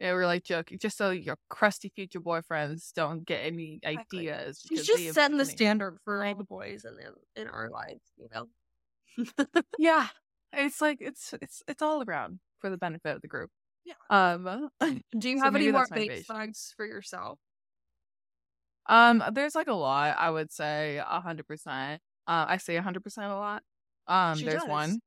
yeah, 0.00 0.12
we're 0.12 0.26
like 0.26 0.44
joking, 0.44 0.78
just 0.78 0.96
so 0.96 1.10
your 1.10 1.36
crusty 1.50 1.90
future 1.94 2.20
boyfriends 2.20 2.92
don't 2.94 3.24
get 3.26 3.40
any 3.44 3.78
Exactly. 3.82 4.30
ideas. 4.30 4.64
She's 4.66 4.86
just 4.86 5.12
setting 5.14 5.36
the 5.36 5.44
standard 5.44 5.98
for 6.04 6.24
all 6.24 6.34
the 6.34 6.44
boys 6.44 6.84
in 6.86 6.96
in 7.36 7.48
our 7.48 7.68
lives, 7.70 8.00
you 8.16 8.28
know. 8.32 8.46
Yeah, 9.78 10.08
it's 10.52 10.80
like 10.80 10.98
it's 11.00 11.34
it's 11.42 11.62
it's 11.68 11.82
all 11.82 12.02
around 12.02 12.40
for 12.60 12.70
the 12.70 12.78
benefit 12.78 13.14
of 13.16 13.22
the 13.22 13.28
group. 13.28 13.50
Yeah. 13.84 13.94
Um. 14.08 14.70
Do 15.18 15.30
you 15.30 15.38
So 15.38 15.44
have 15.44 15.54
any 15.56 15.70
more 15.70 15.82
that's 15.82 15.90
my 15.90 15.96
beige 15.98 16.08
beige. 16.08 16.26
flags 16.26 16.72
for 16.76 16.86
yourself? 16.86 17.38
Um. 18.86 19.22
There's 19.32 19.54
like 19.54 19.68
a 19.68 19.74
lot. 19.74 20.16
I 20.18 20.30
would 20.30 20.50
say 20.50 20.96
a 20.96 21.20
hundred 21.20 21.46
percent. 21.46 22.00
Uh, 22.26 22.46
I 22.48 22.56
say 22.56 22.76
a 22.76 22.82
hundred 22.82 23.04
percent 23.04 23.26
a 23.30 23.34
lot. 23.36 23.62
Um. 24.06 24.38
She 24.38 24.44
there's 24.46 24.62
does. 24.62 24.68
one. 24.68 25.00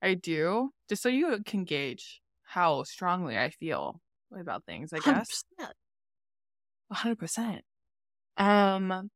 I 0.00 0.14
do 0.14 0.70
just 0.88 1.02
so 1.02 1.08
you 1.10 1.42
can 1.44 1.64
gauge 1.64 2.21
how 2.52 2.82
strongly 2.82 3.38
I 3.38 3.48
feel 3.48 4.00
about 4.38 4.64
things. 4.66 4.92
I 4.92 4.98
guess. 4.98 5.44
100%. 5.58 5.74
Hundred 6.92 7.18
percent. 7.18 7.62
Um, 8.36 9.10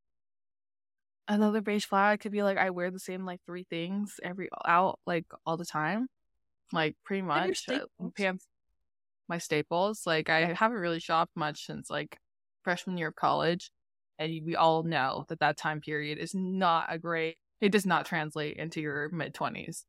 another 1.29 1.61
beige 1.61 1.85
flag 1.85 2.21
could 2.21 2.33
be 2.33 2.43
like 2.43 2.57
I 2.57 2.71
wear 2.71 2.91
the 2.91 2.99
same 2.99 3.27
like 3.27 3.41
three 3.45 3.67
things 3.69 4.19
every 4.23 4.49
out 4.67 4.99
like 5.07 5.27
all 5.45 5.59
the 5.59 5.67
time, 5.67 6.07
like 6.73 6.97
pretty 7.05 7.23
much. 7.23 7.69
uh, 7.69 7.81
pants, 8.17 8.47
my 9.29 9.37
staples. 9.37 10.03
Like 10.07 10.31
I 10.31 10.55
haven't 10.55 10.79
really 10.79 11.01
shopped 11.01 11.33
much 11.37 11.67
since 11.67 11.91
like 11.91 12.17
freshman 12.63 12.97
year 12.97 13.09
of 13.09 13.17
college, 13.17 13.71
and 14.19 14.33
we 14.47 14.57
all 14.57 14.83
know 14.83 15.27
that 15.29 15.41
that 15.41 15.59
time 15.59 15.83
period 15.83 16.17
is 16.19 16.35
not 16.35 16.87
a 16.89 16.99
great. 16.99 17.37
It 17.61 17.73
does 17.73 17.85
not 17.85 18.07
translate 18.07 18.57
into 18.57 18.81
your 18.81 19.11
mid 19.11 19.35
twenties, 19.35 19.85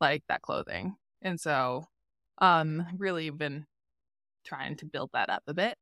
like 0.00 0.22
that 0.28 0.42
clothing, 0.42 0.94
and 1.20 1.40
so, 1.40 1.86
um, 2.42 2.84
really 2.98 3.30
been 3.30 3.64
trying 4.44 4.76
to 4.76 4.84
build 4.84 5.10
that 5.14 5.30
up 5.30 5.44
a 5.46 5.54
bit. 5.54 5.78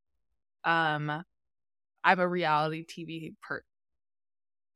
Um, 0.63 1.25
I'm 2.05 2.21
a 2.21 2.29
reality 2.29 2.85
TV 2.85 3.35
per- 3.43 3.65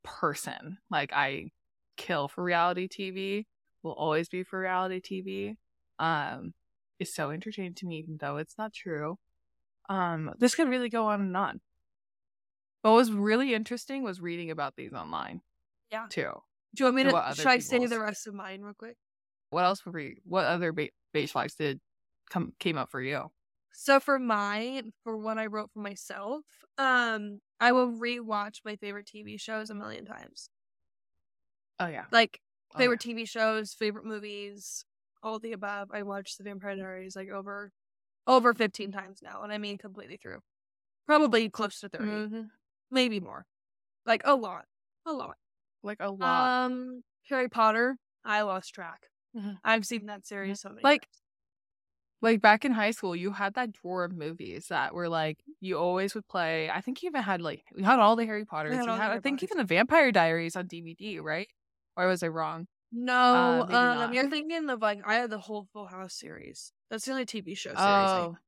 person. 0.03 0.79
Like 0.91 1.13
I 1.13 1.51
kill 1.97 2.27
for 2.27 2.43
reality 2.43 2.89
TV. 2.89 3.45
Will 3.83 3.93
always 3.93 4.31
be 4.31 4.43
for 4.45 4.59
reality 4.59 5.01
TV. 5.01 5.57
Um, 5.99 6.55
it's 6.99 7.15
so 7.15 7.31
entertaining 7.31 7.75
to 7.75 7.87
me, 7.87 7.99
even 7.99 8.17
though 8.19 8.39
it's 8.39 8.57
not 8.57 8.73
true. 8.73 9.19
Um, 9.91 10.33
this 10.39 10.55
could 10.55 10.71
really 10.71 10.89
go 10.89 11.07
on 11.07 11.21
and 11.21 11.37
on. 11.37 11.61
What 12.81 12.93
was 12.93 13.13
really 13.13 13.53
interesting 13.53 14.03
was 14.03 14.23
reading 14.23 14.51
about 14.51 14.75
these 14.75 14.95
online. 14.95 15.43
Yeah. 15.93 16.07
Too. 16.09 16.33
Do 16.75 16.83
you 16.83 16.87
want 16.87 16.97
me 16.97 17.03
to 17.05 17.09
to? 17.11 17.13
what 17.13 17.25
other 17.25 17.37
Should 17.37 17.47
I 17.49 17.59
say 17.59 17.87
the 17.87 18.01
rest 18.01 18.27
of 18.27 18.33
mine 18.33 18.63
real 18.63 18.73
quick? 18.73 18.97
What 19.51 19.65
else 19.65 19.85
were 19.85 19.93
we? 19.93 20.17
What 20.25 20.47
other 20.47 20.73
ba- 20.73 20.89
beige 21.15 21.33
flags 21.33 21.57
did 21.57 21.81
come 22.31 22.55
came 22.61 22.79
up 22.79 22.91
for 22.91 23.03
you? 23.03 23.33
So 23.73 23.99
for 24.01 24.19
mine, 24.19 24.93
for 25.03 25.17
what 25.17 25.39
I 25.39 25.47
wrote 25.47 25.73
for 25.73 25.81
myself, 25.81 26.45
um, 26.79 27.41
I 27.61 27.73
will 27.73 27.89
rewatch 27.91 28.61
my 28.65 28.77
favorite 28.77 29.07
TV 29.07 29.37
shows 29.37 29.69
a 29.71 29.75
million 29.75 30.05
times. 30.05 30.49
Oh 31.79 31.87
yeah. 31.87 32.07
Like 32.11 32.41
Oh, 32.75 32.77
favorite 32.77 33.01
TV 33.01 33.25
shows, 33.25 33.75
favorite 33.75 34.05
movies, 34.05 34.85
all 35.23 35.39
the 35.39 35.53
above. 35.53 35.91
I 35.93 36.03
watched 36.03 36.39
The 36.39 36.45
Vampire 36.45 36.77
Diaries 36.77 37.17
like 37.17 37.29
over 37.29 37.73
over 38.27 38.55
fifteen 38.55 38.93
times 38.93 39.23
now, 39.23 39.43
and 39.43 39.53
I 39.53 39.59
mean 39.59 39.79
completely 39.79 40.17
through. 40.19 40.43
Probably 41.07 41.51
close 41.51 41.81
to 41.81 41.91
30 41.91 42.27
yeah. 42.31 42.39
Mhm. 42.39 42.51
maybe 42.91 43.21
more. 43.21 43.47
Like 44.07 44.23
a 44.25 44.35
lot, 44.37 44.67
a 45.07 45.13
lot. 45.13 45.39
Like 45.83 45.99
a 46.01 46.11
lot. 46.13 46.55
Um, 46.67 47.03
Harry 47.29 47.49
Potter. 47.49 47.99
I 48.25 48.43
lost 48.43 48.75
track. 48.75 49.09
Mhm. 49.35 49.61
I've 49.65 49.87
seen 49.87 50.07
that 50.07 50.27
series 50.27 50.61
so 50.61 50.71
many 50.71 50.83
Like, 50.83 51.09
times. 51.09 51.23
like 52.23 52.41
back 52.41 52.65
in 52.65 52.73
high 52.73 52.91
school, 52.93 53.15
you 53.15 53.33
had 53.33 53.55
that 53.55 53.73
drawer 53.73 54.05
of 54.05 54.13
movies 54.13 54.69
that 54.69 54.95
were 54.95 55.09
like 55.09 55.39
you 55.61 55.79
always 55.79 56.15
would 56.15 56.27
play. 56.29 56.71
I 56.71 56.81
think 56.81 57.03
you 57.03 57.09
even 57.09 57.23
had 57.23 57.41
like 57.43 57.65
we 57.75 57.83
had 57.83 57.99
all 58.01 58.17
the 58.17 58.25
Harry 58.27 58.45
Potters. 58.47 58.75
had 58.77 58.89
all 58.89 59.01
the 59.01 59.11
I 59.11 59.21
think 59.21 59.43
Potters. 59.43 59.43
even 59.43 59.59
the 59.59 59.65
Vampire 59.65 60.11
Diaries 60.13 60.57
on 60.57 60.67
DVD, 60.67 61.21
right? 61.21 61.49
Or 61.97 62.07
was 62.09 62.23
I 62.23 62.29
wrong? 62.29 62.67
No, 62.93 63.65
maybe 63.67 63.89
um, 63.93 64.13
you're 64.13 64.31
thinking 64.31 64.71
of 64.71 64.81
like 64.81 65.01
I 65.05 65.15
had 65.17 65.31
the 65.31 65.39
whole 65.39 65.65
Full 65.73 65.87
House 65.89 66.15
series. 66.15 66.73
That's 66.91 67.05
the 67.05 67.11
only 67.13 67.27
TV 67.27 67.55
show 67.55 67.75
series. 67.77 68.15
I 68.15 68.29
Oh, 68.29 68.39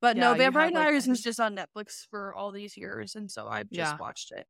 But 0.00 0.16
Yeah, 0.16 0.22
no, 0.22 0.34
Vampire 0.34 0.70
had, 0.72 0.72
Diaries 0.72 1.06
I 1.06 1.10
was 1.10 1.22
just 1.22 1.40
on 1.40 1.56
Netflix 1.56 2.06
for 2.08 2.34
all 2.34 2.52
these 2.52 2.76
years, 2.76 3.14
and 3.16 3.30
so 3.30 3.48
I've 3.48 3.70
just 3.70 3.94
Yeah. 3.94 3.98
watched 3.98 4.32
it 4.32 4.48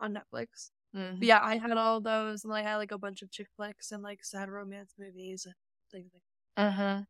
on 0.00 0.14
Netflix. 0.14 0.70
Mhm. 0.94 1.18
But 1.18 1.26
yeah, 1.28 1.40
I 1.42 1.56
had 1.58 1.72
all 1.72 2.00
those, 2.00 2.44
and 2.44 2.52
I 2.52 2.62
had 2.62 2.76
like 2.76 2.92
a 2.92 2.98
bunch 2.98 3.22
of 3.22 3.30
chick 3.30 3.48
flicks 3.56 3.92
and 3.92 4.02
like 4.02 4.24
sad 4.24 4.48
romance 4.48 4.94
movies 4.98 5.44
and 5.46 5.54
things 5.90 6.10
like. 6.14 6.22
Mm-hmm. 6.56 7.02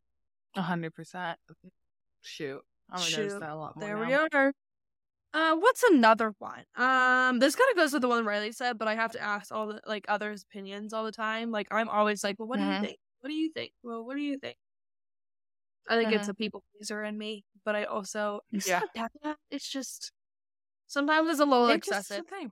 A 0.59 0.61
hundred 0.61 0.93
percent. 0.93 1.39
Shoot, 2.21 2.61
I'm 2.89 2.99
gonna 2.99 3.11
notice 3.11 3.33
Shoot, 3.33 3.39
that 3.41 3.49
a 3.51 3.55
lot 3.55 3.75
more 3.75 3.85
There 3.87 3.97
we 3.97 4.13
now. 4.13 4.27
are. 4.33 4.53
Uh, 5.33 5.55
what's 5.57 5.83
another 5.83 6.33
one? 6.39 6.63
Um, 6.75 7.39
this 7.39 7.55
kind 7.55 7.69
of 7.71 7.75
goes 7.77 7.91
with 7.93 8.01
the 8.01 8.07
one 8.07 8.25
Riley 8.25 8.53
said, 8.53 8.77
but 8.77 8.87
I 8.87 8.95
have 8.95 9.11
to 9.11 9.21
ask 9.21 9.51
all 9.51 9.67
the 9.67 9.81
like 9.85 10.05
others' 10.07 10.43
opinions 10.43 10.93
all 10.93 11.03
the 11.03 11.11
time. 11.11 11.51
Like 11.51 11.67
I'm 11.71 11.89
always 11.89 12.23
like, 12.23 12.39
well, 12.39 12.47
what 12.47 12.57
do 12.57 12.63
Mhm. 12.63 12.75
you 12.75 12.79
think? 12.87 12.99
What 13.21 13.29
do 13.29 13.35
you 13.35 13.51
think? 13.51 13.73
Well, 13.83 14.05
what 14.05 14.15
do 14.15 14.21
you 14.21 14.37
think? 14.39 14.57
I 15.89 15.97
think 15.97 16.11
it's 16.13 16.27
Mhm. 16.27 16.31
a 16.31 16.33
people 16.33 16.63
pleaser 16.71 17.03
in 17.03 17.17
me, 17.17 17.43
but 17.63 17.75
I 17.75 17.83
also 17.83 18.41
it's 18.51 18.67
Yeah. 18.67 18.81
not. 19.23 19.37
It's 19.51 19.67
just 19.69 20.11
sometimes 20.87 21.29
it's 21.29 21.39
a 21.39 21.45
little 21.45 21.69
It's 21.69 21.87
just 21.87 22.11
excessive. 22.11 22.27
thing. 22.27 22.51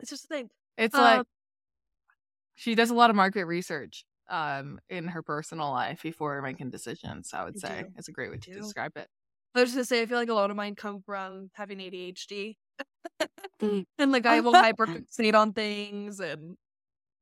It's 0.00 0.10
just 0.10 0.24
a 0.24 0.28
thing. 0.28 0.50
It's 0.76 0.96
Um, 0.96 1.02
like 1.02 1.26
she 2.54 2.74
does 2.74 2.90
a 2.90 2.94
lot 2.94 3.10
of 3.10 3.16
market 3.16 3.44
research 3.44 4.04
um 4.28 4.78
in 4.90 5.08
her 5.08 5.22
personal 5.22 5.70
life 5.70 6.02
before 6.02 6.42
making 6.42 6.70
decisions. 6.70 7.32
I 7.32 7.44
would 7.44 7.56
I 7.56 7.58
say 7.58 7.84
do. 7.84 7.92
it's 7.96 8.08
a 8.08 8.12
great 8.12 8.30
way 8.30 8.36
I 8.36 8.38
to 8.38 8.50
do. 8.52 8.60
describe 8.60 8.96
it. 8.96 9.08
I 9.54 9.60
was 9.60 9.70
just 9.70 9.76
gonna 9.76 9.84
say, 9.86 10.02
I 10.02 10.06
feel 10.06 10.18
like 10.18 10.28
a 10.28 10.34
lot 10.34 10.50
of 10.50 10.56
mine 10.56 10.74
come 10.76 11.02
from 11.02 11.50
having 11.54 11.80
ADHD, 11.80 12.58
and 13.98 14.12
like 14.12 14.26
I 14.26 14.40
will 14.40 14.54
hyperfixate 14.56 15.34
on 15.34 15.52
things, 15.52 16.20
and 16.20 16.56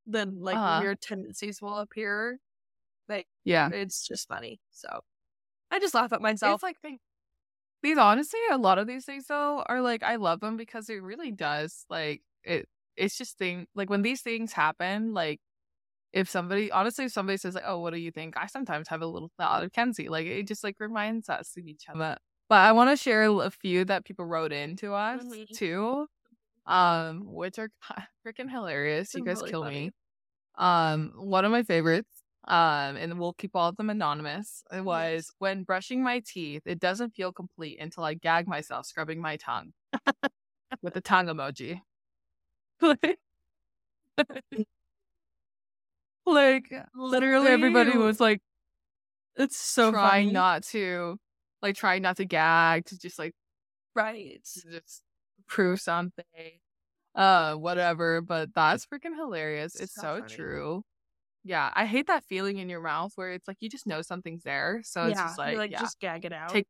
then 0.06 0.40
like 0.40 0.58
Uh-huh. 0.58 0.80
weird 0.80 1.00
tendencies 1.02 1.62
will 1.62 1.78
appear. 1.78 2.40
Like 3.08 3.28
Yeah. 3.44 3.68
it's 3.70 4.06
just 4.06 4.28
funny. 4.28 4.60
So 4.72 5.00
I 5.70 5.80
just 5.80 5.94
laugh 5.94 6.12
at 6.12 6.22
myself. 6.22 6.62
It's 6.64 6.64
like 6.64 7.00
these 7.82 7.98
honestly, 7.98 8.40
a 8.50 8.58
lot 8.58 8.78
of 8.78 8.86
these 8.86 9.04
things 9.04 9.26
though 9.26 9.62
are 9.66 9.80
like 9.80 10.02
I 10.02 10.16
love 10.16 10.40
them 10.40 10.56
because 10.56 10.88
it 10.90 11.02
really 11.02 11.32
does 11.32 11.84
like 11.90 12.22
it. 12.46 12.68
It's 12.96 13.18
just 13.18 13.36
thing 13.38 13.66
like 13.74 13.90
when 13.90 14.02
these 14.02 14.22
things 14.22 14.52
happen, 14.52 15.12
like 15.12 15.40
if 16.12 16.30
somebody 16.30 16.70
honestly, 16.72 17.04
if 17.06 17.12
somebody 17.12 17.36
says 17.36 17.54
like, 17.54 17.64
"Oh, 17.66 17.80
what 17.80 17.92
do 17.92 17.98
you 17.98 18.10
think?" 18.10 18.36
I 18.36 18.46
sometimes 18.46 18.88
have 18.88 19.02
a 19.02 19.06
little 19.06 19.30
thought 19.38 19.64
of 19.64 19.72
Kenzie. 19.72 20.08
Like 20.08 20.26
it 20.26 20.46
just 20.46 20.64
like 20.64 20.76
reminds 20.80 21.28
us 21.28 21.54
of 21.58 21.66
each 21.66 21.84
other. 21.88 22.16
But 22.48 22.58
I 22.58 22.72
want 22.72 22.90
to 22.90 22.96
share 22.96 23.24
a 23.24 23.50
few 23.50 23.84
that 23.86 24.04
people 24.04 24.24
wrote 24.24 24.52
in 24.52 24.76
to 24.76 24.94
us 24.94 25.22
Mhm. 25.24 25.48
too, 25.54 26.06
um, 26.66 27.22
which 27.26 27.58
are 27.58 27.68
freaking 28.26 28.50
hilarious. 28.50 29.14
You 29.14 29.24
guys 29.24 29.38
really 29.38 29.50
kill 29.50 29.62
funny. 29.64 29.86
me. 29.86 29.90
Um, 30.56 31.12
one 31.16 31.44
of 31.44 31.50
my 31.52 31.64
favorites, 31.64 32.22
um, 32.48 32.96
and 32.96 33.18
we'll 33.18 33.34
keep 33.34 33.54
all 33.54 33.68
of 33.68 33.76
them 33.76 33.90
anonymous. 33.90 34.62
It 34.72 34.84
was 34.84 35.30
when 35.38 35.64
brushing 35.64 36.02
my 36.02 36.20
teeth, 36.24 36.62
it 36.64 36.78
doesn't 36.80 37.10
feel 37.14 37.30
complete 37.32 37.78
until 37.80 38.04
I 38.04 38.14
gag 38.14 38.46
myself 38.48 38.86
scrubbing 38.86 39.20
my 39.20 39.36
tongue 39.36 39.74
with 40.82 40.94
the 40.94 41.00
tongue 41.02 41.26
emoji. 41.26 41.82
like 42.80 43.18
like 46.24 46.72
literally, 46.94 47.48
everybody 47.52 47.96
was 47.96 48.20
like 48.20 48.40
it's 49.36 49.56
so 49.58 49.90
trying 49.90 50.28
funny. 50.28 50.32
not 50.32 50.62
to, 50.64 51.18
like 51.62 51.76
trying 51.76 52.02
not 52.02 52.16
to 52.18 52.24
gag 52.24 52.86
to 52.86 52.98
just 52.98 53.18
like 53.18 53.34
right. 53.94 54.42
just 54.44 55.02
prove 55.46 55.80
something, 55.80 56.24
uh, 57.14 57.54
whatever. 57.56 58.20
But 58.22 58.54
that's 58.54 58.86
freaking 58.86 59.16
hilarious. 59.16 59.74
It's 59.76 59.94
So 59.94 60.00
so 60.00 60.16
funny. 60.20 60.28
true. 60.28 60.82
Yeah, 61.44 61.72
I 61.74 61.86
hate 61.86 62.08
that 62.08 62.24
feeling 62.24 62.58
in 62.58 62.68
your 62.70 62.82
mouth 62.82 63.12
where 63.16 63.32
it's 63.32 63.48
like 63.48 63.58
you 63.60 63.70
just 63.70 63.86
know 63.86 64.02
something's 64.02 64.44
there, 64.44 64.82
so 64.84 65.06
it's 65.06 65.20
yeah, 65.20 65.28
just 65.28 65.38
you're 65.44 65.58
like, 65.58 65.58
like 65.58 65.70
yeah, 65.72 65.80
just 65.80 66.00
gag 66.00 66.24
it 66.24 66.32
out. 66.32 66.52
take 66.52 66.66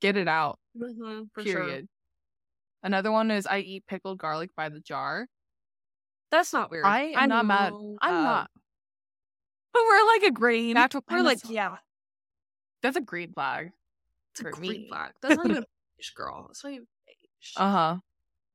get 0.00 0.16
it 0.16 0.28
out. 0.28 0.58
Mhm, 0.76 1.30
for 1.34 1.44
sure. 1.44 1.80
Another 2.82 3.10
one 3.10 3.30
is 3.30 3.46
I 3.46 3.58
eat 3.58 3.86
pickled 3.86 4.18
garlic 4.18 4.50
by 4.56 4.68
the 4.68 4.80
jar. 4.80 5.26
That's 6.30 6.52
not 6.52 6.70
weird. 6.70 6.84
I 6.86 7.12
am 7.16 7.28
not 7.28 7.46
mad. 7.46 7.72
I'm 8.00 8.14
uh, 8.14 8.22
not. 8.22 8.50
But 9.72 9.82
we're 9.86 10.06
like 10.06 10.22
agreeing. 10.24 10.74
Natural. 10.74 11.02
We're 11.10 11.22
like, 11.22 11.38
yeah, 11.48 11.76
that's 12.82 12.96
a 12.96 13.00
green 13.00 13.32
flag. 13.32 13.72
it's 14.32 14.40
a 14.40 14.44
green 14.44 14.82
me. 14.82 14.88
flag. 14.88 15.12
That's 15.22 15.36
not 15.36 15.46
even 15.46 15.64
beige, 15.96 16.10
girl. 16.14 16.44
That's 16.46 16.62
not 16.64 16.72
even 16.72 16.86
beige. 17.06 17.52
Uh 17.56 17.70
huh. 17.70 17.96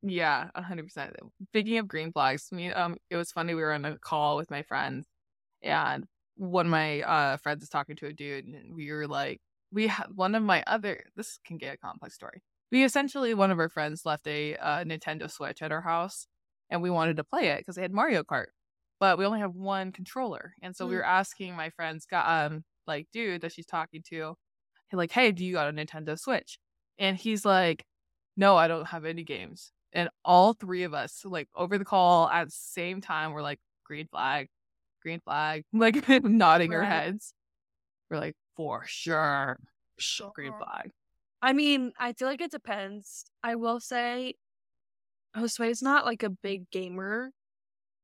Yeah, 0.02 0.50
a 0.54 0.62
hundred 0.62 0.84
percent. 0.84 1.16
Speaking 1.50 1.78
of 1.78 1.88
green 1.88 2.12
flags, 2.12 2.52
me 2.52 2.72
um, 2.72 2.98
it 3.10 3.16
was 3.16 3.32
funny. 3.32 3.54
We 3.56 3.62
were 3.62 3.74
on 3.74 3.86
a 3.86 3.98
call 3.98 4.38
with 4.38 4.52
my 4.52 4.64
friends, 4.64 5.08
and 5.62 6.06
one 6.36 6.66
of 6.66 6.72
my 6.72 7.02
uh 7.02 7.38
friends 7.38 7.64
is 7.64 7.70
talking 7.70 7.96
to 7.98 8.08
a 8.08 8.14
dude, 8.14 8.46
and 8.46 8.76
we 8.76 8.92
were 8.92 9.08
like, 9.08 9.40
we 9.72 9.88
had 9.88 10.08
one 10.14 10.36
of 10.36 10.44
my 10.44 10.64
other. 10.68 11.04
This 11.16 11.40
can 11.46 11.58
get 11.58 11.76
a 11.76 11.78
complex 11.78 12.16
story. 12.16 12.42
We 12.74 12.84
essentially 12.84 13.34
one 13.36 13.52
of 13.52 13.60
our 13.60 13.70
friends 13.70 14.06
left 14.06 14.28
a 14.28 14.58
uh, 14.58 14.84
Nintendo 14.84 15.30
Switch 15.32 15.62
at 15.62 15.72
our 15.72 15.82
house, 15.82 16.28
and 16.70 16.82
we 16.82 16.90
wanted 16.90 17.18
to 17.18 17.24
play 17.24 17.50
it 17.50 17.60
because 17.60 17.76
they 17.76 17.84
had 17.84 17.94
Mario 17.94 18.24
Kart. 18.24 18.48
but 19.00 19.18
we 19.18 19.26
only 19.26 19.40
have 19.40 19.54
one 19.54 19.92
controller. 19.92 20.54
And 20.62 20.76
so 20.76 20.88
we 20.88 20.94
Mm. 20.96 20.98
were 21.00 21.06
asking 21.06 21.56
my 21.56 21.70
friend's 21.72 22.06
got 22.06 22.26
um 22.28 22.64
like 22.88 23.08
dude 23.14 23.42
that 23.42 23.52
she's 23.54 23.66
talking 23.66 24.02
to, 24.10 24.36
like, 24.94 25.12
hey, 25.12 25.32
do 25.32 25.46
you 25.46 25.54
got 25.54 25.70
a 25.70 25.74
Nintendo 25.74 26.18
Switch? 26.18 26.58
And 26.98 27.18
he's 27.18 27.44
like, 27.46 27.86
no, 28.38 28.56
I 28.58 28.68
don't 28.68 28.88
have 28.88 29.06
any 29.06 29.24
games. 29.24 29.72
And 29.94 30.10
all 30.26 30.54
three 30.54 30.84
of 30.84 30.94
us, 30.94 31.24
like 31.26 31.50
over 31.56 31.78
the 31.78 31.86
call 31.86 32.30
at 32.30 32.46
the 32.48 32.52
same 32.52 33.02
time, 33.02 33.34
we're 33.34 33.42
like, 33.42 33.60
green 33.86 34.08
flag, 34.08 34.48
green 35.02 35.20
flag, 35.22 35.64
like 35.74 36.08
nodding 36.24 36.74
our 36.74 36.84
heads. 36.84 37.34
We're 38.10 38.20
like, 38.20 38.36
for 38.56 38.84
sure, 38.86 39.60
Sure. 40.00 40.32
green 40.36 40.54
flag. 40.54 40.92
I 41.44 41.54
mean, 41.54 41.94
I 42.00 42.14
feel 42.14 42.30
like 42.30 42.42
it 42.42 42.52
depends. 42.52 43.26
I 43.44 43.56
will 43.56 43.82
say 43.82 44.36
Josue 45.36 45.70
is 45.70 45.82
not 45.82 46.06
like 46.06 46.24
a 46.24 46.30
big 46.30 46.70
gamer, 46.72 47.32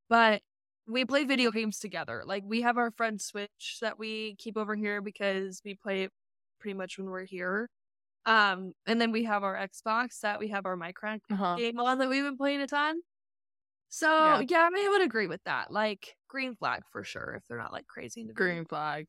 but 0.09 0.41
we 0.87 1.05
play 1.05 1.25
video 1.25 1.51
games 1.51 1.79
together. 1.79 2.23
Like 2.25 2.43
we 2.45 2.61
have 2.61 2.77
our 2.77 2.91
friend 2.91 3.21
Switch 3.21 3.79
that 3.81 3.99
we 3.99 4.35
keep 4.37 4.57
over 4.57 4.75
here 4.75 5.01
because 5.01 5.61
we 5.65 5.75
play 5.75 6.03
it 6.03 6.11
pretty 6.59 6.75
much 6.75 6.97
when 6.97 7.07
we're 7.09 7.25
here. 7.25 7.69
Um, 8.25 8.73
and 8.87 9.01
then 9.01 9.11
we 9.11 9.25
have 9.25 9.43
our 9.43 9.55
Xbox 9.55 10.21
that 10.21 10.39
we 10.39 10.49
have 10.49 10.65
our 10.67 10.77
Minecraft 10.77 11.21
Uh-huh. 11.31 11.55
game 11.57 11.79
on 11.79 11.99
that 11.99 12.09
we've 12.09 12.23
been 12.23 12.37
playing 12.37 12.61
a 12.61 12.67
ton. 12.67 13.01
So 13.89 14.07
Yeah. 14.07 14.43
yeah, 14.49 14.63
I 14.63 14.71
mean, 14.71 14.87
I 14.87 14.89
would 14.89 15.03
agree 15.03 15.27
with 15.27 15.43
that. 15.45 15.71
Like 15.71 16.15
green 16.29 16.55
flag 16.55 16.83
for 16.91 17.03
sure 17.03 17.35
if 17.35 17.47
they're 17.47 17.57
not 17.59 17.73
like 17.73 17.87
crazy 17.87 18.25
Green 18.33 18.65
flag. 18.65 19.07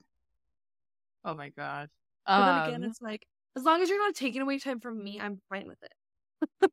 Oh 1.25 1.35
my 1.35 1.51
god. 1.51 1.91
But 2.37 2.45
then 2.45 2.57
again, 2.57 2.83
Um, 2.83 2.91
it's 2.91 3.01
like 3.01 3.27
as 3.57 3.65
long 3.65 3.83
as 3.83 3.89
you're 3.89 3.99
not 4.05 4.15
taking 4.15 4.43
away 4.43 4.59
time 4.59 4.81
from 4.81 5.03
me, 5.03 5.21
I'm 5.21 5.41
fine 5.49 5.67
with 5.67 5.79
it. 5.83 6.71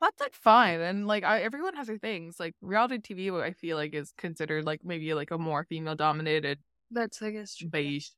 that's 0.00 0.20
like 0.20 0.34
fine 0.34 0.80
and 0.80 1.06
like 1.06 1.24
I, 1.24 1.40
everyone 1.40 1.74
has 1.74 1.86
their 1.86 1.98
things 1.98 2.38
like 2.38 2.54
reality 2.60 2.98
tv 2.98 3.32
what 3.32 3.42
i 3.42 3.52
feel 3.52 3.76
like 3.76 3.94
is 3.94 4.12
considered 4.18 4.66
like 4.66 4.80
maybe 4.84 5.14
like 5.14 5.30
a 5.30 5.38
more 5.38 5.64
female 5.64 5.94
dominated 5.94 6.58
That's 6.90 7.22
I 7.22 7.30
guess 7.30 7.54
true. 7.56 7.68
beige 7.70 8.08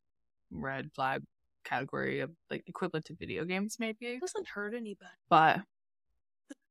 red 0.50 0.90
flag 0.94 1.22
category 1.64 2.20
of 2.20 2.30
like 2.50 2.64
equivalent 2.66 3.04
to 3.06 3.14
video 3.14 3.44
games 3.44 3.76
maybe 3.78 4.06
It 4.06 4.20
doesn't 4.20 4.48
hurt 4.48 4.74
anybody. 4.74 5.10
but 5.28 5.60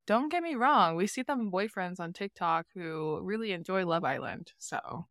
don't 0.07 0.29
get 0.29 0.43
me 0.43 0.55
wrong 0.55 0.95
we 0.95 1.07
see 1.07 1.21
them 1.21 1.51
boyfriends 1.51 1.99
on 1.99 2.11
tiktok 2.13 2.65
who 2.73 3.19
really 3.23 3.51
enjoy 3.53 3.85
love 3.85 4.03
island 4.03 4.51
so 4.57 5.07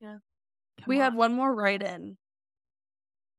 Yeah. 0.00 0.18
Come 0.78 0.84
we 0.86 0.98
had 0.98 1.14
one 1.14 1.32
more 1.32 1.54
write 1.54 1.82
in, 1.82 2.18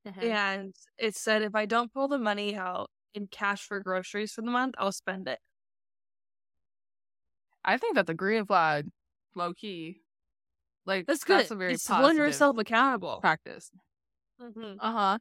Mhm. 0.06 0.32
and 0.32 0.76
it 0.98 1.16
said 1.16 1.42
if 1.44 1.56
I 1.56 1.66
don't 1.66 1.94
pull 1.94 2.08
the 2.08 2.18
money 2.20 2.56
out 2.56 2.90
in 3.14 3.28
cash 3.28 3.66
for 3.68 3.80
groceries 3.80 4.34
for 4.34 4.42
the 4.42 4.52
month, 4.52 4.76
I'll 4.78 4.92
spend 4.92 5.28
it. 5.28 5.40
i 7.64 7.78
think 7.78 7.96
that's 7.96 8.10
a 8.10 8.14
green 8.14 8.46
flag 8.46 8.90
low 9.36 9.54
key 9.54 10.02
like 10.86 11.08
That's 11.08 11.24
good. 11.24 11.48
that's 11.48 11.52
a 11.52 11.56
very 11.56 11.74
it's 11.74 11.88
holding 11.88 12.18
yourself 12.18 12.58
accountable. 12.58 13.22
practice 13.22 13.72
Mhm. 14.40 14.78
uh-huh 14.80 15.20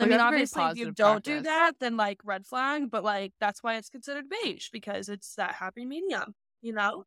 I 0.00 0.06
mean, 0.06 0.10
that's 0.10 0.24
a 0.24 0.28
very 0.28 0.46
obviously, 0.46 0.64
if 0.64 0.76
you 0.76 0.92
don't 0.92 1.24
do 1.24 1.42
that, 1.42 1.78
then 1.80 1.96
like 1.96 2.20
red 2.24 2.46
flag. 2.46 2.90
But 2.90 3.04
like 3.04 3.34
that's 3.40 3.62
why 3.62 3.76
it's 3.76 3.90
considered 3.90 4.28
beige 4.30 4.70
because 4.70 5.08
it's 5.10 5.34
that 5.36 5.54
happy 5.56 5.84
medium. 5.86 6.34
You 6.62 6.72
know? 6.74 7.04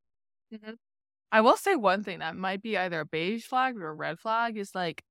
I 1.31 1.41
will 1.41 1.57
say 1.57 1.75
one 1.75 2.03
thing 2.03 2.19
that 2.19 2.35
might 2.35 2.61
be 2.61 2.77
either 2.77 2.99
a 3.01 3.05
beige 3.05 3.45
flag 3.45 3.77
or 3.77 3.89
a 3.89 3.93
red 3.93 4.19
flag 4.19 4.57
is 4.57 4.75
like 4.75 5.03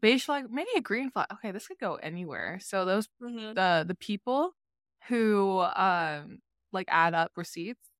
beige 0.00 0.24
flag, 0.24 0.50
maybe 0.50 0.70
a 0.76 0.80
green 0.80 1.10
flag. 1.10 1.26
Okay, 1.32 1.50
this 1.52 1.68
could 1.68 1.78
go 1.78 1.96
anywhere. 1.96 2.58
So 2.60 2.84
those 2.84 3.08
Mm-hmm. 3.20 3.56
the 3.56 3.84
the 3.86 3.94
people 3.96 4.52
who 5.08 5.60
um 5.60 6.40
like 6.72 6.86
add 6.90 7.14
up 7.14 7.32
receipts 7.36 7.90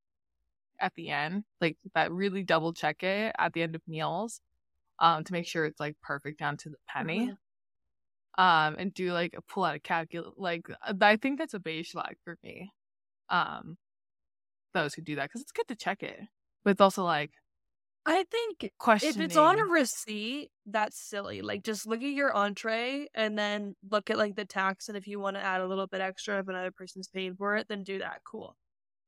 at 0.81 0.95
the 0.95 1.11
end, 1.11 1.45
like 1.61 1.79
that 1.95 2.13
really 2.13 2.43
double 2.45 2.73
check 2.75 3.03
it 3.03 3.35
at 3.39 3.53
the 3.55 3.63
end 3.63 3.75
of 3.77 3.83
meals, 3.89 4.41
um, 5.01 5.25
to 5.25 5.33
make 5.33 5.47
sure 5.47 5.67
it's 5.67 5.81
like 5.81 6.01
perfect 6.03 6.39
down 6.41 6.57
to 6.59 6.71
the 6.71 6.79
penny. 6.89 7.33
Mhm. 7.33 7.37
Um, 8.39 8.77
and 8.79 8.93
do 8.93 9.13
like 9.13 9.33
a 9.35 9.41
pull 9.43 9.65
out 9.65 9.77
a 9.77 9.81
calculator. 9.81 10.31
Like 10.37 10.69
uh, 10.71 10.93
I 11.01 11.17
think 11.17 11.39
that's 11.39 11.55
a 11.55 11.59
beige 11.59 11.93
flag 11.93 12.17
for 12.25 12.37
me. 12.43 12.71
Um, 13.31 13.79
those 14.75 14.95
who 14.95 15.03
do 15.03 15.17
that 15.17 15.27
because 15.31 15.43
it's 15.43 15.53
good 15.53 15.69
to 15.69 15.77
check 15.77 16.03
it, 16.03 16.21
but 16.65 16.73
it's 16.73 16.81
also 16.81 17.05
like 17.05 17.33
I 18.07 18.25
think 18.25 18.73
if 19.01 19.21
it's 19.21 19.37
on 19.37 19.59
a 19.59 19.65
receipt, 19.65 20.51
that's 20.67 20.99
silly. 20.99 21.43
Like 21.43 21.65
just 21.65 21.87
look 21.87 22.03
at 22.03 22.11
your 22.11 22.35
entree 22.35 23.09
and 23.15 23.39
then 23.39 23.75
look 23.91 24.11
at 24.11 24.19
like 24.19 24.37
the 24.37 24.45
tax 24.45 24.89
and 24.89 24.97
if 24.97 25.07
you 25.09 25.21
want 25.21 25.37
to 25.37 25.43
add 25.43 25.61
a 25.61 25.67
little 25.67 25.87
bit 25.89 26.01
extra 26.01 26.39
if 26.39 26.49
another 26.49 26.71
person's 26.73 27.09
paying 27.09 27.37
for 27.37 27.57
it, 27.57 27.69
then 27.69 27.83
do 27.85 27.99
that. 27.99 28.23
Cool. 28.25 28.57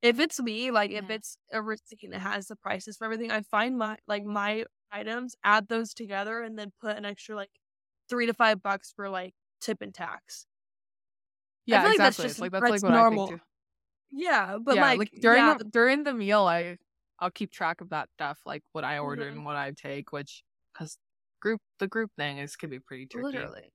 If 0.03 0.21
it's 0.21 0.41
me, 0.41 0.71
like 0.73 0.93
if 0.93 1.07
Mhm. 1.07 1.11
it's 1.11 1.39
a 1.53 1.63
receipt 1.63 2.05
and 2.05 2.15
it 2.15 2.21
has 2.21 2.49
the 2.49 2.57
prices 2.57 2.97
for 2.99 3.05
everything, 3.07 3.31
I 3.33 3.43
find 3.43 3.79
my 3.79 3.99
like 4.09 4.25
my 4.25 4.67
items, 4.93 5.37
add 5.45 5.69
those 5.69 5.95
together 5.95 6.43
and 6.43 6.59
then 6.59 6.73
put 6.81 6.97
an 6.97 7.05
extra 7.07 7.37
like 7.37 7.53
three 8.09 8.27
to 8.27 8.35
five 8.35 8.63
bucks 8.63 8.93
for 8.97 9.09
like 9.11 9.35
tip 9.61 9.83
and 9.83 9.95
tax. 9.95 10.47
Yeah, 11.67 11.83
feel 11.83 11.91
like 11.91 12.01
that's 12.01 12.17
exactly. 12.17 12.23
just- 12.23 12.41
like 12.41 12.53
that's, 12.53 12.69
that's 12.69 12.83
like 12.83 12.83
what 12.83 12.93
normal. 12.93 13.25
I 13.25 13.29
think 13.29 13.41
too. 13.41 13.45
Yeah, 14.11 14.59
but 14.63 14.77
yeah, 14.77 14.93
like, 14.95 15.11
during 15.21 15.45
yeah, 15.45 15.55
the, 15.59 15.65
during 15.65 16.05
the 16.05 16.15
meal, 16.15 16.43
I 16.43 16.79
I'll 17.21 17.31
keep 17.31 17.51
track 17.53 17.81
of 17.81 17.91
that 17.91 18.11
stuff, 18.13 18.41
like 18.47 18.63
what 18.73 18.85
I 18.85 18.99
order 18.99 19.29
Mhm. 19.29 19.29
and 19.29 19.45
what 19.45 19.57
I 19.57 19.73
take, 19.73 20.13
which 20.13 20.43
because 20.73 20.99
group 21.41 21.61
the 21.79 21.89
group 21.89 22.13
thing 22.19 22.39
is 22.39 22.57
can 22.57 22.71
be 22.71 22.81
pretty 22.81 23.07
tricky. 23.07 23.55
literally. 23.55 23.73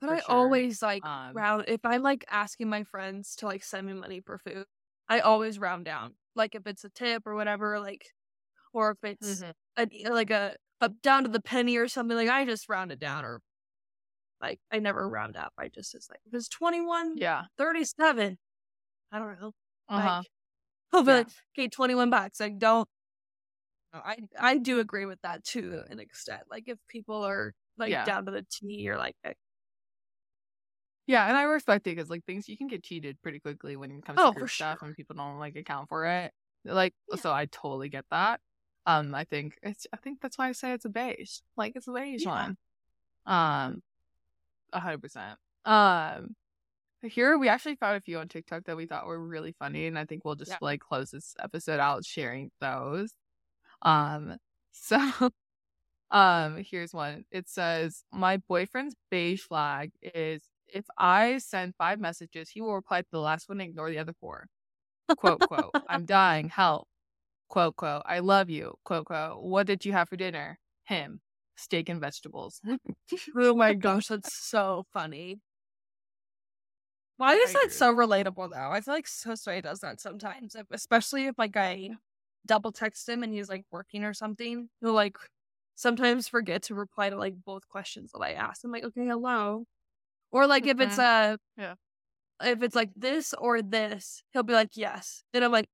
But 0.00 0.10
I 0.10 0.20
sure. 0.20 0.28
always 0.28 0.82
like 0.82 1.04
Um, 1.04 1.34
round 1.34 1.66
if 1.68 1.80
I'm 1.84 2.02
like 2.02 2.24
asking 2.30 2.68
my 2.70 2.84
friends 2.84 3.36
to 3.38 3.46
like 3.46 3.64
send 3.64 3.86
me 3.88 3.94
money 3.94 4.20
for 4.20 4.38
food, 4.38 4.66
I 5.08 5.20
always 5.20 5.58
round 5.58 5.86
down. 5.86 6.16
Like 6.36 6.54
if 6.54 6.66
it's 6.66 6.84
a 6.84 6.90
tip 6.90 7.26
or 7.26 7.34
whatever, 7.34 7.80
like 7.80 8.06
or 8.74 8.92
if 8.92 8.98
it's 9.04 9.44
mhm. 9.44 9.52
a, 9.78 9.88
like 10.10 10.30
a 10.30 10.56
up 10.82 11.00
down 11.02 11.24
to 11.24 11.30
the 11.30 11.42
penny 11.42 11.76
or 11.78 11.88
something, 11.88 12.16
like 12.16 12.30
I 12.30 12.44
just 12.46 12.68
round 12.70 12.92
it 12.92 13.00
down 13.00 13.24
or 13.24 13.42
like 14.40 14.60
I 14.72 14.78
never 14.78 15.08
round 15.08 15.36
up. 15.36 15.52
I 15.58 15.68
just 15.68 15.94
is 15.94 16.08
like 16.10 16.20
if 16.26 16.34
it's 16.34 16.48
twenty 16.48 16.80
one 16.80 17.20
Yeah. 17.20 17.46
thirty 17.58 17.84
seven. 17.84 18.38
I 19.12 19.18
don't 19.20 19.40
know. 19.40 19.52
Uh 19.88 20.00
huh. 20.00 20.22
Like 20.22 20.30
I'll 20.92 21.04
be 21.04 21.12
Yeah. 21.12 21.12
like, 21.12 21.28
okay, 21.58 21.68
twenty 21.68 21.94
one 21.94 22.10
bucks. 22.10 22.40
Like 22.40 22.58
don't 22.58 22.88
I 23.92 24.18
I 24.38 24.58
do 24.58 24.80
agree 24.80 25.06
with 25.06 25.20
that 25.22 25.44
to 25.46 25.82
an 25.88 25.98
extent. 25.98 26.44
Like 26.50 26.68
if 26.68 26.78
people 26.88 27.22
are 27.24 27.54
like 27.78 27.90
Yeah. 27.90 28.04
down 28.04 28.26
to 28.26 28.32
the 28.32 28.42
T, 28.42 28.66
you're 28.74 28.98
like, 28.98 29.16
eh, 29.24 29.32
Yeah, 31.06 31.26
and 31.26 31.36
I 31.36 31.44
respect 31.44 31.86
it 31.86 31.96
because 31.96 32.10
like 32.10 32.24
things 32.26 32.48
you 32.48 32.56
can 32.56 32.66
get 32.66 32.82
cheated 32.84 33.20
pretty 33.22 33.40
quickly 33.40 33.76
when 33.76 33.90
it 33.90 34.04
comes 34.04 34.20
Oh, 34.20 34.34
to 34.36 34.46
stuff 34.46 34.78
sure. 34.78 34.82
and 34.82 34.94
people 34.94 35.16
don't 35.16 35.38
like 35.38 35.56
account 35.56 35.88
for 35.88 36.04
it. 36.06 36.32
Like 36.64 36.94
Yeah. 37.08 37.22
so, 37.22 37.32
I 37.32 37.46
totally 37.46 37.88
get 37.88 38.04
that. 38.10 38.40
Um, 38.86 39.14
I 39.14 39.24
think 39.24 39.58
it's 39.62 39.86
I 39.92 39.96
think 39.96 40.20
that's 40.20 40.36
why 40.38 40.48
I 40.48 40.52
say 40.52 40.72
it's 40.72 40.84
a 40.84 40.88
beige. 40.90 41.38
Like 41.56 41.76
it's 41.76 41.88
a 41.88 41.92
beige 41.92 42.26
one. 42.26 42.56
Um, 43.26 43.82
a 44.72 44.80
hundred 44.80 45.02
percent. 45.02 45.38
Um, 45.64 46.34
here 47.02 47.38
we 47.38 47.48
actually 47.48 47.76
found 47.76 47.96
a 47.96 48.00
few 48.00 48.18
on 48.18 48.28
TikTok 48.28 48.64
that 48.64 48.76
we 48.76 48.86
thought 48.86 49.06
were 49.06 49.18
really 49.24 49.52
funny, 49.52 49.86
and 49.86 49.98
I 49.98 50.04
think 50.04 50.24
we'll 50.24 50.34
just 50.36 50.50
Yeah. 50.52 50.58
like 50.60 50.80
close 50.80 51.10
this 51.10 51.34
episode 51.40 51.80
out 51.80 52.04
sharing 52.04 52.50
those. 52.60 53.12
Um, 53.82 54.36
so 54.72 55.30
um, 56.10 56.58
here's 56.64 56.92
one. 56.92 57.24
It 57.30 57.48
says, 57.48 58.04
My 58.12 58.38
boyfriend's 58.38 58.94
beige 59.10 59.42
flag 59.42 59.92
is 60.02 60.42
if 60.72 60.84
I 60.98 61.38
send 61.38 61.74
five 61.76 62.00
messages, 62.00 62.50
he 62.50 62.60
will 62.60 62.74
reply 62.74 63.02
to 63.02 63.08
the 63.10 63.20
last 63.20 63.48
one 63.48 63.60
and 63.60 63.70
ignore 63.70 63.90
the 63.90 63.98
other 63.98 64.14
four. 64.20 64.46
Quote, 65.16 65.40
quote, 65.40 65.72
I'm 65.88 66.04
dying, 66.06 66.48
help. 66.50 66.88
Quote, 67.48 67.76
quote, 67.76 68.02
I 68.06 68.18
love 68.20 68.50
you. 68.50 68.74
Quote, 68.84 69.06
quote, 69.06 69.42
what 69.42 69.66
did 69.66 69.84
you 69.86 69.92
have 69.92 70.08
for 70.08 70.16
dinner? 70.16 70.58
Him, 70.84 71.20
steak 71.56 71.88
and 71.88 72.00
vegetables. 72.00 72.60
oh 73.36 73.54
my 73.54 73.74
gosh, 73.74 74.08
that's 74.08 74.34
so 74.48 74.84
funny. 74.92 75.40
Why 77.18 77.34
is 77.34 77.52
that 77.52 77.72
so 77.72 77.94
relatable 77.94 78.50
though? 78.52 78.70
I 78.70 78.80
feel 78.80 78.94
like 78.94 79.06
Josue 79.06 79.62
does 79.62 79.80
that 79.80 80.00
sometimes, 80.00 80.54
if- 80.54 80.70
especially 80.70 81.26
if 81.26 81.36
like 81.38 81.56
I 81.56 81.90
double 82.46 82.72
text 82.72 83.08
him 83.08 83.22
and 83.22 83.32
he's 83.34 83.48
like 83.48 83.64
working 83.70 84.04
or 84.04 84.14
something. 84.14 84.70
He'll 84.80 84.92
like 84.94 85.18
sometimes 85.74 86.28
forget 86.28 86.62
to 86.64 86.74
reply 86.74 87.10
to 87.10 87.16
like 87.16 87.34
both 87.44 87.68
questions 87.68 88.12
that 88.12 88.20
I 88.20 88.32
ask. 88.32 88.64
I'm 88.64 88.72
like, 88.72 88.84
okay, 88.84 89.06
hello. 89.06 89.66
Or 90.32 90.46
like 90.46 90.66
if 90.66 90.80
it's 90.80 90.98
uh 90.98 91.36
Yeah. 91.56 91.74
if 92.42 92.62
it's 92.62 92.76
like 92.76 92.90
this 92.96 93.34
or 93.34 93.62
this, 93.62 94.22
he'll 94.32 94.44
be 94.44 94.54
like, 94.54 94.76
yes. 94.76 95.24
Then 95.32 95.42
I'm 95.44 95.52
like, 95.52 95.68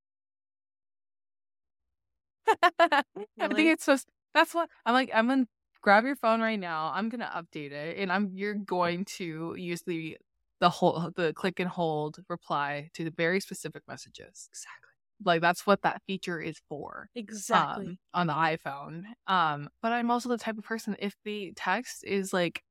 I 2.62 3.02
think 3.48 3.68
it's 3.70 3.86
just 3.86 4.08
that's 4.34 4.54
what 4.54 4.68
I'm 4.86 4.94
like. 4.94 5.10
I'm 5.14 5.28
gonna 5.28 5.46
grab 5.82 6.04
your 6.04 6.16
phone 6.16 6.40
right 6.40 6.58
now. 6.58 6.92
I'm 6.94 7.08
gonna 7.08 7.30
update 7.34 7.72
it, 7.72 7.98
and 7.98 8.12
I'm 8.12 8.30
you're 8.34 8.54
going 8.54 9.04
to 9.16 9.54
use 9.58 9.82
the 9.82 10.18
the 10.64 10.70
whole 10.70 11.10
the 11.16 11.32
click 11.34 11.60
and 11.60 11.68
hold 11.68 12.20
reply 12.28 12.90
to 12.94 13.04
the 13.04 13.10
very 13.10 13.40
specific 13.40 13.82
messages. 13.88 14.48
exactly. 14.50 14.90
Like 15.24 15.40
that's 15.40 15.66
what 15.66 15.82
that 15.82 16.02
feature 16.06 16.40
is 16.40 16.60
for. 16.68 17.08
Exactly. 17.14 17.86
Um, 17.86 17.98
on 18.14 18.26
the 18.26 18.32
iPhone. 18.34 19.04
Um, 19.26 19.68
but 19.82 19.92
I'm 19.92 20.10
also 20.10 20.28
the 20.28 20.38
type 20.38 20.58
of 20.58 20.64
person 20.64 20.96
if 20.98 21.16
the 21.24 21.52
text 21.56 22.04
is 22.04 22.32
like 22.32 22.62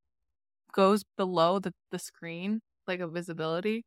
goes 0.72 1.04
below 1.16 1.58
the 1.60 1.74
the 1.90 1.98
screen, 1.98 2.60
like 2.86 3.00
a 3.00 3.08
visibility, 3.08 3.84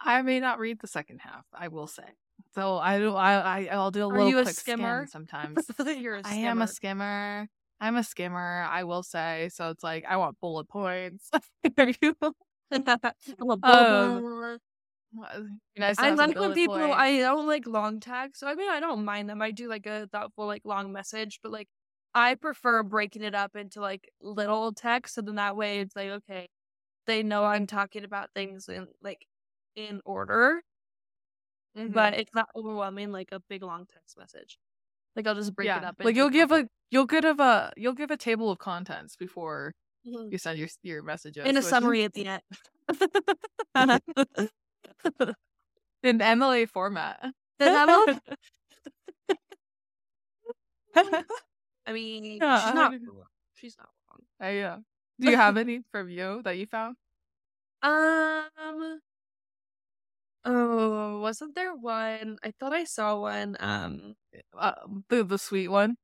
I 0.00 0.22
may 0.22 0.40
not 0.40 0.58
read 0.58 0.80
the 0.80 0.86
second 0.88 1.20
half. 1.20 1.46
I 1.54 1.68
will 1.68 1.86
say. 1.86 2.14
So 2.54 2.78
I 2.78 2.98
do. 2.98 3.14
I, 3.14 3.34
I 3.34 3.64
I'll 3.72 3.90
do 3.90 4.04
a 4.04 4.08
Are 4.10 4.18
little 4.18 4.32
a 4.38 4.44
quick 4.44 4.60
skim 4.60 5.06
skimmer? 5.06 5.06
sometimes. 5.06 5.70
You're 5.86 6.16
a 6.16 6.24
I 6.24 6.36
am 6.36 6.62
a 6.62 6.66
skimmer. 6.66 6.68
skimmer. 6.68 7.48
I'm 7.80 7.96
a 7.96 8.04
skimmer. 8.04 8.66
I 8.68 8.84
will 8.84 9.02
say. 9.02 9.50
So 9.52 9.70
it's 9.70 9.82
like 9.84 10.04
I 10.06 10.16
want 10.16 10.40
bullet 10.40 10.68
points. 10.68 11.30
I'm 13.40 13.60
Um, 13.62 14.22
bubble. 14.22 14.58
Well, 15.12 15.48
be 15.74 15.80
nice 15.80 16.02
I 16.02 16.10
like 16.10 16.38
when 16.38 16.52
people 16.54 16.78
points. 16.78 16.92
I 16.92 17.18
don't 17.18 17.46
like 17.46 17.66
long 17.66 18.00
tags, 18.00 18.38
so 18.38 18.46
I 18.46 18.54
mean 18.54 18.70
I 18.70 18.80
don't 18.80 19.04
mind 19.04 19.28
them. 19.28 19.42
I 19.42 19.50
do 19.50 19.68
like 19.68 19.86
a 19.86 20.06
thoughtful 20.08 20.46
like 20.46 20.64
long 20.64 20.92
message, 20.92 21.40
but 21.42 21.52
like 21.52 21.68
I 22.14 22.34
prefer 22.36 22.82
breaking 22.82 23.22
it 23.22 23.34
up 23.34 23.54
into 23.56 23.80
like 23.80 24.10
little 24.20 24.72
text, 24.72 25.14
so 25.14 25.22
then 25.22 25.34
that 25.36 25.56
way 25.56 25.80
it's 25.80 25.94
like 25.96 26.08
okay, 26.10 26.48
they 27.06 27.22
know 27.24 27.44
I'm 27.44 27.66
talking 27.66 28.04
about 28.04 28.30
things 28.34 28.68
in 28.68 28.88
like 29.02 29.26
in 29.76 30.02
order, 30.06 30.62
Mhm. 31.74 31.90
but 31.92 32.14
it's 32.14 32.32
not 32.34 32.48
overwhelming 32.56 33.10
like 33.12 33.28
a 33.32 33.40
big 33.40 33.62
long 33.62 33.86
text 33.86 34.16
message. 34.18 34.58
Like 35.16 35.26
I'll 35.26 35.34
just 35.34 35.54
break 35.56 35.76
it 35.76 35.84
up. 35.84 35.96
like 36.02 36.16
you'll 36.16 36.30
give 36.30 36.52
a 36.52 36.66
you'll 36.90 37.06
give 37.06 37.24
a 37.40 37.72
you'll 37.76 37.94
give 37.94 38.10
a 38.10 38.16
table 38.16 38.50
of 38.50 38.58
contents 38.58 39.16
before 39.16 39.72
Mhm. 40.06 40.32
you 40.32 40.38
send 40.38 40.58
your 40.58 40.68
your 40.82 41.02
messages. 41.02 41.44
in 41.46 41.56
a 41.56 41.62
summary 41.62 42.04
at 42.04 42.12
the 42.12 42.26
end. 42.26 42.42
in 46.02 46.18
MLA 46.20 46.66
format. 46.68 47.20
Does 47.58 47.68
help? 47.88 48.10
I 51.86 51.92
mean, 51.92 52.38
Yeah, 52.40 52.64
she's 52.66 52.74
not. 52.74 52.92
wrong. 52.92 53.26
She's 53.54 53.76
not 53.78 53.90
wrong. 54.08 54.20
Uh, 54.40 54.78
do 55.20 55.30
you 55.30 55.36
have 55.36 55.56
any 55.56 55.82
from 55.90 56.08
you 56.10 56.42
that 56.44 56.56
you 56.56 56.66
found? 56.66 56.96
Um. 57.82 59.00
Oh, 60.44 61.20
wasn't 61.20 61.54
there 61.54 61.74
one? 61.74 62.38
I 62.42 62.50
thought 62.52 62.72
I 62.72 62.84
saw 62.84 63.20
one. 63.20 63.56
Um. 63.60 64.14
Uh, 64.56 64.72
the 65.08 65.24
the 65.24 65.38
sweet 65.38 65.68
one. 65.68 65.96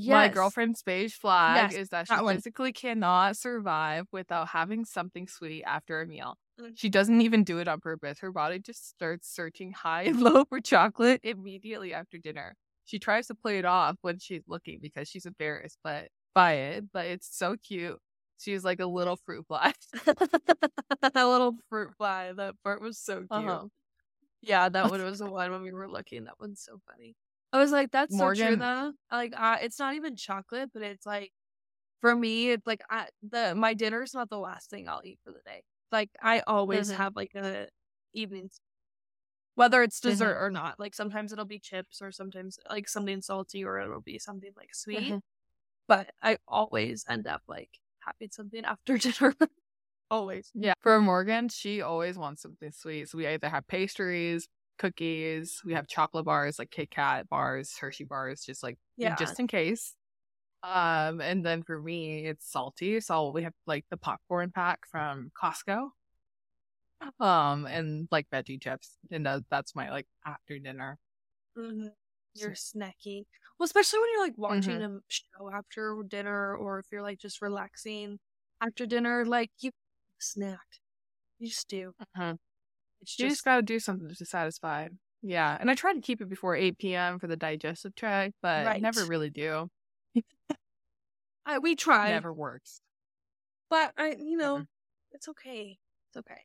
Yes. 0.00 0.12
My 0.12 0.28
girlfriend's 0.28 0.80
beige 0.84 1.14
flag 1.14 1.72
Yes, 1.72 1.80
is 1.80 1.88
that 1.88 2.06
she 2.06 2.14
one. 2.14 2.36
physically 2.36 2.72
cannot 2.72 3.36
survive 3.36 4.06
without 4.12 4.48
having 4.48 4.84
something 4.84 5.26
sweet 5.26 5.64
after 5.64 6.00
a 6.00 6.06
meal. 6.06 6.36
Mm. 6.60 6.70
She 6.76 6.88
doesn't 6.88 7.20
even 7.20 7.42
do 7.42 7.58
it 7.58 7.66
on 7.66 7.80
purpose. 7.80 8.20
Her 8.20 8.30
body 8.30 8.60
just 8.60 8.88
starts 8.88 9.28
searching 9.28 9.72
high 9.72 10.02
and 10.04 10.20
low 10.22 10.44
for 10.44 10.60
chocolate 10.60 11.20
immediately 11.24 11.92
after 11.92 12.16
dinner. 12.16 12.54
She 12.84 13.00
tries 13.00 13.26
to 13.26 13.34
play 13.34 13.58
it 13.58 13.64
off 13.64 13.96
when 14.02 14.20
she's 14.20 14.44
looking 14.46 14.78
because 14.80 15.08
she's 15.08 15.26
embarrassed 15.26 15.78
but 15.82 16.08
by 16.32 16.52
it, 16.52 16.84
but 16.92 17.06
it's 17.06 17.28
so 17.36 17.56
cute. 17.56 17.98
She's 18.38 18.64
like 18.64 18.78
a 18.78 18.86
little 18.86 19.16
fruit 19.16 19.46
fly. 19.48 19.72
that 20.04 21.12
little 21.14 21.56
fruit 21.68 21.90
fly. 21.98 22.32
That 22.36 22.54
part 22.62 22.80
was 22.80 22.98
so 22.98 23.16
cute. 23.16 23.26
Uh-huh. 23.32 23.64
Yeah, 24.42 24.68
that 24.68 24.90
one 24.92 25.02
was 25.02 25.18
the 25.18 25.28
one 25.28 25.50
when 25.50 25.62
we 25.62 25.72
were 25.72 25.88
looking. 25.90 26.24
That 26.24 26.38
one's 26.38 26.62
so 26.62 26.78
funny. 26.88 27.16
I 27.52 27.58
was 27.58 27.72
like, 27.72 27.90
that's 27.90 28.16
so 28.16 28.30
true 28.30 28.56
though. 28.56 28.92
Like, 29.10 29.32
uh, 29.36 29.58
it's 29.62 29.78
not 29.78 29.94
even 29.94 30.16
chocolate, 30.16 30.70
but 30.72 30.82
it's 30.82 31.06
like, 31.06 31.32
for 32.00 32.14
me, 32.16 32.50
it's 32.52 32.66
like 32.66 32.82
I, 32.90 33.08
the 33.22 33.54
my 33.56 33.74
dinner's 33.74 34.14
not 34.14 34.30
the 34.30 34.38
last 34.38 34.70
thing 34.70 34.88
I'll 34.88 35.02
eat 35.04 35.20
for 35.24 35.32
the 35.32 35.40
day. 35.46 35.64
Like, 35.92 36.10
I 36.22 36.40
always 36.42 36.90
Mhm. 36.90 36.92
have 36.92 37.16
like 37.16 37.34
a 37.36 37.68
evening, 38.14 38.50
whether 39.54 39.82
it's 39.82 40.00
dessert 40.00 40.38
or 40.42 40.50
not. 40.50 40.78
Like 40.78 40.94
sometimes 40.94 41.32
it'll 41.32 41.44
be 41.44 41.58
chips, 41.58 42.00
or 42.02 42.12
sometimes 42.12 42.58
like 42.70 42.88
something 42.88 43.20
salty, 43.22 43.64
or 43.64 43.78
it'll 43.80 44.00
be 44.00 44.18
something 44.18 44.52
like 44.56 44.74
sweet. 44.74 45.16
Mhm. 45.16 45.20
But 45.88 46.12
I 46.22 46.38
always 46.48 47.04
end 47.08 47.26
up 47.28 47.42
like 47.48 47.80
having 48.00 48.30
something 48.32 48.64
after 48.66 48.98
dinner. 48.98 49.34
always. 50.10 50.52
Yeah. 50.54 50.74
For 50.80 51.00
Morgan, 51.00 51.48
she 51.48 51.80
always 51.82 52.16
wants 52.18 52.42
something 52.42 52.72
sweet. 52.72 53.08
So 53.08 53.18
we 53.18 53.26
either 53.26 53.48
have 53.48 53.66
pastries, 53.68 54.48
cookies, 54.78 55.60
we 55.64 55.74
have 55.74 55.86
chocolate 55.88 56.24
bars 56.24 56.58
like 56.58 56.70
Kit 56.70 56.90
Kat 56.90 57.28
bars, 57.28 57.76
Hershey 57.78 58.04
bars, 58.04 58.42
just 58.44 58.62
like 58.62 58.78
Yeah. 58.96 59.16
just 59.16 59.38
in 59.40 59.46
case. 59.46 59.96
Um, 60.62 61.20
and 61.20 61.44
then 61.46 61.62
for 61.64 61.80
me, 61.82 62.26
it's 62.26 62.50
salty. 62.50 63.00
So 63.00 63.30
we 63.30 63.42
have 63.44 63.54
like 63.66 63.86
the 63.90 63.96
popcorn 63.98 64.52
pack 64.52 64.80
from 64.90 65.30
Costco. 65.40 65.90
Um, 67.20 67.66
and 67.66 68.08
like 68.10 68.28
veggie 68.30 68.60
chips. 68.60 68.96
And 69.10 69.24
that, 69.26 69.42
that's 69.50 69.74
my 69.74 69.90
like 69.90 70.06
after 70.26 70.58
dinner. 70.58 70.98
Mm-hmm. 71.56 71.88
You're 72.34 72.50
snacky. 72.52 73.24
Well, 73.58 73.64
especially 73.64 74.00
when 74.00 74.10
you're 74.12 74.22
like 74.24 74.38
watching 74.38 74.78
Mm-hmm. 74.78 74.96
a 74.96 75.00
show 75.08 75.50
after 75.52 76.02
dinner, 76.06 76.56
or 76.56 76.78
if 76.78 76.86
you're 76.92 77.02
like 77.02 77.18
just 77.18 77.42
relaxing 77.42 78.18
after 78.60 78.86
dinner, 78.86 79.24
like 79.24 79.50
you 79.60 79.70
snack. 80.20 80.66
You 81.38 81.48
just 81.48 81.68
do. 81.68 81.94
Mhm. 82.16 82.38
It's 83.00 83.18
You 83.18 83.26
just 83.26 83.36
just 83.36 83.44
got 83.44 83.56
to 83.56 83.62
do 83.62 83.78
something 83.78 84.08
to 84.12 84.24
satisfy. 84.24 84.88
Yeah. 85.22 85.56
And 85.58 85.70
I 85.70 85.74
try 85.74 85.92
to 85.92 86.00
keep 86.00 86.20
it 86.20 86.28
before 86.28 86.54
8 86.54 86.78
p.m. 86.78 87.18
for 87.18 87.26
the 87.26 87.36
digestive 87.36 87.94
tract, 87.94 88.34
but 88.42 88.66
I 88.66 88.78
never 88.78 89.04
really 89.04 89.30
do. 89.30 89.68
I, 91.46 91.58
we 91.58 91.74
try, 91.76 92.10
Never 92.10 92.32
works. 92.32 92.80
but 93.70 93.92
I, 93.96 94.16
you 94.18 94.36
know, 94.36 94.64
it's 95.12 95.28
okay. 95.28 95.78
It's 96.10 96.16
okay. 96.18 96.42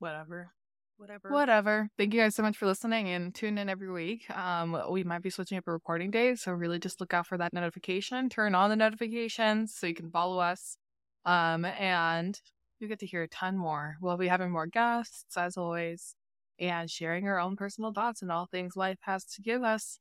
Whatever. 0.00 0.50
Whatever. 0.96 1.30
Whatever. 1.30 1.88
Thank 1.96 2.12
you 2.12 2.20
guys 2.20 2.34
so 2.34 2.42
much 2.42 2.56
for 2.56 2.66
listening 2.66 3.08
and 3.08 3.32
tune 3.32 3.56
in 3.56 3.68
every 3.68 3.90
week. 3.90 4.28
Um, 4.36 4.76
we 4.90 5.04
might 5.04 5.22
be 5.22 5.30
switching 5.30 5.56
up 5.56 5.64
a 5.68 5.72
recording 5.72 6.10
day, 6.10 6.34
so 6.34 6.52
really 6.52 6.80
just 6.80 7.00
look 7.00 7.14
out 7.14 7.26
for 7.26 7.38
that 7.38 7.52
notification. 7.52 8.28
Turn 8.28 8.54
on 8.56 8.68
the 8.68 8.76
notifications 8.76 9.74
so 9.74 9.86
you 9.86 9.94
can 9.94 10.10
follow 10.10 10.38
us. 10.40 10.76
Um, 11.24 11.64
and 11.64 12.38
you 12.80 12.88
get 12.88 13.00
to 13.00 13.06
hear 13.06 13.22
a 13.22 13.28
ton 13.28 13.56
more. 13.56 13.96
We'll 14.00 14.16
be 14.16 14.28
having 14.28 14.50
more 14.50 14.66
guests 14.66 15.36
as 15.36 15.56
always, 15.56 16.14
and 16.58 16.90
sharing 16.90 17.26
our 17.28 17.38
own 17.38 17.56
personal 17.56 17.92
thoughts 17.92 18.22
and 18.22 18.30
all 18.30 18.46
things 18.46 18.76
life 18.76 18.98
has 19.02 19.24
to 19.24 19.42
give 19.42 19.62
us. 19.62 19.98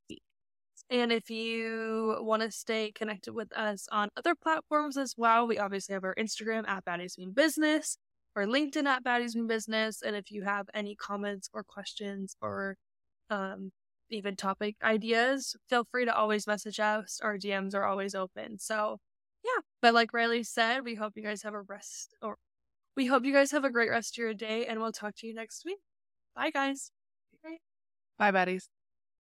And 0.89 1.11
if 1.11 1.29
you 1.29 2.17
want 2.21 2.43
to 2.43 2.51
stay 2.51 2.91
connected 2.91 3.33
with 3.33 3.51
us 3.57 3.87
on 3.91 4.09
other 4.15 4.35
platforms 4.35 4.97
as 4.97 5.15
well, 5.17 5.47
we 5.47 5.57
obviously 5.57 5.93
have 5.93 6.03
our 6.03 6.15
Instagram 6.15 6.67
at 6.67 6.85
Baddies 6.85 7.17
Mean 7.17 7.31
Business 7.31 7.97
or 8.35 8.45
LinkedIn 8.45 8.85
at 8.85 9.03
Baddies 9.03 9.35
Mean 9.35 9.47
Business. 9.47 10.01
And 10.01 10.15
if 10.15 10.31
you 10.31 10.43
have 10.43 10.67
any 10.73 10.95
comments 10.95 11.49
or 11.53 11.63
questions 11.63 12.35
or 12.41 12.77
um, 13.29 13.71
even 14.09 14.35
topic 14.35 14.75
ideas, 14.81 15.55
feel 15.69 15.85
free 15.91 16.05
to 16.05 16.15
always 16.15 16.47
message 16.47 16.79
us. 16.79 17.19
Our 17.21 17.37
DMs 17.37 17.75
are 17.75 17.83
always 17.83 18.15
open. 18.15 18.57
So, 18.59 18.99
yeah. 19.43 19.61
But 19.81 19.93
like 19.93 20.13
Riley 20.13 20.43
said, 20.43 20.85
we 20.85 20.95
hope 20.95 21.13
you 21.15 21.23
guys 21.23 21.43
have 21.43 21.53
a 21.53 21.61
rest 21.61 22.15
or 22.21 22.37
we 22.97 23.05
hope 23.07 23.23
you 23.25 23.33
guys 23.33 23.51
have 23.51 23.63
a 23.63 23.71
great 23.71 23.89
rest 23.89 24.15
of 24.15 24.23
your 24.23 24.33
day 24.33 24.65
and 24.65 24.81
we'll 24.81 24.91
talk 24.91 25.15
to 25.17 25.27
you 25.27 25.33
next 25.33 25.65
week. 25.65 25.79
Bye, 26.35 26.51
guys. 26.51 26.91
Bye, 28.17 28.31
buddies. 28.31 28.69